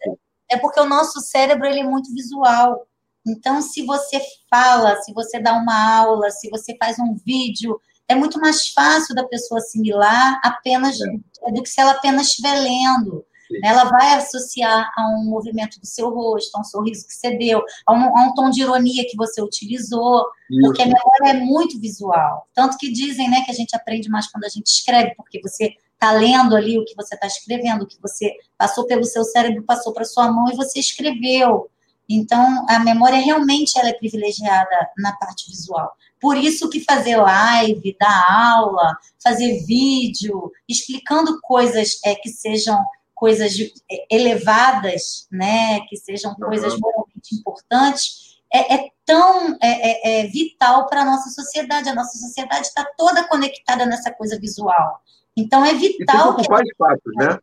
é 0.49 0.57
porque 0.57 0.79
o 0.79 0.85
nosso 0.85 1.19
cérebro 1.19 1.67
ele 1.67 1.81
é 1.81 1.83
muito 1.83 2.11
visual. 2.13 2.87
Então, 3.25 3.61
se 3.61 3.85
você 3.85 4.19
fala, 4.49 4.95
se 5.01 5.13
você 5.13 5.39
dá 5.39 5.53
uma 5.53 5.99
aula, 5.99 6.31
se 6.31 6.49
você 6.49 6.75
faz 6.77 6.97
um 6.97 7.15
vídeo, 7.23 7.79
é 8.11 8.15
muito 8.15 8.39
mais 8.39 8.69
fácil 8.69 9.15
da 9.15 9.23
pessoa 9.23 9.59
assimilar 9.59 10.39
apenas 10.43 10.99
é. 11.01 11.51
do 11.51 11.63
que 11.63 11.69
se 11.69 11.79
ela 11.79 11.91
apenas 11.91 12.27
estiver 12.27 12.59
lendo. 12.59 13.25
Sim. 13.47 13.59
Ela 13.63 13.83
vai 13.85 14.13
associar 14.13 14.89
a 14.95 15.09
um 15.09 15.25
movimento 15.25 15.79
do 15.79 15.85
seu 15.85 16.09
rosto, 16.09 16.55
a 16.55 16.61
um 16.61 16.63
sorriso 16.63 17.05
que 17.05 17.13
você 17.13 17.37
deu, 17.37 17.61
a 17.85 17.93
um, 17.93 18.17
a 18.17 18.27
um 18.27 18.33
tom 18.33 18.49
de 18.49 18.61
ironia 18.61 19.05
que 19.09 19.17
você 19.17 19.41
utilizou, 19.41 20.25
Isso. 20.49 20.61
porque 20.61 20.81
a 20.81 20.85
memória 20.85 21.29
é 21.29 21.33
muito 21.33 21.79
visual. 21.79 22.47
Tanto 22.53 22.77
que 22.77 22.91
dizem 22.91 23.29
né, 23.29 23.43
que 23.45 23.51
a 23.51 23.55
gente 23.55 23.75
aprende 23.75 24.09
mais 24.09 24.27
quando 24.31 24.45
a 24.45 24.49
gente 24.49 24.67
escreve, 24.67 25.13
porque 25.15 25.41
você 25.41 25.73
está 25.93 26.13
lendo 26.13 26.55
ali 26.55 26.79
o 26.79 26.85
que 26.85 26.95
você 26.95 27.13
está 27.13 27.27
escrevendo, 27.27 27.83
o 27.83 27.87
que 27.87 28.01
você 28.01 28.33
passou 28.57 28.85
pelo 28.85 29.03
seu 29.03 29.23
cérebro, 29.23 29.63
passou 29.63 29.93
para 29.93 30.05
sua 30.05 30.31
mão 30.31 30.49
e 30.49 30.55
você 30.55 30.79
escreveu. 30.79 31.69
Então, 32.13 32.65
a 32.67 32.79
memória 32.79 33.17
realmente 33.17 33.77
ela 33.79 33.89
é 33.89 33.93
privilegiada 33.93 34.89
na 34.97 35.13
parte 35.13 35.49
visual. 35.49 35.95
Por 36.19 36.37
isso 36.37 36.69
que 36.69 36.83
fazer 36.83 37.15
live, 37.15 37.95
dar 37.99 38.53
aula, 38.53 38.97
fazer 39.23 39.63
vídeo, 39.65 40.51
explicando 40.67 41.39
coisas 41.41 41.99
é, 42.05 42.13
que 42.15 42.29
sejam 42.29 42.77
coisas 43.15 43.53
é, 43.89 44.05
elevadas, 44.09 45.27
né, 45.31 45.79
que 45.87 45.95
sejam 45.95 46.35
coisas 46.35 46.77
moralmente 46.79 47.35
importantes, 47.35 48.39
é, 48.53 48.75
é 48.75 48.89
tão 49.05 49.57
é, 49.61 50.19
é, 50.19 50.21
é 50.21 50.27
vital 50.27 50.87
para 50.87 51.01
a 51.01 51.05
nossa 51.05 51.29
sociedade. 51.29 51.89
A 51.89 51.95
nossa 51.95 52.17
sociedade 52.17 52.67
está 52.67 52.85
toda 52.97 53.27
conectada 53.27 53.85
nessa 53.85 54.11
coisa 54.11 54.39
visual. 54.39 55.01
Então 55.35 55.65
é 55.65 55.73
vital. 55.73 56.33
E 56.33 56.35
tem 56.35 56.45
que 56.45 56.63
que 56.63 56.69
espaços, 56.69 57.15
né? 57.15 57.39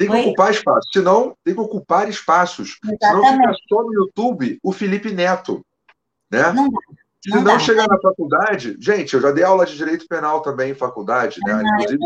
Tem 0.00 0.08
que 0.08 0.16
Oi? 0.16 0.26
ocupar 0.28 0.50
espaços. 0.50 0.90
Senão, 0.90 1.36
tem 1.44 1.52
que 1.52 1.60
ocupar 1.60 2.08
espaços. 2.08 2.78
Exatamente. 2.82 3.28
Senão 3.28 3.36
fica 3.36 3.54
só 3.68 3.82
no 3.82 3.92
YouTube 3.92 4.58
o 4.62 4.72
Felipe 4.72 5.12
Neto. 5.12 5.60
Né? 6.30 6.50
Não. 6.52 6.70
Se 7.22 7.28
não, 7.28 7.42
não 7.42 7.58
chegar 7.58 7.86
na 7.86 8.00
faculdade, 8.00 8.78
gente, 8.80 9.12
eu 9.12 9.20
já 9.20 9.30
dei 9.30 9.44
aula 9.44 9.66
de 9.66 9.76
direito 9.76 10.06
penal 10.08 10.40
também 10.40 10.70
em 10.70 10.74
faculdade, 10.74 11.38
né? 11.44 11.52
Ah, 11.52 11.60
Inclusive, 11.60 12.02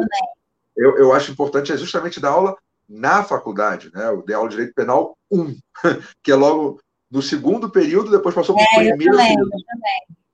eu, 0.77 0.91
eu, 0.91 0.99
eu, 0.99 1.13
acho 1.13 1.31
importante 1.31 1.71
é 1.71 1.77
justamente 1.77 2.19
dar 2.19 2.31
aula 2.31 2.57
na 2.89 3.23
faculdade, 3.23 3.93
né? 3.95 4.09
Eu 4.09 4.23
dei 4.23 4.35
aula 4.35 4.49
de 4.49 4.57
direito 4.57 4.75
penal 4.75 5.17
1, 5.31 5.57
que 6.21 6.33
é 6.33 6.35
logo 6.35 6.81
no 7.09 7.23
segundo 7.23 7.71
período, 7.71 8.11
depois 8.11 8.35
passou 8.35 8.57
para 8.57 8.65
o 8.65 8.67
é, 8.67 8.89
primeiro 8.89 9.13
também, 9.17 9.37
período. 9.37 9.51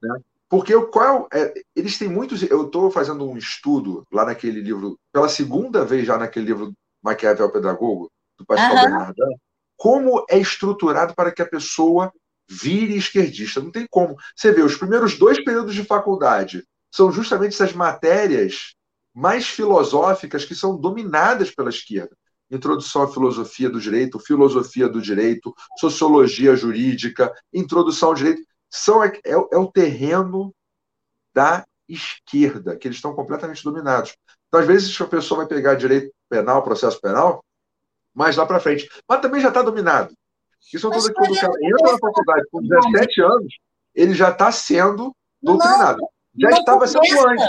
Né? 0.00 0.20
Porque 0.48 0.74
o 0.74 0.86
qual 0.86 1.28
é, 1.30 1.52
eles 1.76 1.98
têm 1.98 2.08
muitos. 2.08 2.42
Eu 2.42 2.64
estou 2.64 2.90
fazendo 2.90 3.28
um 3.28 3.36
estudo 3.36 4.02
lá 4.10 4.24
naquele 4.24 4.62
livro, 4.62 4.98
pela 5.12 5.28
segunda 5.28 5.84
vez 5.84 6.06
já 6.06 6.16
naquele 6.16 6.46
livro 6.46 6.72
Maquiavel 7.02 7.50
Pedagogo, 7.50 8.10
do 8.38 8.44
Pascal 8.44 8.74
uhum. 8.74 8.82
Bernardin, 8.82 9.36
como 9.76 10.24
é 10.28 10.38
estruturado 10.38 11.14
para 11.14 11.32
que 11.32 11.42
a 11.42 11.48
pessoa 11.48 12.12
vire 12.48 12.96
esquerdista. 12.96 13.60
Não 13.60 13.70
tem 13.70 13.86
como. 13.88 14.16
Você 14.34 14.52
vê, 14.52 14.62
os 14.62 14.76
primeiros 14.76 15.18
dois 15.18 15.42
períodos 15.42 15.74
de 15.74 15.84
faculdade 15.84 16.64
são 16.92 17.12
justamente 17.12 17.54
essas 17.54 17.72
matérias 17.72 18.74
mais 19.14 19.46
filosóficas 19.48 20.44
que 20.44 20.54
são 20.54 20.76
dominadas 20.76 21.50
pela 21.50 21.70
esquerda. 21.70 22.16
Introdução 22.50 23.02
à 23.02 23.08
filosofia 23.08 23.70
do 23.70 23.80
direito, 23.80 24.18
filosofia 24.18 24.88
do 24.88 25.00
direito, 25.00 25.54
sociologia 25.78 26.56
jurídica, 26.56 27.32
introdução 27.52 28.08
ao 28.08 28.14
direito. 28.14 28.42
São, 28.68 29.02
é, 29.04 29.08
é, 29.24 29.32
é 29.32 29.56
o 29.56 29.70
terreno 29.70 30.52
da 31.32 31.64
esquerda, 31.88 32.76
que 32.76 32.88
eles 32.88 32.98
estão 32.98 33.14
completamente 33.14 33.62
dominados. 33.62 34.16
Então, 34.50 34.60
às 34.60 34.66
vezes, 34.66 35.00
a 35.00 35.06
pessoa 35.06 35.38
vai 35.38 35.46
pegar 35.46 35.76
direito 35.76 36.12
penal, 36.28 36.62
processo 36.64 37.00
penal, 37.00 37.44
mais 38.12 38.36
lá 38.36 38.44
para 38.44 38.58
frente. 38.58 38.90
Mas 39.08 39.20
também 39.20 39.40
já 39.40 39.48
está 39.48 39.62
dominado. 39.62 40.12
Isso 40.74 40.88
é 40.88 40.90
tudo 40.90 41.14
quando 41.14 41.30
o 41.30 41.40
cara 41.40 41.52
entra 41.62 41.92
na 41.92 41.98
faculdade 41.98 42.42
com 42.50 42.60
17 42.60 43.22
anos, 43.22 43.54
ele 43.94 44.12
já 44.12 44.30
está 44.30 44.50
sendo 44.50 45.14
doutrinado. 45.40 46.02
Já 46.36 46.50
estava 46.50 46.86
sendo 46.86 47.28
antes. 47.28 47.46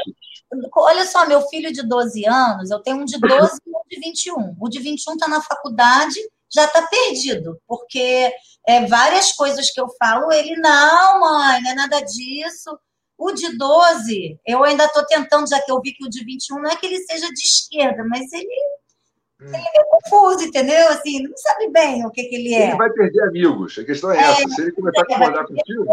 Olha 0.76 1.06
só, 1.06 1.26
meu 1.26 1.42
filho 1.48 1.74
de 1.74 1.82
12 1.82 2.26
anos, 2.28 2.70
eu 2.70 2.80
tenho 2.80 2.98
um 2.98 3.06
de 3.06 3.20
12 3.20 3.60
e 3.66 3.70
um 3.70 3.82
de 3.90 4.00
21. 4.00 4.56
O 4.60 4.70
de 4.70 4.80
21 4.80 5.14
está 5.14 5.28
na 5.28 5.42
faculdade, 5.42 6.20
já 6.54 6.66
está 6.66 6.86
perdido, 6.88 7.60
porque 7.68 8.32
é, 8.68 8.86
várias 8.86 9.32
coisas 9.32 9.72
que 9.72 9.82
eu 9.82 9.88
falo, 9.98 10.32
ele, 10.32 10.56
não, 10.58 11.20
mãe, 11.20 11.62
não 11.64 11.72
é 11.72 11.74
nada 11.74 12.00
disso. 12.02 12.78
O 13.22 13.32
de 13.32 13.56
12, 13.56 14.40
eu 14.48 14.64
ainda 14.64 14.86
estou 14.86 15.06
tentando, 15.06 15.48
já 15.48 15.62
que 15.62 15.72
eu 15.72 15.80
vi 15.80 15.94
que 15.94 16.04
o 16.04 16.10
de 16.10 16.26
21 16.26 16.60
não 16.60 16.72
é 16.72 16.76
que 16.76 16.88
ele 16.88 16.98
seja 17.04 17.28
de 17.28 17.42
esquerda, 17.44 18.04
mas 18.10 18.34
ele 18.34 18.50
ele 19.42 19.58
é 19.58 19.84
confuso, 19.86 20.44
entendeu? 20.44 20.88
Assim, 20.90 21.22
não 21.22 21.38
sabe 21.38 21.70
bem 21.70 22.04
o 22.04 22.10
que, 22.10 22.24
que 22.24 22.36
ele 22.36 22.54
é. 22.54 22.70
Ele 22.70 22.78
vai 22.78 22.92
perder 22.92 23.22
amigos. 23.24 23.78
A 23.78 23.84
questão 23.84 24.12
é, 24.12 24.18
é 24.18 24.22
essa. 24.22 24.50
Se 24.50 24.62
ele 24.62 24.72
começar 24.72 25.02
a 25.02 25.06
concordar 25.06 25.46
contigo, 25.46 25.86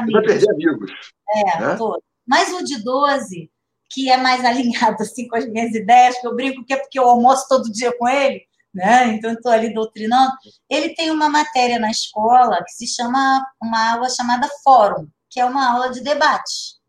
ele 0.00 0.12
vai 0.12 0.22
perder 0.22 0.50
amigos. 0.50 0.92
É, 1.34 1.60
né? 1.60 1.78
Mas 2.26 2.52
o 2.52 2.62
de 2.62 2.82
12, 2.84 3.50
que 3.90 4.10
é 4.10 4.18
mais 4.18 4.44
alinhado 4.44 5.02
assim 5.02 5.26
com 5.28 5.36
as 5.36 5.46
minhas 5.46 5.74
ideias, 5.74 6.18
que 6.20 6.26
eu 6.26 6.34
brinco 6.34 6.64
que 6.64 6.74
é 6.74 6.76
porque 6.76 6.98
eu 6.98 7.08
almoço 7.08 7.46
todo 7.48 7.72
dia 7.72 7.90
com 7.96 8.06
ele, 8.06 8.42
né? 8.74 9.06
Então 9.14 9.32
estou 9.32 9.50
ali 9.50 9.72
doutrinando. 9.72 10.32
Ele 10.68 10.94
tem 10.94 11.10
uma 11.10 11.30
matéria 11.30 11.78
na 11.78 11.90
escola 11.90 12.62
que 12.64 12.72
se 12.72 12.86
chama 12.86 13.42
uma 13.62 13.92
aula 13.92 14.10
chamada 14.10 14.46
Fórum, 14.62 15.06
que 15.36 15.40
é 15.40 15.44
uma 15.44 15.70
aula 15.70 15.90
de 15.90 16.00
debate. 16.00 16.80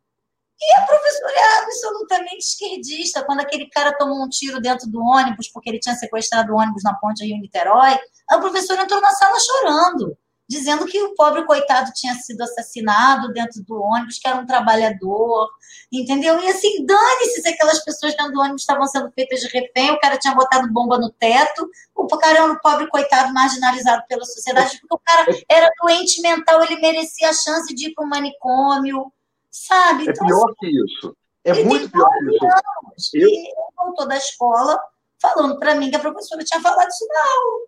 E 0.57 0.75
a 0.79 0.85
professora 0.85 1.33
é 1.35 1.59
absolutamente 1.63 2.45
esquerdista. 2.45 3.25
Quando 3.25 3.41
aquele 3.41 3.69
cara 3.69 3.91
tomou 3.97 4.23
um 4.23 4.29
tiro 4.29 4.61
dentro 4.61 4.89
do 4.89 5.01
ônibus, 5.01 5.49
porque 5.49 5.69
ele 5.69 5.79
tinha 5.79 5.95
sequestrado 5.95 6.53
o 6.53 6.55
ônibus 6.55 6.81
na 6.81 6.93
ponte 6.93 7.25
Rio-Niterói, 7.25 7.99
a 8.29 8.39
professora 8.39 8.83
entrou 8.83 9.01
na 9.01 9.09
sala 9.09 9.37
chorando 9.37 10.17
dizendo 10.47 10.85
que 10.85 11.01
o 11.01 11.13
pobre 11.15 11.45
coitado 11.45 11.91
tinha 11.93 12.13
sido 12.15 12.41
assassinado 12.41 13.33
dentro 13.33 13.61
do 13.63 13.81
ônibus, 13.81 14.17
que 14.17 14.27
era 14.27 14.39
um 14.39 14.45
trabalhador, 14.45 15.49
entendeu? 15.91 16.39
E 16.39 16.47
assim, 16.47 16.85
dane-se 16.85 17.41
se 17.41 17.49
aquelas 17.49 17.83
pessoas 17.83 18.15
dentro 18.15 18.31
do 18.31 18.39
ônibus 18.39 18.61
estavam 18.61 18.87
sendo 18.87 19.11
feitas 19.11 19.41
de 19.41 19.47
refém, 19.47 19.91
o 19.91 19.99
cara 19.99 20.17
tinha 20.17 20.33
botado 20.33 20.71
bomba 20.71 20.97
no 20.97 21.11
teto, 21.11 21.69
o 21.95 22.07
cara 22.17 22.39
era 22.39 22.51
um 22.51 22.57
pobre 22.59 22.87
coitado 22.87 23.33
marginalizado 23.33 24.03
pela 24.07 24.23
sociedade, 24.23 24.79
porque 24.79 24.95
o 24.95 24.99
cara 24.99 25.25
era 25.49 25.69
doente 25.81 26.21
mental, 26.21 26.63
ele 26.63 26.79
merecia 26.79 27.29
a 27.29 27.33
chance 27.33 27.73
de 27.75 27.89
ir 27.89 27.93
para 27.93 28.05
um 28.05 28.09
manicômio, 28.09 29.11
sabe? 29.51 30.07
É 30.07 30.11
então, 30.11 30.25
pior 30.25 30.45
assim, 30.45 30.55
que 30.59 30.67
isso. 30.67 31.17
É 31.43 31.63
muito 31.63 31.89
pior 31.89 32.09
que 32.09 32.35
isso. 32.35 32.45
Anos, 32.45 33.13
eu... 33.13 33.27
E 33.27 33.47
ele 33.47 33.53
voltou 33.75 34.07
da 34.07 34.17
escola 34.17 34.79
falando 35.21 35.57
para 35.59 35.75
mim 35.75 35.89
que 35.89 35.95
a 35.95 35.99
professora 35.99 36.43
tinha 36.43 36.61
falado 36.61 36.87
isso 36.87 37.07
na 37.07 37.19
aula. 37.19 37.67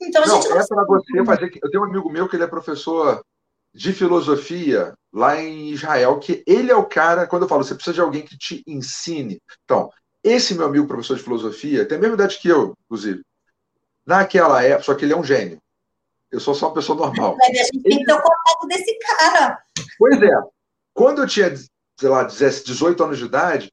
Então, 0.00 0.22
a 0.22 0.26
não, 0.26 0.36
gente 0.36 0.50
não 0.50 0.60
é 0.60 0.66
para 0.66 0.84
você 0.84 1.24
fazer. 1.24 1.58
Eu 1.62 1.70
tenho 1.70 1.82
um 1.82 1.86
amigo 1.86 2.10
meu 2.10 2.28
que 2.28 2.36
ele 2.36 2.44
é 2.44 2.46
professor 2.46 3.22
de 3.72 3.92
filosofia 3.92 4.94
lá 5.12 5.40
em 5.40 5.70
Israel, 5.70 6.18
que 6.18 6.42
ele 6.46 6.70
é 6.70 6.76
o 6.76 6.84
cara, 6.84 7.26
quando 7.26 7.42
eu 7.42 7.48
falo, 7.48 7.62
você 7.62 7.74
precisa 7.74 7.94
de 7.94 8.00
alguém 8.00 8.22
que 8.22 8.36
te 8.36 8.62
ensine. 8.66 9.40
Então, 9.64 9.90
esse 10.22 10.54
meu 10.54 10.66
amigo 10.66 10.86
professor 10.86 11.16
de 11.16 11.22
filosofia 11.22 11.86
tem 11.86 11.98
a 11.98 12.00
mesma 12.00 12.14
idade 12.14 12.38
que 12.38 12.48
eu, 12.48 12.74
inclusive. 12.84 13.22
Naquela 14.04 14.62
época, 14.62 14.84
só 14.84 14.94
que 14.94 15.04
ele 15.04 15.12
é 15.12 15.16
um 15.16 15.24
gênio. 15.24 15.60
Eu 16.30 16.40
sou 16.40 16.54
só 16.54 16.68
uma 16.68 16.74
pessoa 16.74 16.98
normal. 16.98 17.36
Mas 17.38 17.50
a 17.50 17.62
gente 17.64 17.82
tem 17.82 17.98
que 17.98 18.04
ter 18.04 18.12
o 18.12 18.22
contato 18.22 18.66
desse 18.68 18.98
cara. 18.98 19.58
Pois 19.98 20.22
é. 20.22 20.30
Quando 20.94 21.22
eu 21.22 21.26
tinha, 21.26 21.54
sei 21.98 22.08
lá, 22.08 22.24
18 22.24 23.02
anos 23.02 23.18
de 23.18 23.24
idade, 23.24 23.72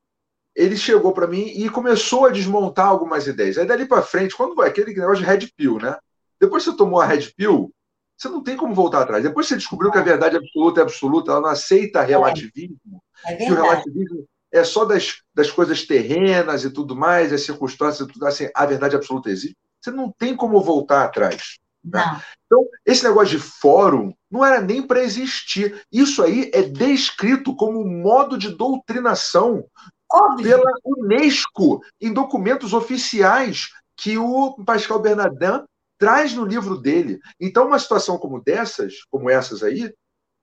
ele 0.56 0.76
chegou 0.76 1.12
para 1.14 1.28
mim 1.28 1.46
e 1.56 1.70
começou 1.70 2.26
a 2.26 2.32
desmontar 2.32 2.88
algumas 2.88 3.28
ideias. 3.28 3.58
Aí 3.58 3.66
dali 3.66 3.86
para 3.86 4.02
frente, 4.02 4.36
quando 4.36 4.56
vai 4.56 4.70
aquele 4.70 4.94
negócio 4.94 5.18
de 5.18 5.24
red 5.24 5.48
pill, 5.56 5.78
né? 5.80 5.96
Depois 6.40 6.64
que 6.64 6.72
você 6.72 6.78
tomou 6.78 7.02
a 7.02 7.06
Red 7.06 7.32
Pill, 7.36 7.72
você 8.18 8.30
não 8.30 8.42
tem 8.42 8.58
como 8.58 8.74
voltar 8.74 9.02
atrás. 9.02 9.24
Depois 9.24 9.46
que 9.46 9.54
você 9.54 9.58
descobriu 9.58 9.92
que 9.92 9.98
a 9.98 10.04
verdade 10.04 10.38
absoluta 10.38 10.80
é 10.80 10.84
absoluta, 10.84 11.32
ela 11.32 11.42
não 11.42 11.50
aceita 11.50 12.02
relativismo, 12.02 13.04
é. 13.26 13.36
que 13.36 13.52
o 13.52 13.56
relativismo 13.56 14.26
é 14.52 14.64
só 14.64 14.86
das, 14.86 15.22
das 15.34 15.52
coisas 15.52 15.86
terrenas 15.86 16.64
e 16.64 16.70
tudo 16.70 16.96
mais, 16.96 17.32
as 17.32 17.42
circunstâncias 17.42 18.08
e 18.08 18.12
tudo 18.12 18.26
assim, 18.26 18.50
a 18.56 18.66
verdade 18.66 18.96
absoluta 18.96 19.30
existe. 19.30 19.58
Você 19.80 19.92
não 19.92 20.12
tem 20.12 20.36
como 20.36 20.62
voltar 20.62 21.04
atrás. 21.04 21.58
Né? 21.84 22.22
Então, 22.46 22.66
esse 22.86 23.04
negócio 23.04 23.38
de 23.38 23.44
fórum 23.44 24.14
não 24.30 24.44
era 24.44 24.62
nem 24.62 24.82
para 24.82 25.04
existir. 25.04 25.86
Isso 25.92 26.24
aí 26.24 26.50
é 26.54 26.64
descrito 26.64 27.56
como 27.56 27.80
um 27.80 28.02
modo 28.02 28.38
de 28.38 28.50
doutrinação 28.50 29.66
Óbvio. 30.12 30.44
pela 30.44 30.72
Unesco 30.84 31.82
em 32.02 32.12
documentos 32.12 32.74
oficiais 32.74 33.70
que 33.96 34.18
o 34.18 34.56
Pascal 34.66 35.00
Bernardin 35.00 35.64
traz 35.98 36.34
no 36.34 36.46
livro 36.46 36.78
dele. 36.78 37.20
Então, 37.40 37.68
uma 37.68 37.80
situação 37.80 38.18
como 38.18 38.42
dessas, 38.42 39.04
como 39.10 39.30
essas 39.30 39.64
aí, 39.64 39.94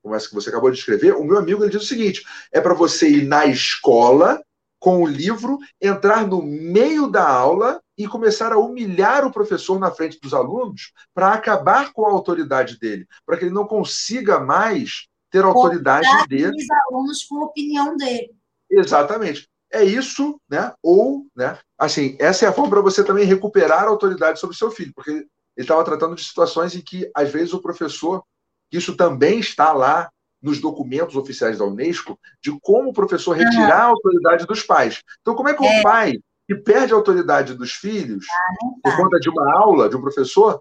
como 0.03 0.15
essa 0.15 0.29
que 0.29 0.35
você 0.35 0.51
acabou 0.51 0.71
de 0.71 0.79
escrever, 0.79 1.15
o 1.15 1.25
meu 1.25 1.39
amigo 1.39 1.65
ele 1.65 1.71
diz 1.71 1.83
o 1.83 1.87
seguinte: 1.87 2.25
é 2.53 2.61
para 2.61 2.75
você 2.75 3.09
ir 3.09 3.25
na 3.25 3.47
escola 3.47 4.43
com 4.79 5.03
o 5.03 5.07
livro, 5.07 5.59
entrar 5.81 6.27
no 6.27 6.43
meio 6.43 7.07
da 7.07 7.27
aula 7.27 7.81
e 7.97 8.07
começar 8.07 8.53
a 8.53 8.59
humilhar 8.59 9.25
o 9.25 9.33
professor 9.33 9.81
na 9.81 9.91
frente 9.91 10.21
dos 10.21 10.35
alunos 10.35 10.93
para 11.15 11.33
acabar 11.33 11.91
com 11.93 12.05
a 12.05 12.11
autoridade 12.11 12.79
dele, 12.79 13.07
para 13.25 13.39
que 13.39 13.47
ele 13.47 13.55
não 13.55 13.67
consiga 13.67 14.39
mais 14.39 15.07
ter 15.31 15.43
a 15.43 15.47
autoridade 15.47 16.07
dele. 16.29 16.55
os 16.55 16.67
alunos 16.87 17.25
com 17.25 17.39
a 17.39 17.45
opinião 17.47 17.97
dele. 17.97 18.35
Exatamente. 18.71 19.49
É 19.73 19.83
isso, 19.83 20.39
né? 20.49 20.73
Ou, 20.83 21.27
né? 21.35 21.59
Assim, 21.79 22.17
essa 22.21 22.45
é 22.45 22.49
a 22.49 22.53
forma 22.53 22.71
para 22.71 22.83
você 22.83 23.03
também 23.03 23.25
recuperar 23.25 23.85
a 23.85 23.89
autoridade 23.89 24.39
sobre 24.39 24.55
o 24.55 24.59
seu 24.59 24.71
filho, 24.71 24.93
porque 24.95 25.27
ele 25.57 25.65
estava 25.65 25.85
tratando 25.85 26.17
de 26.17 26.25
situações 26.25 26.75
em 26.75 26.81
que, 26.81 27.11
às 27.15 27.31
vezes, 27.31 27.53
o 27.53 27.61
professor, 27.61 28.23
isso 28.73 28.97
também 28.97 29.39
está 29.39 29.73
lá 29.73 30.11
nos 30.43 30.61
documentos 30.61 31.17
oficiais 31.17 31.59
da 31.59 31.65
Unesco, 31.65 32.19
de 32.43 32.57
como 32.61 32.91
o 32.91 32.93
professor 32.93 33.33
retirar 33.33 33.81
a 33.81 33.87
autoridade 33.87 34.47
dos 34.47 34.63
pais. 34.63 35.03
Então, 35.23 35.35
como 35.35 35.49
é 35.49 35.55
que 35.55 35.65
é. 35.65 35.81
o 35.81 35.83
pai, 35.83 36.19
que 36.47 36.55
perde 36.55 36.93
a 36.93 36.97
autoridade 36.97 37.55
dos 37.55 37.73
filhos, 37.73 38.27
ah, 38.29 38.67
por 38.83 38.97
conta 38.97 39.19
de 39.19 39.31
uma 39.31 39.57
aula 39.57 39.89
de 39.89 39.97
um 39.97 40.03
professor, 40.03 40.61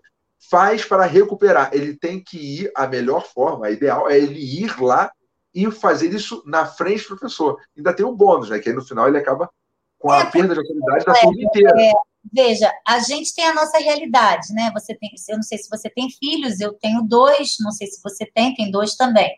faz 0.49 0.85
para 0.85 1.05
recuperar? 1.05 1.71
Ele 1.73 1.97
tem 1.97 2.23
que 2.23 2.37
ir, 2.37 2.71
a 2.75 2.87
melhor 2.87 3.25
forma, 3.25 3.65
a 3.65 3.71
ideal 3.71 4.09
é 4.09 4.17
ele 4.17 4.39
ir 4.39 4.79
lá 4.81 5.11
e 5.53 5.69
fazer 5.69 6.13
isso 6.13 6.41
na 6.45 6.65
frente 6.65 7.03
do 7.03 7.17
professor. 7.17 7.59
Ainda 7.75 7.93
tem 7.93 8.05
o 8.05 8.15
bônus, 8.15 8.49
né? 8.49 8.59
Que 8.59 8.69
aí 8.69 8.75
no 8.75 8.85
final 8.85 9.07
ele 9.07 9.17
acaba 9.17 9.49
com 9.99 10.09
a 10.09 10.21
é, 10.21 10.25
perda 10.25 10.53
de 10.53 10.59
autoridade 10.61 11.05
da 11.05 11.13
turma 11.13 11.41
inteira. 11.41 11.73
Veja, 12.32 12.71
a 12.88 12.99
gente 12.99 13.36
tem 13.36 13.45
a 13.45 13.53
nossa 13.53 13.78
realidade, 13.78 14.53
né? 14.53 14.71
Você 14.74 14.95
tem, 14.95 15.11
eu 15.28 15.36
não 15.36 15.43
sei 15.43 15.57
se 15.57 15.69
você 15.69 15.89
tem 15.89 16.09
filhos, 16.09 16.59
eu 16.59 16.74
tenho 16.74 17.01
dois, 17.01 17.55
não 17.59 17.71
sei 17.71 17.88
se 17.88 18.01
você 18.01 18.26
tem, 18.26 18.55
tem 18.55 18.71
dois 18.71 18.95
também. 18.95 19.30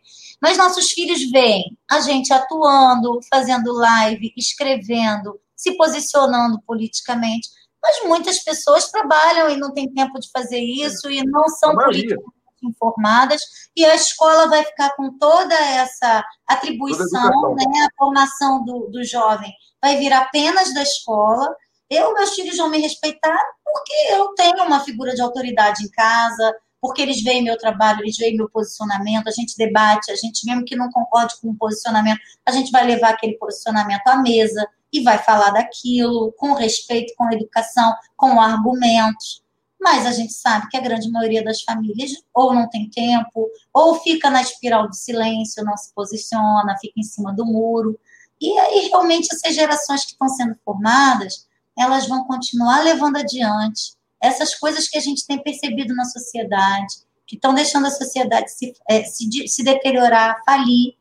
Mas 0.41 0.57
nossos 0.57 0.91
filhos 0.91 1.29
veem 1.31 1.77
a 1.89 1.99
gente 1.99 2.31
atuando, 2.31 3.19
fazendo 3.29 3.73
live, 3.73 4.31
escrevendo, 4.37 5.39
se 5.55 5.75
posicionando 5.75 6.61
politicamente. 6.61 7.49
Mas 7.81 8.03
muitas 8.05 8.43
pessoas 8.43 8.89
trabalham 8.91 9.49
e 9.49 9.57
não 9.57 9.73
têm 9.73 9.91
tempo 9.91 10.19
de 10.19 10.29
fazer 10.31 10.59
isso 10.59 11.09
e 11.09 11.23
não 11.23 11.47
são 11.49 11.75
politicamente 11.75 12.35
informadas, 12.63 13.41
e 13.75 13.85
a 13.85 13.93
escola 13.93 14.47
vai 14.47 14.63
ficar 14.63 14.95
com 14.95 15.17
toda 15.19 15.53
essa 15.53 16.25
atribuição, 16.47 17.53
né? 17.55 17.85
A 17.85 17.95
formação 17.97 18.63
do, 18.63 18.87
do 18.87 19.03
jovem 19.03 19.53
vai 19.81 19.97
vir 19.97 20.11
apenas 20.11 20.73
da 20.73 20.81
escola 20.81 21.47
eu, 21.89 22.13
meus 22.13 22.33
filhos 22.33 22.57
vão 22.57 22.69
me 22.69 22.79
respeitar 22.79 23.39
porque 23.63 23.93
eu 24.13 24.33
tenho 24.35 24.63
uma 24.63 24.79
figura 24.79 25.13
de 25.13 25.21
autoridade 25.21 25.83
em 25.83 25.89
casa, 25.89 26.55
porque 26.81 27.01
eles 27.01 27.21
veem 27.23 27.43
meu 27.43 27.57
trabalho, 27.57 28.01
eles 28.01 28.15
veem 28.17 28.37
meu 28.37 28.49
posicionamento, 28.49 29.27
a 29.27 29.31
gente 29.31 29.57
debate, 29.57 30.11
a 30.11 30.15
gente, 30.15 30.45
mesmo 30.45 30.63
que 30.63 30.75
não 30.75 30.89
concorde 30.91 31.35
com 31.41 31.49
o 31.49 31.57
posicionamento, 31.57 32.19
a 32.45 32.51
gente 32.51 32.71
vai 32.71 32.85
levar 32.85 33.09
aquele 33.09 33.37
posicionamento 33.37 34.07
à 34.07 34.17
mesa 34.17 34.67
e 34.93 35.01
vai 35.01 35.17
falar 35.17 35.51
daquilo 35.51 36.31
com 36.37 36.53
respeito, 36.53 37.13
com 37.17 37.31
educação, 37.31 37.93
com 38.15 38.39
argumentos. 38.39 39.43
Mas 39.81 40.05
a 40.05 40.11
gente 40.11 40.33
sabe 40.33 40.69
que 40.69 40.77
a 40.77 40.81
grande 40.81 41.09
maioria 41.11 41.43
das 41.43 41.61
famílias 41.61 42.11
ou 42.33 42.53
não 42.53 42.69
tem 42.69 42.89
tempo, 42.89 43.49
ou 43.73 43.95
fica 43.95 44.29
na 44.29 44.41
espiral 44.41 44.87
do 44.87 44.95
silêncio, 44.95 45.65
não 45.65 45.75
se 45.75 45.93
posiciona, 45.93 46.77
fica 46.79 46.93
em 46.97 47.03
cima 47.03 47.33
do 47.33 47.45
muro. 47.45 47.99
E 48.39 48.57
aí, 48.59 48.87
realmente, 48.89 49.27
essas 49.31 49.53
gerações 49.53 50.05
que 50.05 50.11
estão 50.11 50.27
sendo 50.29 50.55
formadas, 50.63 51.45
elas 51.77 52.07
vão 52.07 52.23
continuar 52.25 52.83
levando 52.83 53.17
adiante 53.17 53.95
essas 54.21 54.55
coisas 54.55 54.87
que 54.87 54.97
a 54.97 55.01
gente 55.01 55.25
tem 55.25 55.41
percebido 55.41 55.93
na 55.93 56.05
sociedade, 56.05 56.95
que 57.27 57.35
estão 57.35 57.53
deixando 57.53 57.87
a 57.87 57.91
sociedade 57.91 58.51
se, 58.51 58.73
é, 58.89 59.03
se, 59.03 59.47
se 59.47 59.63
deteriorar, 59.63 60.41
falir, 60.45 60.95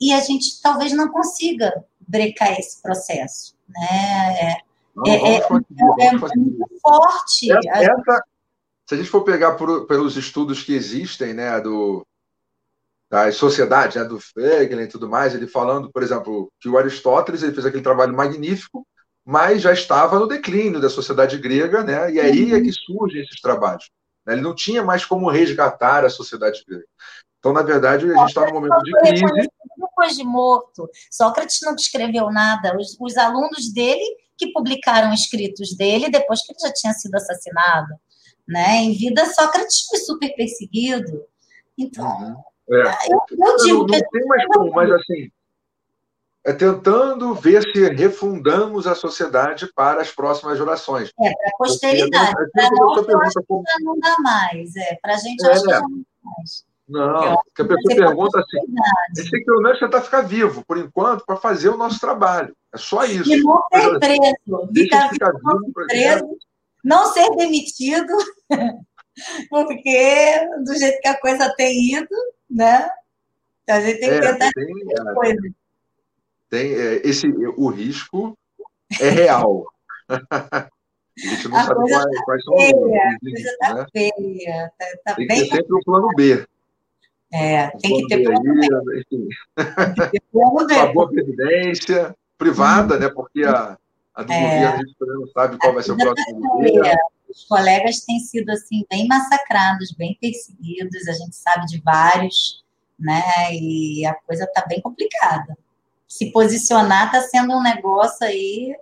e 0.00 0.12
a 0.12 0.20
gente 0.20 0.60
talvez 0.62 0.92
não 0.92 1.08
consiga 1.08 1.72
brecar 2.06 2.58
esse 2.58 2.80
processo. 2.80 3.54
Né? 3.68 3.86
É, 4.40 4.56
não, 4.94 5.06
é, 5.06 5.36
é, 5.36 6.06
é, 6.06 6.12
muito 6.12 6.80
forte. 6.80 7.48
Essa, 7.52 8.22
se 8.86 8.94
a 8.94 8.96
gente 8.96 9.10
for 9.10 9.22
pegar 9.22 9.52
por, 9.54 9.86
pelos 9.86 10.16
estudos 10.16 10.62
que 10.62 10.74
existem, 10.74 11.34
né, 11.34 11.60
do, 11.60 12.06
das 13.10 13.36
sociedades, 13.36 13.96
né, 13.96 14.04
do 14.04 14.20
Fegel 14.20 14.80
e 14.80 14.86
tudo 14.86 15.08
mais, 15.08 15.34
ele 15.34 15.46
falando, 15.46 15.90
por 15.90 16.02
exemplo, 16.02 16.50
que 16.60 16.68
o 16.68 16.78
Aristóteles 16.78 17.42
ele 17.42 17.52
fez 17.52 17.66
aquele 17.66 17.82
trabalho 17.82 18.14
magnífico 18.14 18.86
mas 19.28 19.60
já 19.60 19.74
estava 19.74 20.18
no 20.18 20.26
declínio 20.26 20.80
da 20.80 20.88
sociedade 20.88 21.36
grega, 21.36 21.84
né? 21.84 22.10
E 22.10 22.18
aí 22.18 22.54
é 22.54 22.62
que 22.62 22.72
surgem 22.72 23.20
esses 23.20 23.38
trabalhos. 23.42 23.90
Né? 24.26 24.32
Ele 24.32 24.40
não 24.40 24.54
tinha 24.54 24.82
mais 24.82 25.04
como 25.04 25.28
resgatar 25.28 26.02
a 26.02 26.08
sociedade 26.08 26.64
grega. 26.66 26.86
Então, 27.38 27.52
na 27.52 27.60
verdade, 27.60 28.10
a 28.10 28.16
gente 28.16 28.28
está 28.28 28.46
num 28.46 28.54
momento 28.54 28.82
de 28.82 28.90
crise. 28.90 29.50
Depois 29.76 30.16
de 30.16 30.24
morto, 30.24 30.88
Sócrates 31.10 31.58
não 31.60 31.74
escreveu 31.74 32.30
nada. 32.30 32.74
Os, 32.74 32.96
os, 32.98 33.18
alunos 33.18 33.70
dele 33.70 34.02
que 34.34 34.50
publicaram 34.50 35.12
escritos 35.12 35.76
dele 35.76 36.08
depois 36.08 36.40
que 36.46 36.52
ele 36.52 36.60
já 36.60 36.72
tinha 36.72 36.94
sido 36.94 37.14
assassinado. 37.14 37.94
Né? 38.48 38.76
Em 38.76 38.96
vida, 38.96 39.26
Sócrates 39.26 39.82
foi 39.90 39.98
super 39.98 40.34
perseguido. 40.36 41.22
Então, 41.76 42.42
uhum. 42.66 42.78
é. 42.78 43.12
eu, 43.12 43.20
eu, 43.46 43.56
digo 43.58 43.78
não, 43.80 43.86
não 43.86 43.86
que. 43.88 44.08
Tem 44.10 44.26
mais 44.26 44.46
como, 44.46 44.72
mas 44.72 44.90
assim, 44.90 45.30
é 46.48 46.52
tentando 46.54 47.34
ver 47.34 47.62
se 47.62 47.88
refundamos 47.90 48.86
a 48.86 48.94
sociedade 48.94 49.70
para 49.74 50.00
as 50.00 50.10
próximas 50.10 50.56
gerações. 50.56 51.12
É, 51.20 51.30
para 51.30 51.48
a 51.48 51.56
posteridade. 51.58 52.32
Para 52.52 52.70
nós, 52.70 53.04
pergunta, 53.04 53.42
como... 53.46 53.64
não 53.80 53.98
dá 53.98 54.16
mais. 54.20 54.74
É, 54.74 54.96
para 55.02 55.14
a 55.14 55.18
gente, 55.18 55.44
é, 55.44 55.50
acho 55.52 55.62
que 55.62 55.70
não 55.70 55.80
dá 55.80 55.88
mais. 56.24 56.66
Não, 56.88 57.42
porque 57.44 57.62
a 57.62 57.66
pessoa 57.66 58.06
pergunta 58.06 58.40
assim: 58.40 58.58
esse 59.18 59.36
equipamento 59.36 59.80
tentar 59.80 60.00
ficar 60.00 60.22
vivo, 60.22 60.64
por 60.64 60.78
enquanto, 60.78 61.26
para 61.26 61.36
fazer 61.36 61.68
o 61.68 61.76
nosso 61.76 62.00
trabalho. 62.00 62.56
É 62.72 62.78
só 62.78 63.04
isso. 63.04 63.30
E 63.30 63.42
não 63.42 63.62
ser 63.70 63.98
preso. 63.98 64.72
Ficar, 64.74 65.10
ficar 65.10 65.32
vivo, 65.32 65.72
preso, 65.74 66.38
não 66.82 67.12
ser 67.12 67.28
demitido, 67.36 68.16
porque 69.50 70.48
do 70.64 70.74
jeito 70.78 70.98
que 71.02 71.08
a 71.08 71.20
coisa 71.20 71.54
tem 71.58 71.94
ido, 71.94 72.16
né? 72.48 72.88
A 73.68 73.82
gente 73.82 74.00
tem 74.00 74.08
que 74.08 74.16
é, 74.16 74.32
tentar 74.32 74.50
tem, 74.54 74.64
é, 74.64 75.14
coisa. 75.14 75.57
Tem, 76.50 76.72
é, 76.72 77.06
esse, 77.06 77.28
o 77.56 77.68
risco 77.68 78.36
é 79.00 79.08
real. 79.10 79.66
A 81.18 81.28
gente 81.28 81.48
não 81.48 81.58
a 81.58 81.64
sabe 81.64 81.80
quais, 81.80 82.04
tá 82.04 82.24
quais 82.24 82.44
são 82.44 82.54
os 82.54 82.64
riscos. 82.64 83.56
Tá 83.58 83.74
né? 83.74 83.86
feia. 83.92 84.72
Tá, 84.78 84.86
tá 85.04 85.14
tem 85.16 85.26
que 85.26 85.34
ter 85.34 85.46
sempre 85.46 85.74
o 85.74 85.78
um 85.78 85.80
plano 85.82 86.08
B. 86.16 86.46
É, 87.32 87.68
tem 87.82 87.96
que 87.96 88.06
ter 88.06 88.22
plano 88.22 88.54
B. 88.54 89.00
Enfim. 89.00 89.28
Uma 90.32 90.92
boa 90.92 91.10
previdência 91.10 92.14
privada, 92.36 92.96
hum. 92.96 92.98
né? 93.00 93.08
Porque 93.08 93.42
a, 93.42 93.76
a 94.14 94.22
do 94.22 94.32
é. 94.32 94.40
governo 94.40 94.74
a 94.74 94.76
gente 94.76 94.94
não 95.00 95.26
sabe 95.28 95.58
qual 95.58 95.74
vai 95.74 95.82
ser 95.82 95.92
o 95.92 95.96
próximo 95.96 96.60
dia. 96.60 96.96
Os 97.28 97.44
colegas 97.44 98.00
têm 98.00 98.20
sido 98.20 98.48
assim 98.50 98.86
bem 98.88 99.06
massacrados, 99.06 99.92
bem 99.92 100.16
perseguidos, 100.18 101.06
a 101.08 101.12
gente 101.12 101.36
sabe 101.36 101.66
de 101.66 101.80
vários, 101.82 102.64
né? 102.98 103.22
E 103.52 104.06
a 104.06 104.14
coisa 104.14 104.44
está 104.44 104.64
bem 104.66 104.80
complicada. 104.80 105.58
Se 106.08 106.32
posicionar 106.32 107.06
está 107.06 107.20
sendo 107.20 107.54
um 107.54 107.62
negócio 107.62 108.26
aí 108.26 108.74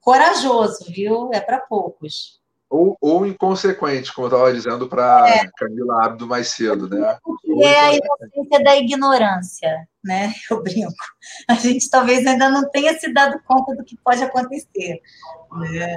corajoso, 0.00 0.84
viu? 0.88 1.30
É 1.32 1.40
para 1.40 1.60
poucos. 1.60 2.40
Ou, 2.68 2.96
ou, 3.00 3.24
inconsequente, 3.24 4.12
como 4.12 4.26
eu 4.26 4.32
estava 4.32 4.52
dizendo 4.52 4.88
para 4.88 5.28
é. 5.28 5.48
Camila 5.56 6.04
Abdo 6.04 6.26
mais 6.26 6.48
cedo, 6.48 6.88
né? 6.88 7.16
É 7.62 7.80
a 7.80 7.92
inocência 7.92 8.64
da 8.64 8.76
ignorância, 8.76 9.88
né? 10.02 10.32
Eu 10.50 10.60
brinco. 10.60 10.92
A 11.48 11.54
gente 11.54 11.88
talvez 11.88 12.26
ainda 12.26 12.50
não 12.50 12.68
tenha 12.70 12.98
se 12.98 13.12
dado 13.12 13.40
conta 13.46 13.76
do 13.76 13.84
que 13.84 13.96
pode 13.98 14.24
acontecer. 14.24 15.00
Né? 15.52 15.96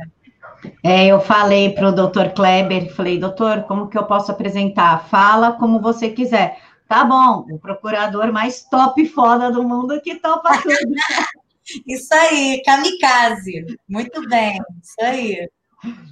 É, 0.83 1.07
eu 1.07 1.19
falei 1.19 1.73
para 1.73 1.89
o 1.89 1.91
doutor 1.91 2.29
Kleber, 2.29 2.93
falei, 2.93 3.19
doutor, 3.19 3.63
como 3.63 3.87
que 3.87 3.97
eu 3.97 4.05
posso 4.05 4.31
apresentar? 4.31 5.07
Fala 5.07 5.53
como 5.53 5.81
você 5.81 6.09
quiser. 6.09 6.59
Tá 6.87 7.03
bom, 7.03 7.45
o 7.51 7.59
procurador 7.59 8.31
mais 8.31 8.63
top 8.63 9.05
foda 9.09 9.51
do 9.51 9.63
mundo 9.63 9.99
que 10.01 10.15
topa 10.15 10.51
tudo. 10.61 10.75
isso 11.85 12.13
aí, 12.13 12.61
kamikaze. 12.65 13.65
Muito 13.89 14.27
bem, 14.29 14.57
isso 14.81 15.01
aí. 15.01 15.49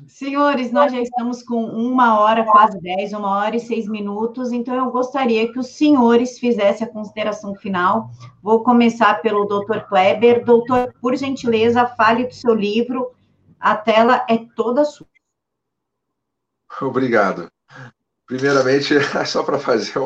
Senhores, 0.07 0.71
nós 0.71 0.91
já 0.91 1.01
estamos 1.01 1.41
com 1.41 1.65
uma 1.65 2.19
hora, 2.19 2.43
quase 2.43 2.79
dez, 2.81 3.13
uma 3.13 3.37
hora 3.37 3.55
e 3.55 3.59
seis 3.59 3.87
minutos, 3.87 4.51
então 4.51 4.75
eu 4.75 4.91
gostaria 4.91 5.51
que 5.51 5.57
os 5.57 5.67
senhores 5.67 6.37
fizessem 6.37 6.85
a 6.87 6.91
consideração 6.91 7.55
final. 7.55 8.11
Vou 8.43 8.63
começar 8.63 9.21
pelo 9.21 9.45
doutor 9.45 9.87
Kleber. 9.87 10.45
Doutor, 10.45 10.93
por 11.01 11.15
gentileza, 11.15 11.87
fale 11.87 12.27
do 12.27 12.33
seu 12.33 12.53
livro. 12.53 13.11
A 13.59 13.75
tela 13.75 14.25
é 14.29 14.37
toda 14.55 14.85
sua. 14.85 15.07
Obrigado. 16.81 17.49
Primeiramente, 18.27 18.93
só 19.25 19.43
para 19.43 19.57
fazer 19.57 19.97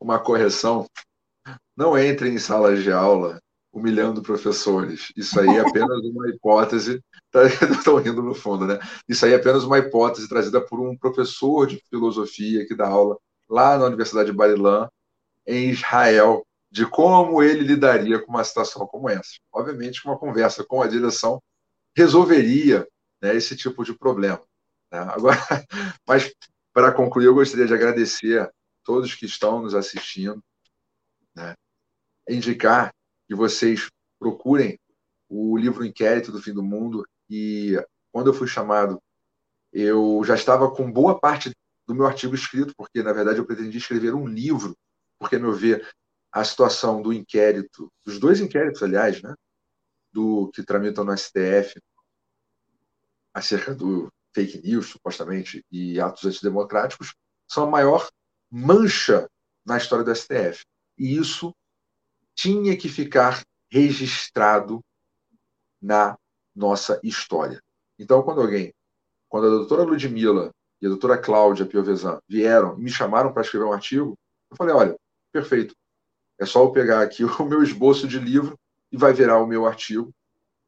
uma 0.00 0.18
correção, 0.18 0.86
não 1.76 1.98
entre 1.98 2.28
em 2.28 2.38
salas 2.38 2.82
de 2.82 2.90
aula 2.92 3.40
humilhando 3.76 4.22
professores. 4.22 5.12
Isso 5.14 5.38
aí 5.38 5.56
é 5.56 5.60
apenas 5.60 6.02
uma 6.02 6.28
hipótese. 6.30 7.02
Estão 7.70 7.96
rindo 7.96 8.22
no 8.22 8.34
fundo, 8.34 8.66
né? 8.66 8.78
Isso 9.06 9.26
aí 9.26 9.32
é 9.32 9.36
apenas 9.36 9.64
uma 9.64 9.78
hipótese 9.78 10.28
trazida 10.28 10.60
por 10.60 10.80
um 10.80 10.96
professor 10.96 11.66
de 11.66 11.82
filosofia 11.90 12.66
que 12.66 12.74
dá 12.74 12.88
aula 12.88 13.18
lá 13.48 13.76
na 13.76 13.84
Universidade 13.84 14.30
de 14.30 14.36
Barilã, 14.36 14.88
em 15.46 15.68
Israel, 15.70 16.46
de 16.70 16.86
como 16.86 17.42
ele 17.42 17.62
lidaria 17.62 18.18
com 18.18 18.30
uma 18.30 18.42
situação 18.42 18.86
como 18.86 19.10
essa. 19.10 19.32
Obviamente, 19.52 20.04
uma 20.06 20.18
conversa 20.18 20.64
com 20.64 20.80
a 20.80 20.86
direção 20.86 21.40
resolveria 21.94 22.86
né, 23.20 23.36
esse 23.36 23.54
tipo 23.54 23.84
de 23.84 23.92
problema. 23.92 24.40
Né? 24.90 24.98
Agora, 24.98 25.38
mas 26.06 26.32
para 26.72 26.92
concluir, 26.92 27.26
eu 27.26 27.34
gostaria 27.34 27.66
de 27.66 27.74
agradecer 27.74 28.50
todos 28.86 29.14
que 29.14 29.26
estão 29.26 29.60
nos 29.60 29.74
assistindo, 29.74 30.42
né? 31.34 31.54
indicar 32.28 32.94
que 33.26 33.34
vocês 33.34 33.90
procurem 34.18 34.78
o 35.28 35.56
livro 35.56 35.84
Inquérito 35.84 36.30
do 36.30 36.40
Fim 36.40 36.54
do 36.54 36.62
Mundo. 36.62 37.04
E 37.28 37.74
quando 38.12 38.28
eu 38.28 38.34
fui 38.34 38.46
chamado, 38.46 39.02
eu 39.72 40.22
já 40.24 40.36
estava 40.36 40.70
com 40.70 40.90
boa 40.90 41.18
parte 41.18 41.50
do 41.86 41.94
meu 41.94 42.06
artigo 42.06 42.34
escrito, 42.34 42.72
porque 42.76 43.02
na 43.02 43.12
verdade 43.12 43.38
eu 43.38 43.46
pretendia 43.46 43.78
escrever 43.78 44.14
um 44.14 44.26
livro, 44.26 44.76
porque, 45.18 45.36
a 45.36 45.38
meu 45.38 45.52
ver, 45.52 45.86
a 46.32 46.44
situação 46.44 47.02
do 47.02 47.12
inquérito, 47.12 47.90
dos 48.04 48.18
dois 48.18 48.40
inquéritos, 48.40 48.82
aliás, 48.82 49.20
né, 49.22 49.34
do 50.12 50.50
que 50.52 50.62
tramitam 50.62 51.04
no 51.04 51.16
STF 51.16 51.80
acerca 53.34 53.74
do 53.74 54.10
fake 54.34 54.62
news, 54.62 54.86
supostamente, 54.86 55.64
e 55.70 56.00
atos 56.00 56.24
antidemocráticos, 56.24 57.14
são 57.48 57.64
a 57.64 57.70
maior 57.70 58.08
mancha 58.50 59.28
na 59.64 59.76
história 59.76 60.04
do 60.04 60.14
STF. 60.14 60.64
E 60.98 61.16
isso 61.16 61.54
tinha 62.34 62.76
que 62.76 62.88
ficar 62.88 63.42
registrado 63.70 64.80
na 65.80 66.16
nossa 66.54 67.00
história. 67.02 67.60
Então, 67.98 68.22
quando 68.22 68.40
alguém, 68.40 68.72
quando 69.28 69.46
a 69.46 69.50
doutora 69.50 69.82
Ludmilla 69.82 70.50
e 70.80 70.86
a 70.86 70.88
doutora 70.88 71.18
Cláudia 71.18 71.66
Piovesan 71.66 72.20
vieram 72.28 72.78
e 72.78 72.82
me 72.82 72.90
chamaram 72.90 73.32
para 73.32 73.42
escrever 73.42 73.64
um 73.64 73.72
artigo, 73.72 74.16
eu 74.50 74.56
falei, 74.56 74.74
olha, 74.74 74.96
perfeito, 75.32 75.74
é 76.38 76.46
só 76.46 76.62
eu 76.62 76.72
pegar 76.72 77.02
aqui 77.02 77.24
o 77.40 77.44
meu 77.44 77.62
esboço 77.62 78.06
de 78.06 78.18
livro 78.18 78.58
e 78.90 78.96
vai 78.96 79.12
virar 79.12 79.38
o 79.38 79.46
meu 79.46 79.66
artigo, 79.66 80.12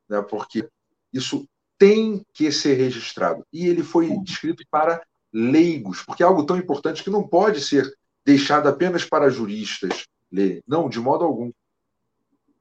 né, 0.08 0.20
porque 0.22 0.68
isso 1.12 1.46
tem 1.78 2.24
que 2.32 2.50
ser 2.50 2.74
registrado. 2.74 3.46
E 3.52 3.66
ele 3.66 3.82
foi 3.82 4.10
escrito 4.26 4.64
para 4.70 5.02
leigos, 5.32 6.02
porque 6.02 6.22
é 6.22 6.26
algo 6.26 6.44
tão 6.44 6.56
importante 6.56 7.02
que 7.02 7.10
não 7.10 7.26
pode 7.26 7.60
ser 7.60 7.92
deixado 8.24 8.68
apenas 8.68 9.04
para 9.04 9.30
juristas, 9.30 10.04
ler. 10.30 10.62
Não, 10.66 10.88
de 10.88 11.00
modo 11.00 11.24
algum. 11.24 11.50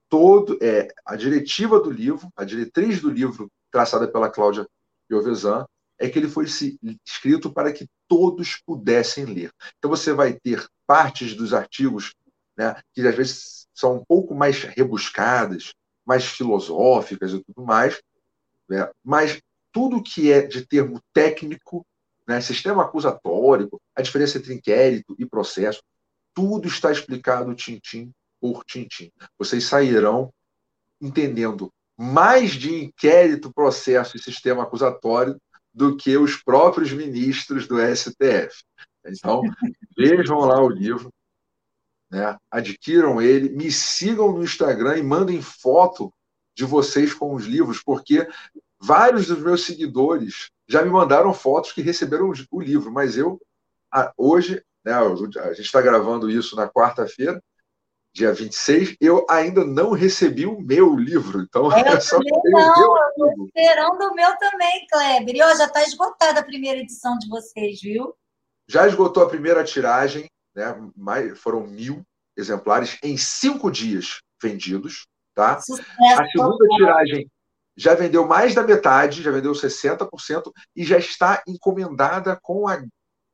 Todo, 0.09 0.57
é, 0.61 0.87
a 1.05 1.15
diretiva 1.17 1.79
do 1.79 1.91
livro, 1.91 2.29
a 2.35 2.45
diretriz 2.45 3.01
do 3.01 3.09
livro 3.09 3.51
traçada 3.69 4.07
pela 4.07 4.29
Cláudia 4.29 4.65
Piovesan, 5.07 5.65
é 5.99 6.07
que 6.07 6.17
ele 6.17 6.29
foi 6.29 6.45
escrito 7.05 7.51
para 7.51 7.73
que 7.73 7.87
todos 8.07 8.61
pudessem 8.65 9.25
ler. 9.25 9.51
Então 9.77 9.89
você 9.89 10.13
vai 10.13 10.33
ter 10.33 10.65
partes 10.85 11.35
dos 11.35 11.53
artigos 11.53 12.13
né, 12.57 12.75
que 12.93 13.01
às 13.01 13.15
vezes 13.15 13.67
são 13.73 13.97
um 13.97 14.05
pouco 14.05 14.33
mais 14.33 14.63
rebuscadas, 14.63 15.73
mais 16.05 16.25
filosóficas 16.25 17.33
e 17.33 17.43
tudo 17.43 17.65
mais, 17.65 18.01
né, 18.67 18.89
mas 19.03 19.39
tudo 19.71 20.01
que 20.01 20.31
é 20.31 20.41
de 20.41 20.65
termo 20.65 20.99
técnico, 21.13 21.85
né, 22.27 22.41
sistema 22.41 22.83
acusatório, 22.83 23.69
a 23.95 24.01
diferença 24.01 24.37
entre 24.37 24.53
inquérito 24.53 25.15
e 25.17 25.25
processo, 25.25 25.81
tudo 26.33 26.67
está 26.67 26.91
explicado 26.91 27.55
tintim 27.55 28.11
por 28.39 28.63
tintim. 28.65 29.11
Vocês 29.39 29.63
sairão 29.63 30.31
entendendo 31.01 31.71
mais 31.97 32.51
de 32.51 32.83
inquérito, 32.83 33.53
processo 33.53 34.17
e 34.17 34.21
sistema 34.21 34.63
acusatório 34.63 35.39
do 35.73 35.95
que 35.95 36.17
os 36.17 36.35
próprios 36.35 36.91
ministros 36.91 37.67
do 37.67 37.77
STF. 37.79 38.63
Então, 39.05 39.41
vejam 39.97 40.39
lá 40.39 40.61
o 40.61 40.69
livro, 40.69 41.11
né? 42.11 42.37
adquiram 42.51 43.21
ele, 43.21 43.49
me 43.49 43.71
sigam 43.71 44.31
no 44.31 44.43
Instagram 44.43 44.97
e 44.97 45.03
mandem 45.03 45.41
foto 45.41 46.13
de 46.55 46.65
vocês 46.65 47.13
com 47.13 47.33
os 47.33 47.45
livros, 47.45 47.81
porque 47.83 48.27
vários 48.79 49.27
dos 49.27 49.39
meus 49.39 49.65
seguidores 49.65 50.49
já 50.67 50.83
me 50.83 50.89
mandaram 50.89 51.33
fotos 51.33 51.71
que 51.71 51.81
receberam 51.81 52.31
o 52.51 52.61
livro, 52.61 52.91
mas 52.91 53.17
eu, 53.17 53.39
hoje, 54.17 54.61
né, 54.83 54.93
a 54.93 55.53
gente 55.53 55.65
está 55.65 55.81
gravando 55.81 56.29
isso 56.29 56.55
na 56.55 56.67
quarta-feira, 56.67 57.41
dia 58.13 58.33
26, 58.33 58.97
eu 58.99 59.25
ainda 59.29 59.63
não 59.63 59.91
recebi 59.91 60.45
o 60.45 60.59
meu 60.59 60.95
livro. 60.95 61.41
Então, 61.41 61.65
eu 61.65 61.71
é 61.85 61.99
só 61.99 62.17
não, 62.17 63.07
estou 63.07 63.45
esperando 63.45 64.01
o 64.01 64.15
meu 64.15 64.35
também, 64.37 64.87
Kleber. 64.91 65.35
E 65.35 65.41
ó, 65.41 65.55
já 65.55 65.65
está 65.65 65.83
esgotada 65.83 66.39
a 66.39 66.43
primeira 66.43 66.79
edição 66.79 67.17
de 67.17 67.29
vocês, 67.29 67.79
viu? 67.79 68.15
Já 68.67 68.87
esgotou 68.87 69.23
a 69.23 69.29
primeira 69.29 69.63
tiragem, 69.63 70.27
né? 70.55 70.75
Mais, 70.95 71.39
foram 71.39 71.65
mil 71.67 72.01
exemplares 72.35 72.97
em 73.03 73.15
cinco 73.17 73.71
dias 73.71 74.19
vendidos. 74.41 75.05
Tá? 75.35 75.59
Sucesso, 75.59 75.87
a 76.19 76.25
segunda 76.31 76.67
tiragem 76.75 77.29
já 77.77 77.93
vendeu 77.93 78.27
mais 78.27 78.55
da 78.55 78.63
metade, 78.63 79.21
já 79.21 79.31
vendeu 79.31 79.51
60%, 79.51 80.51
e 80.75 80.83
já 80.83 80.97
está 80.97 81.43
encomendada 81.47 82.37
com 82.41 82.67
a 82.67 82.81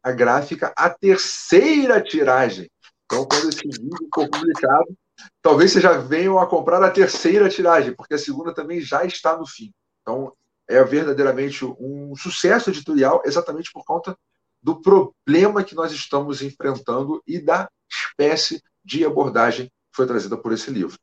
a 0.03 0.11
gráfica 0.11 0.74
a 0.76 0.90
terceira 0.90 2.02
tiragem. 2.02 2.70
Então, 3.06 3.26
quando 3.26 3.49
esse 3.49 3.61
vídeo 3.61 4.10
for 4.14 4.30
publicado, 4.30 4.98
talvez 5.41 5.72
vocês 5.72 5.84
já 5.84 5.94
venham 5.94 6.38
a 6.38 6.45
comprar 6.45 6.84
a 6.84 6.91
terceira 6.91 7.48
tiragem, 7.48 7.95
porque 7.95 8.14
a 8.14 8.18
segunda 8.18 8.53
também 8.53 8.82
já 8.82 9.06
está 9.06 9.38
no 9.38 9.48
fim. 9.48 9.72
Então, 10.02 10.36
é 10.68 10.84
verdadeiramente 10.84 11.64
um 11.64 12.14
sucesso 12.15 12.70
editorial, 12.70 13.22
exatamente 13.26 13.72
por 13.72 13.86
conta 13.86 14.18
do 14.61 14.82
problema 14.82 15.64
que 15.64 15.76
nós 15.76 15.91
estamos 15.91 16.41
enfrentando 16.41 17.22
e 17.26 17.40
da 17.40 17.70
espécie 17.90 18.61
de 18.84 19.06
abordagem 19.06 19.68
que 19.68 19.95
foi 19.95 20.07
trazida 20.07 20.38
por 20.38 20.52
esse 20.52 20.70
livro. 20.72 20.98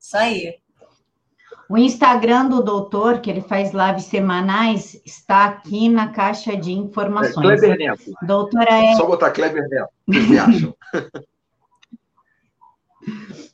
Isso 0.00 0.16
aí. 0.16 0.60
O 1.68 1.76
Instagram 1.76 2.48
do 2.48 2.62
doutor, 2.62 3.20
que 3.20 3.28
ele 3.28 3.40
faz 3.40 3.72
lives 3.72 4.04
semanais, 4.04 5.00
está 5.04 5.46
aqui 5.46 5.88
na 5.88 6.08
caixa 6.08 6.56
de 6.56 6.72
informações. 6.72 7.62
É, 7.62 7.66
Kleber 7.66 7.78
Neto. 7.78 8.12
Doutora 8.22 8.84
é... 8.84 8.94
Só 8.94 9.06
botar 9.06 9.32
Kleber 9.32 9.68
Neto, 9.68 9.90
o 10.06 10.12
que 10.12 10.20
vocês 10.20 10.38
acham? 10.38 10.76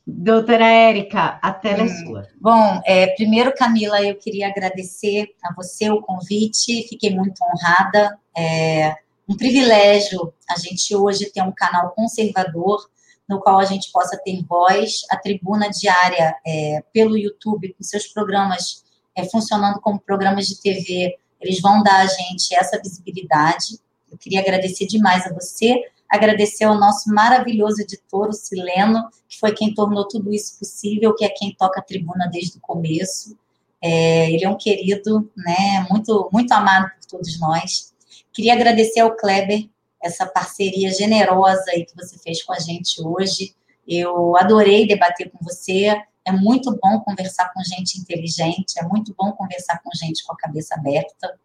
Doutora 0.06 0.66
Érica, 0.66 1.38
a 1.40 1.52
tela 1.52 1.82
é 1.82 1.84
hum. 1.84 1.88
sua. 1.88 2.28
Bom, 2.40 2.80
é, 2.84 3.06
primeiro, 3.14 3.54
Camila, 3.54 4.02
eu 4.02 4.14
queria 4.16 4.48
agradecer 4.48 5.34
a 5.44 5.54
você 5.54 5.90
o 5.90 6.02
convite, 6.02 6.86
fiquei 6.88 7.14
muito 7.14 7.40
honrada. 7.42 8.18
É 8.36 8.96
um 9.28 9.36
privilégio 9.36 10.32
a 10.50 10.58
gente 10.58 10.94
hoje 10.94 11.30
ter 11.30 11.42
um 11.42 11.52
canal 11.52 11.90
conservador 11.90 12.88
no 13.28 13.40
qual 13.40 13.58
a 13.58 13.64
gente 13.64 13.90
possa 13.92 14.16
ter 14.18 14.42
voz, 14.44 15.02
a 15.10 15.16
tribuna 15.16 15.70
diária 15.70 16.36
é, 16.46 16.82
pelo 16.92 17.16
YouTube, 17.16 17.74
com 17.74 17.82
seus 17.82 18.06
programas 18.06 18.84
é, 19.16 19.24
funcionando 19.24 19.80
como 19.80 20.00
programas 20.00 20.46
de 20.46 20.60
TV, 20.60 21.16
eles 21.40 21.60
vão 21.60 21.82
dar 21.82 22.00
a 22.00 22.06
gente 22.06 22.54
essa 22.54 22.80
visibilidade. 22.80 23.78
Eu 24.10 24.18
queria 24.18 24.40
agradecer 24.40 24.86
demais 24.86 25.26
a 25.26 25.32
você, 25.32 25.82
agradecer 26.08 26.64
ao 26.64 26.78
nosso 26.78 27.12
maravilhoso 27.12 27.80
editor, 27.80 28.28
o 28.28 28.32
Sileno, 28.32 29.08
que 29.28 29.38
foi 29.38 29.52
quem 29.52 29.74
tornou 29.74 30.06
tudo 30.06 30.32
isso 30.32 30.58
possível, 30.58 31.14
que 31.14 31.24
é 31.24 31.28
quem 31.28 31.54
toca 31.54 31.80
a 31.80 31.82
tribuna 31.82 32.28
desde 32.30 32.58
o 32.58 32.60
começo. 32.60 33.36
É, 33.80 34.30
ele 34.30 34.44
é 34.44 34.48
um 34.48 34.56
querido, 34.56 35.30
né, 35.36 35.86
muito, 35.90 36.28
muito 36.32 36.52
amado 36.52 36.90
por 36.90 37.06
todos 37.06 37.40
nós. 37.40 37.92
Queria 38.32 38.52
agradecer 38.54 39.00
ao 39.00 39.16
Kleber 39.16 39.68
essa 40.02 40.26
parceria 40.26 40.92
generosa 40.92 41.64
aí 41.68 41.84
que 41.84 41.94
você 41.94 42.18
fez 42.18 42.42
com 42.42 42.52
a 42.52 42.58
gente 42.58 43.00
hoje. 43.00 43.54
Eu 43.86 44.36
adorei 44.36 44.86
debater 44.86 45.30
com 45.30 45.38
você. 45.42 45.94
É 46.24 46.32
muito 46.32 46.76
bom 46.82 47.00
conversar 47.00 47.52
com 47.52 47.62
gente 47.64 47.98
inteligente, 47.98 48.78
é 48.78 48.82
muito 48.84 49.14
bom 49.16 49.32
conversar 49.32 49.80
com 49.82 49.90
gente 49.94 50.24
com 50.24 50.32
a 50.32 50.36
cabeça 50.36 50.74
aberta 50.74 51.38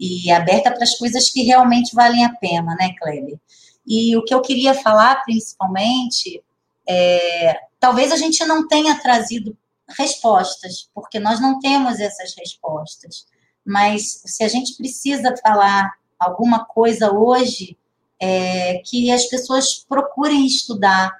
e 0.00 0.30
aberta 0.30 0.70
para 0.70 0.82
as 0.82 0.94
coisas 0.94 1.30
que 1.30 1.42
realmente 1.42 1.94
valem 1.94 2.24
a 2.24 2.34
pena, 2.34 2.74
né, 2.74 2.94
Kleber? 2.98 3.38
E 3.86 4.16
o 4.16 4.24
que 4.24 4.34
eu 4.34 4.40
queria 4.40 4.74
falar, 4.74 5.22
principalmente, 5.24 6.42
é, 6.88 7.60
talvez 7.78 8.12
a 8.12 8.16
gente 8.16 8.42
não 8.46 8.66
tenha 8.66 8.98
trazido 8.98 9.56
respostas, 9.98 10.88
porque 10.94 11.18
nós 11.18 11.40
não 11.40 11.58
temos 11.58 12.00
essas 12.00 12.34
respostas. 12.34 13.26
Mas 13.64 14.22
se 14.24 14.42
a 14.42 14.48
gente 14.48 14.76
precisa 14.76 15.34
falar 15.42 15.92
alguma 16.18 16.64
coisa 16.64 17.12
hoje, 17.12 17.76
é, 18.20 18.80
que 18.84 19.10
as 19.10 19.26
pessoas 19.26 19.84
procurem 19.88 20.46
estudar, 20.46 21.12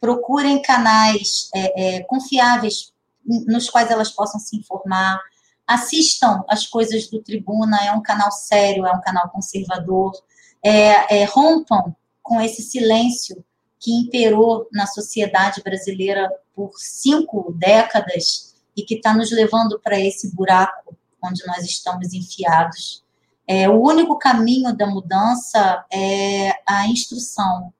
procurem 0.00 0.60
canais 0.60 1.48
é, 1.54 1.96
é, 1.96 2.02
confiáveis 2.04 2.92
nos 3.24 3.70
quais 3.70 3.90
elas 3.90 4.10
possam 4.10 4.38
se 4.38 4.56
informar, 4.56 5.18
assistam 5.66 6.44
as 6.48 6.66
coisas 6.66 7.08
do 7.08 7.22
Tribuna, 7.22 7.78
é 7.84 7.92
um 7.92 8.02
canal 8.02 8.30
sério, 8.30 8.86
é 8.86 8.92
um 8.92 9.00
canal 9.00 9.30
conservador, 9.30 10.12
é, 10.62 11.22
é, 11.22 11.24
rompam 11.24 11.94
com 12.22 12.40
esse 12.40 12.62
silêncio 12.62 13.44
que 13.80 13.92
imperou 13.92 14.66
na 14.72 14.86
sociedade 14.86 15.62
brasileira 15.62 16.30
por 16.54 16.70
cinco 16.76 17.52
décadas 17.52 18.54
e 18.76 18.82
que 18.82 18.94
está 18.94 19.14
nos 19.14 19.30
levando 19.30 19.78
para 19.80 20.00
esse 20.00 20.34
buraco 20.34 20.96
onde 21.22 21.46
nós 21.46 21.64
estamos 21.64 22.12
enfiados. 22.12 23.03
É, 23.46 23.68
o 23.68 23.80
único 23.80 24.18
caminho 24.18 24.74
da 24.74 24.86
mudança 24.86 25.84
é 25.92 26.50
a 26.66 26.86
instrução. 26.88 27.72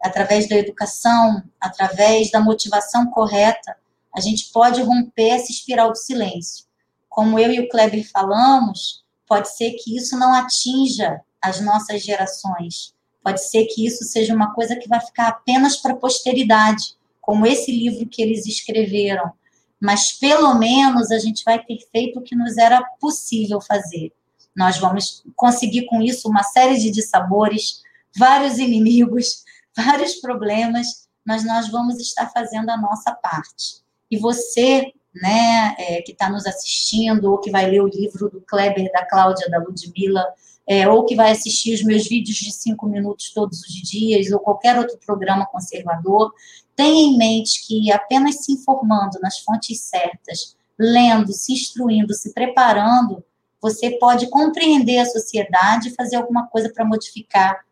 Através 0.00 0.48
da 0.48 0.56
educação, 0.56 1.42
através 1.60 2.30
da 2.30 2.40
motivação 2.40 3.10
correta, 3.10 3.76
a 4.14 4.20
gente 4.20 4.50
pode 4.52 4.82
romper 4.82 5.30
essa 5.30 5.50
espiral 5.50 5.90
do 5.90 5.98
silêncio. 5.98 6.66
Como 7.08 7.38
eu 7.38 7.50
e 7.50 7.60
o 7.60 7.68
Kleber 7.68 8.08
falamos, 8.10 9.04
pode 9.26 9.54
ser 9.56 9.72
que 9.72 9.96
isso 9.96 10.16
não 10.16 10.32
atinja 10.32 11.20
as 11.40 11.60
nossas 11.60 12.02
gerações. 12.02 12.94
Pode 13.22 13.42
ser 13.44 13.64
que 13.66 13.84
isso 13.84 14.04
seja 14.04 14.34
uma 14.34 14.54
coisa 14.54 14.76
que 14.76 14.88
vai 14.88 15.00
ficar 15.00 15.28
apenas 15.28 15.76
para 15.76 15.92
a 15.92 15.96
posteridade, 15.96 16.96
como 17.20 17.46
esse 17.46 17.72
livro 17.72 18.08
que 18.08 18.22
eles 18.22 18.46
escreveram. 18.46 19.32
Mas 19.80 20.12
pelo 20.12 20.54
menos 20.54 21.10
a 21.10 21.18
gente 21.18 21.44
vai 21.44 21.62
ter 21.62 21.78
feito 21.90 22.18
o 22.18 22.22
que 22.22 22.36
nos 22.36 22.56
era 22.56 22.82
possível 23.00 23.60
fazer. 23.60 24.12
Nós 24.58 24.76
vamos 24.76 25.22
conseguir 25.36 25.86
com 25.86 26.02
isso 26.02 26.28
uma 26.28 26.42
série 26.42 26.76
de 26.78 26.90
dissabores, 26.90 27.80
vários 28.16 28.58
inimigos, 28.58 29.44
vários 29.76 30.16
problemas, 30.16 31.06
mas 31.24 31.44
nós 31.44 31.68
vamos 31.68 32.00
estar 32.00 32.28
fazendo 32.32 32.68
a 32.68 32.76
nossa 32.76 33.12
parte. 33.12 33.80
E 34.10 34.18
você, 34.18 34.92
né, 35.14 35.76
é, 35.78 36.02
que 36.02 36.10
está 36.10 36.28
nos 36.28 36.44
assistindo, 36.44 37.30
ou 37.30 37.38
que 37.38 37.52
vai 37.52 37.70
ler 37.70 37.82
o 37.82 37.86
livro 37.86 38.28
do 38.28 38.40
Kleber, 38.40 38.90
da 38.90 39.06
Cláudia, 39.06 39.48
da 39.48 39.58
Ludmilla, 39.58 40.26
é, 40.66 40.88
ou 40.88 41.04
que 41.06 41.14
vai 41.14 41.30
assistir 41.30 41.74
os 41.74 41.84
meus 41.84 42.08
vídeos 42.08 42.38
de 42.38 42.50
cinco 42.50 42.86
minutos 42.86 43.30
todos 43.32 43.60
os 43.60 43.72
dias, 43.72 44.32
ou 44.32 44.40
qualquer 44.40 44.76
outro 44.76 44.98
programa 44.98 45.46
conservador, 45.46 46.32
tenha 46.74 47.12
em 47.12 47.16
mente 47.16 47.64
que 47.64 47.92
apenas 47.92 48.44
se 48.44 48.52
informando 48.52 49.20
nas 49.22 49.38
fontes 49.38 49.82
certas, 49.82 50.56
lendo, 50.76 51.32
se 51.32 51.52
instruindo, 51.52 52.12
se 52.12 52.34
preparando, 52.34 53.22
você 53.60 53.98
pode 53.98 54.28
compreender 54.28 54.98
a 54.98 55.06
sociedade 55.06 55.88
e 55.88 55.94
fazer 55.94 56.16
alguma 56.16 56.46
coisa 56.46 56.70
para 56.72 56.84
modificar 56.84 57.64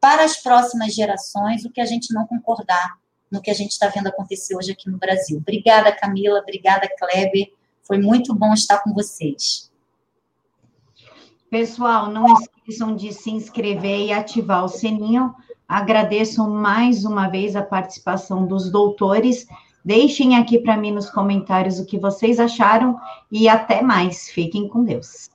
para 0.00 0.24
as 0.24 0.42
próximas 0.42 0.94
gerações 0.94 1.64
o 1.64 1.70
que 1.70 1.80
a 1.80 1.86
gente 1.86 2.12
não 2.12 2.26
concordar 2.26 2.98
no 3.30 3.40
que 3.40 3.50
a 3.50 3.54
gente 3.54 3.70
está 3.70 3.88
vendo 3.88 4.06
acontecer 4.06 4.54
hoje 4.56 4.72
aqui 4.72 4.88
no 4.88 4.98
Brasil. 4.98 5.38
Obrigada, 5.38 5.90
Camila, 5.90 6.40
obrigada, 6.40 6.88
Kleber. 6.98 7.52
Foi 7.82 7.98
muito 7.98 8.34
bom 8.34 8.52
estar 8.52 8.78
com 8.78 8.92
vocês. 8.92 9.70
Pessoal, 11.50 12.10
não 12.10 12.26
esqueçam 12.34 12.94
de 12.94 13.12
se 13.12 13.30
inscrever 13.30 14.00
e 14.00 14.12
ativar 14.12 14.64
o 14.64 14.68
sininho. 14.68 15.34
Agradeço 15.66 16.48
mais 16.48 17.04
uma 17.04 17.28
vez 17.28 17.56
a 17.56 17.62
participação 17.62 18.46
dos 18.46 18.70
doutores. 18.70 19.46
Deixem 19.84 20.36
aqui 20.36 20.58
para 20.58 20.76
mim 20.76 20.92
nos 20.92 21.10
comentários 21.10 21.78
o 21.78 21.84
que 21.84 21.98
vocês 21.98 22.40
acharam 22.40 22.98
e 23.30 23.48
até 23.48 23.82
mais. 23.82 24.30
Fiquem 24.30 24.66
com 24.66 24.82
Deus. 24.82 25.28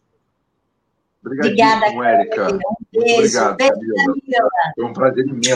Obrigada, 1.24 1.86
Érica. 1.86 2.54
Um 2.54 2.60
beijo. 2.92 3.40
Obrigado, 3.40 3.58
Camila. 3.58 4.50
Foi 4.76 4.86
um 4.86 4.94
prazer 4.94 5.28
imenso. 5.28 5.50